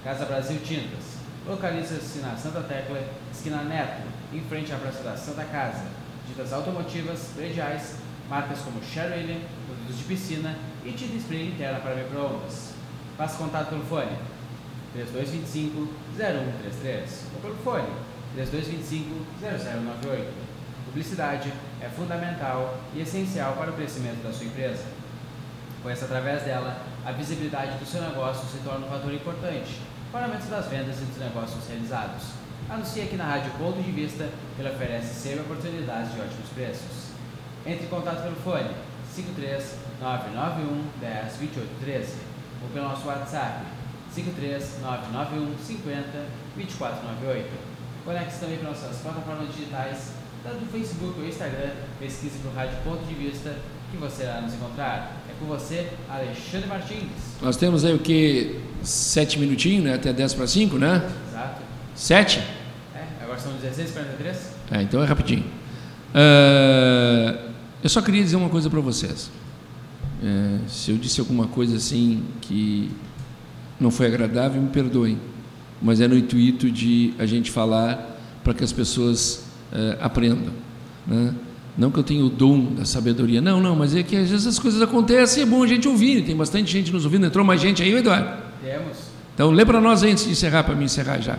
Casa 0.02 0.24
Brasil 0.24 0.58
Tintas. 0.64 1.22
Localiza-se 1.46 2.18
na 2.20 2.36
Santa 2.36 2.62
Tecla, 2.62 3.02
esquina 3.32 3.62
Neto, 3.62 4.02
em 4.32 4.40
frente 4.40 4.72
à 4.72 4.76
Praça 4.76 5.02
da 5.02 5.16
Santa 5.16 5.44
Casa. 5.44 5.84
Tintas 6.26 6.52
automotivas, 6.52 7.30
prediais, 7.36 7.96
marcas 8.28 8.60
como 8.60 8.82
Sherwin, 8.82 9.42
produtos 9.66 9.98
de 9.98 10.04
piscina 10.04 10.56
e 10.84 10.92
tinta 10.92 11.16
spray 11.18 11.48
interna 11.48 11.80
para 11.80 11.96
microondas. 11.96 12.72
Faça 13.16 13.36
contato 13.36 13.70
pelo 13.70 13.84
fone 13.84 14.16
3225 14.92 15.88
0133 16.16 17.26
ou 17.34 17.40
pelo 17.40 17.56
fone 17.56 17.88
3225 18.34 19.26
0098. 19.40 20.52
Publicidade 20.86 21.52
é 21.80 21.88
fundamental 21.88 22.78
e 22.94 23.00
essencial 23.00 23.54
para 23.54 23.70
o 23.70 23.74
crescimento 23.74 24.22
da 24.22 24.32
sua 24.32 24.46
empresa, 24.46 24.84
pois 25.82 26.02
através 26.02 26.42
dela 26.42 26.76
a 27.04 27.12
visibilidade 27.12 27.78
do 27.78 27.86
seu 27.86 28.02
negócio 28.02 28.46
se 28.48 28.62
torna 28.62 28.86
um 28.86 28.90
fator 28.90 29.12
importante 29.12 29.80
para 30.10 30.22
o 30.22 30.24
aumento 30.24 30.48
das 30.48 30.66
vendas 30.66 31.00
e 31.00 31.04
dos 31.04 31.18
negócios 31.18 31.66
realizados. 31.66 32.24
Anuncie 32.68 33.02
aqui 33.02 33.16
na 33.16 33.24
Rádio 33.24 33.52
Ponto 33.52 33.82
de 33.82 33.90
Vista, 33.90 34.28
que 34.54 34.62
ele 34.62 34.70
oferece 34.70 35.14
sempre 35.14 35.40
oportunidades 35.40 36.12
de 36.12 36.20
ótimos 36.20 36.48
preços. 36.54 37.12
Entre 37.66 37.86
em 37.86 37.88
contato 37.88 38.22
pelo 38.22 38.36
fone 38.36 38.70
53 39.14 39.76
991 40.00 40.84
10 41.00 41.36
28 41.36 41.80
13 41.80 42.16
ou 42.62 42.68
pelo 42.68 42.88
nosso 42.88 43.06
WhatsApp 43.06 43.64
53991 44.14 45.54
50 45.64 46.26
2498. 46.56 47.48
Conecte-se 48.04 48.40
também 48.40 48.58
para 48.58 48.68
nossas 48.70 48.96
plataformas 48.98 49.54
digitais, 49.54 50.12
tanto 50.42 50.60
no 50.60 50.66
Facebook 50.66 51.20
ou 51.20 51.26
Instagram, 51.26 51.70
pesquise 52.00 52.38
por 52.38 52.52
Rádio 52.52 52.76
Ponto 52.82 53.04
de 53.06 53.14
Vista, 53.14 53.56
que 53.90 53.96
você 53.96 54.24
irá 54.24 54.40
nos 54.40 54.54
encontrar. 54.54 55.22
É 55.28 55.32
com 55.38 55.46
você, 55.46 55.88
Alexandre 56.08 56.68
Martins. 56.68 57.10
Nós 57.40 57.56
temos 57.56 57.84
aí 57.84 57.94
o 57.94 57.98
que? 57.98 58.60
Sete 58.82 59.38
minutinhos, 59.38 59.84
né? 59.84 59.94
Até 59.94 60.12
10 60.12 60.34
para 60.34 60.46
5, 60.46 60.76
né? 60.76 61.08
Exato. 61.28 61.62
Sete? 61.94 62.40
É, 62.94 63.04
agora 63.22 63.38
são 63.38 63.52
16h43. 63.52 64.36
É, 64.72 64.82
então 64.82 65.02
é 65.02 65.06
rapidinho. 65.06 65.44
Uh, 66.12 67.52
eu 67.82 67.88
só 67.88 68.02
queria 68.02 68.22
dizer 68.22 68.36
uma 68.36 68.48
coisa 68.48 68.68
para 68.68 68.80
vocês. 68.80 69.30
É, 70.22 70.68
se 70.68 70.90
eu 70.90 70.96
disse 70.96 71.20
alguma 71.20 71.46
coisa 71.48 71.76
assim 71.76 72.24
que 72.40 72.90
não 73.82 73.90
foi 73.90 74.06
agradável, 74.06 74.60
me 74.60 74.68
perdoem. 74.68 75.18
mas 75.80 76.00
é 76.00 76.06
no 76.06 76.16
intuito 76.16 76.70
de 76.70 77.12
a 77.18 77.26
gente 77.26 77.50
falar 77.50 78.18
para 78.44 78.54
que 78.54 78.62
as 78.62 78.72
pessoas 78.72 79.44
eh, 79.72 79.98
aprendam. 80.00 80.52
Né? 81.06 81.34
Não 81.76 81.90
que 81.90 81.98
eu 81.98 82.02
tenha 82.02 82.24
o 82.24 82.28
dom 82.28 82.74
da 82.74 82.84
sabedoria, 82.84 83.40
não, 83.40 83.60
não, 83.60 83.74
mas 83.74 83.96
é 83.96 84.02
que 84.02 84.16
às 84.16 84.30
vezes 84.30 84.46
as 84.46 84.58
coisas 84.58 84.80
acontecem 84.82 85.42
e 85.42 85.46
é 85.46 85.48
bom 85.48 85.62
a 85.62 85.66
gente 85.66 85.88
ouvir. 85.88 86.22
Tem 86.24 86.36
bastante 86.36 86.70
gente 86.70 86.92
nos 86.92 87.04
ouvindo, 87.04 87.26
entrou 87.26 87.44
mais 87.44 87.60
gente 87.60 87.82
aí, 87.82 87.92
Eduardo? 87.94 88.42
Temos. 88.62 88.98
Então 89.34 89.50
lê 89.50 89.64
para 89.64 89.80
nós 89.80 90.02
antes 90.02 90.24
de 90.24 90.30
encerrar, 90.30 90.64
para 90.64 90.74
mim 90.74 90.84
encerrar 90.84 91.18
já. 91.20 91.38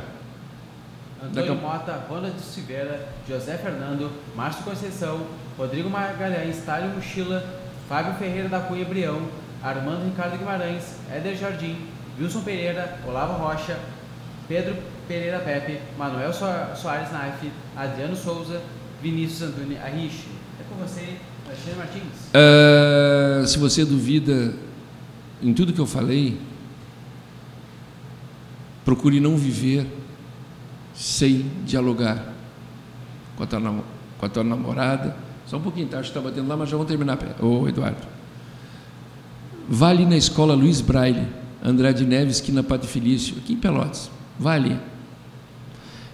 Antônio 1.24 1.56
Mota, 1.56 2.04
Ronald 2.10 2.40
Silveira, 2.40 3.08
José 3.28 3.58
Fernando, 3.58 4.12
Márcio 4.36 4.64
Conceição, 4.64 5.22
Rodrigo 5.58 5.90
Magalhães, 5.90 6.64
Tálio 6.66 6.90
Mochila, 6.90 7.44
Fábio 7.88 8.14
Ferreira 8.16 8.50
da 8.50 8.60
Cunha 8.60 8.84
Brião, 8.84 9.22
Armando 9.64 10.06
Ricardo 10.06 10.38
Guimarães, 10.38 10.98
Éder 11.12 11.38
Jardim, 11.38 11.78
Wilson 12.20 12.42
Pereira, 12.42 13.00
Olavo 13.08 13.44
Rocha, 13.44 13.80
Pedro 14.48 14.76
Pereira 15.08 15.40
Pepe, 15.40 15.80
Manuel 15.98 16.32
Soares 16.34 17.12
Naif, 17.12 17.52
Adriano 17.76 18.16
Souza, 18.16 18.62
Vinícius 19.02 19.50
Antônio 19.50 19.78
Arriche. 19.82 20.28
É 20.60 20.64
com 20.70 20.76
você, 20.76 21.18
Alexandre 21.46 21.78
Martins. 21.78 22.30
Uh, 22.34 23.48
se 23.48 23.58
você 23.58 23.84
duvida 23.84 24.54
em 25.42 25.54
tudo 25.54 25.74
que 25.74 25.80
eu 25.80 25.86
falei, 25.86 26.40
procure 28.86 29.20
não 29.20 29.36
viver 29.38 29.88
sem 30.94 31.50
dialogar 31.66 32.34
com 33.36 33.44
a 33.44 33.48
tua, 33.48 33.84
com 34.18 34.26
a 34.26 34.30
tua 34.30 34.44
namorada. 34.44 35.16
Só 35.46 35.58
um 35.58 35.62
pouquinho, 35.62 35.88
tá? 35.88 36.00
Acho 36.00 36.12
que 36.12 36.18
está 36.18 36.30
batendo 36.30 36.48
lá, 36.48 36.56
mas 36.56 36.70
já 36.70 36.78
vamos 36.78 36.88
terminar. 36.88 37.18
Ô, 37.42 37.68
Eduardo. 37.68 38.08
Vá 39.68 39.90
ali 39.90 40.06
na 40.06 40.16
escola 40.16 40.54
Luiz 40.54 40.82
Braille, 40.82 41.28
Andrade 41.64 42.06
Neves, 42.06 42.36
esquina 42.36 42.62
Padre 42.62 42.88
Felício, 42.88 43.38
aqui 43.38 43.54
em 43.54 43.58
Pelotas. 43.58 44.12
Vá 44.38 44.56
ali. 44.56 44.78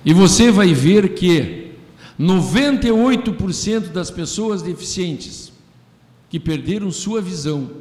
E 0.06 0.14
você 0.14 0.52
vai 0.52 0.76
ver 0.76 1.16
que 1.16 1.72
98% 2.20 3.88
das 3.88 4.12
pessoas 4.12 4.62
deficientes 4.62 5.52
que 6.30 6.39
perderam 6.39 6.91
sua 6.91 7.20
visão 7.20 7.72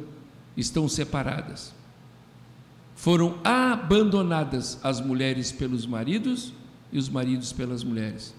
estão 0.57 0.89
separadas. 0.89 1.71
Foram 2.95 3.37
abandonadas 3.43 4.79
as 4.83 4.99
mulheres 4.99 5.51
pelos 5.51 5.85
maridos 5.85 6.51
e 6.91 6.97
os 6.97 7.07
maridos 7.07 7.53
pelas 7.53 7.83
mulheres. 7.83 8.33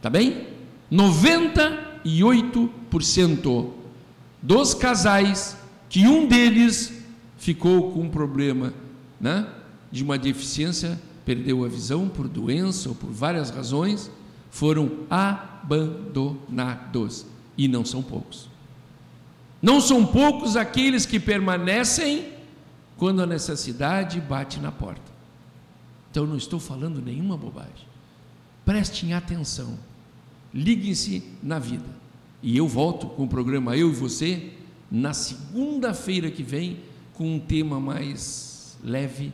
Tá 0.00 0.08
bem? 0.08 0.46
98% 0.92 3.72
dos 4.40 4.74
casais 4.74 5.56
que 5.88 6.06
um 6.06 6.28
deles 6.28 6.97
ficou 7.38 7.92
com 7.92 8.02
um 8.02 8.10
problema, 8.10 8.74
né, 9.20 9.48
de 9.90 10.04
uma 10.04 10.18
deficiência, 10.18 11.00
perdeu 11.24 11.64
a 11.64 11.68
visão 11.68 12.06
por 12.08 12.28
doença 12.28 12.90
ou 12.90 12.94
por 12.94 13.10
várias 13.10 13.50
razões, 13.50 14.10
foram 14.50 14.90
abandonados 15.08 17.24
e 17.56 17.66
não 17.68 17.82
são 17.84 18.02
poucos. 18.02 18.48
Não 19.60 19.80
são 19.80 20.06
poucos 20.06 20.56
aqueles 20.56 21.04
que 21.06 21.18
permanecem 21.18 22.32
quando 22.96 23.20
a 23.22 23.26
necessidade 23.26 24.20
bate 24.20 24.60
na 24.60 24.70
porta. 24.70 25.10
Então 26.10 26.26
não 26.26 26.36
estou 26.36 26.60
falando 26.60 27.00
nenhuma 27.00 27.34
bobagem. 27.36 27.88
Prestem 28.64 29.14
atenção. 29.14 29.78
Liguem-se 30.52 31.22
na 31.42 31.58
vida. 31.58 31.88
E 32.42 32.56
eu 32.56 32.68
volto 32.68 33.08
com 33.08 33.24
o 33.24 33.28
programa 33.28 33.76
Eu 33.76 33.90
e 33.90 33.94
Você 33.94 34.52
na 34.90 35.12
segunda-feira 35.12 36.30
que 36.30 36.42
vem 36.42 36.78
com 37.18 37.34
um 37.34 37.40
tema 37.40 37.80
mais 37.80 38.78
leve, 38.82 39.32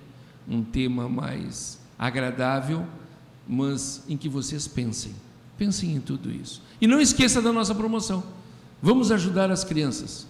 um 0.48 0.64
tema 0.64 1.06
mais 1.06 1.78
agradável, 1.98 2.86
mas 3.46 4.02
em 4.08 4.16
que 4.16 4.26
vocês 4.26 4.66
pensem. 4.66 5.12
Pensem 5.58 5.94
em 5.94 6.00
tudo 6.00 6.32
isso. 6.32 6.62
E 6.80 6.86
não 6.86 6.98
esqueça 6.98 7.42
da 7.42 7.52
nossa 7.52 7.74
promoção. 7.74 8.24
Vamos 8.82 9.12
ajudar 9.12 9.50
as 9.50 9.64
crianças. 9.64 10.26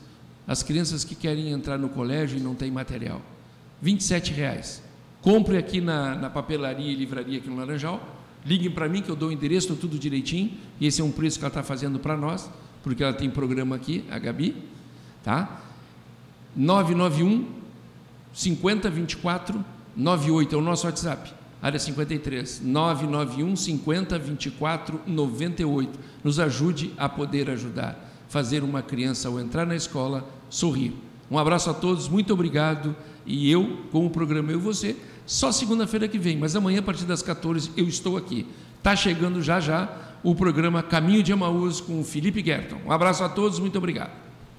As 0.46 0.64
crianças 0.64 1.04
que 1.04 1.14
querem 1.14 1.50
entrar 1.50 1.78
no 1.78 1.88
colégio 1.88 2.38
e 2.38 2.40
não 2.40 2.56
têm 2.56 2.72
material. 2.72 3.22
R$ 3.80 3.96
reais. 4.34 4.82
Compre 5.22 5.56
aqui 5.56 5.80
na, 5.80 6.16
na 6.16 6.28
papelaria 6.28 6.90
e 6.90 6.94
livraria 6.96 7.38
aqui 7.38 7.48
no 7.48 7.56
Laranjal. 7.56 8.00
Liguem 8.44 8.70
para 8.70 8.88
mim 8.88 9.00
que 9.00 9.08
eu 9.08 9.16
dou 9.16 9.28
o 9.28 9.32
endereço, 9.32 9.74
tudo 9.76 9.96
direitinho. 9.96 10.52
E 10.80 10.86
esse 10.86 11.00
é 11.00 11.04
um 11.04 11.12
preço 11.12 11.38
que 11.38 11.44
ela 11.44 11.50
está 11.50 11.62
fazendo 11.62 11.98
para 12.00 12.16
nós, 12.16 12.50
porque 12.82 13.02
ela 13.02 13.12
tem 13.14 13.30
programa 13.30 13.76
aqui, 13.76 14.04
a 14.10 14.18
Gabi. 14.18 14.56
Tá? 15.22 15.62
991 16.56 17.46
5024 18.32 19.64
98 19.96 20.54
é 20.54 20.58
o 20.58 20.60
nosso 20.60 20.86
WhatsApp. 20.86 21.32
Área 21.62 21.78
53 21.78 22.60
991 22.62 23.56
50 23.56 24.18
24 24.18 25.00
98. 25.06 25.98
Nos 26.22 26.38
ajude 26.38 26.92
a 26.98 27.08
poder 27.08 27.48
ajudar, 27.50 27.98
fazer 28.28 28.62
uma 28.62 28.82
criança 28.82 29.28
ao 29.28 29.40
entrar 29.40 29.64
na 29.64 29.76
escola 29.76 30.28
sorrir. 30.50 30.92
Um 31.30 31.38
abraço 31.38 31.70
a 31.70 31.74
todos, 31.74 32.08
muito 32.08 32.32
obrigado. 32.32 32.94
E 33.24 33.50
eu, 33.50 33.78
com 33.90 34.04
o 34.04 34.10
programa 34.10 34.52
Eu 34.52 34.60
Você, 34.60 34.96
só 35.24 35.50
segunda-feira 35.50 36.06
que 36.06 36.18
vem, 36.18 36.36
mas 36.36 36.54
amanhã 36.54 36.80
a 36.80 36.82
partir 36.82 37.06
das 37.06 37.22
14 37.22 37.70
eu 37.76 37.88
estou 37.88 38.16
aqui. 38.16 38.46
Está 38.76 38.94
chegando 38.94 39.40
já 39.40 39.58
já 39.58 39.88
o 40.22 40.34
programa 40.34 40.82
Caminho 40.82 41.22
de 41.22 41.32
Amaús 41.32 41.80
com 41.80 42.00
o 42.00 42.04
Felipe 42.04 42.42
Guerton. 42.42 42.76
Um 42.84 42.92
abraço 42.92 43.24
a 43.24 43.28
todos, 43.28 43.58
muito 43.58 43.78
obrigado. 43.78 44.23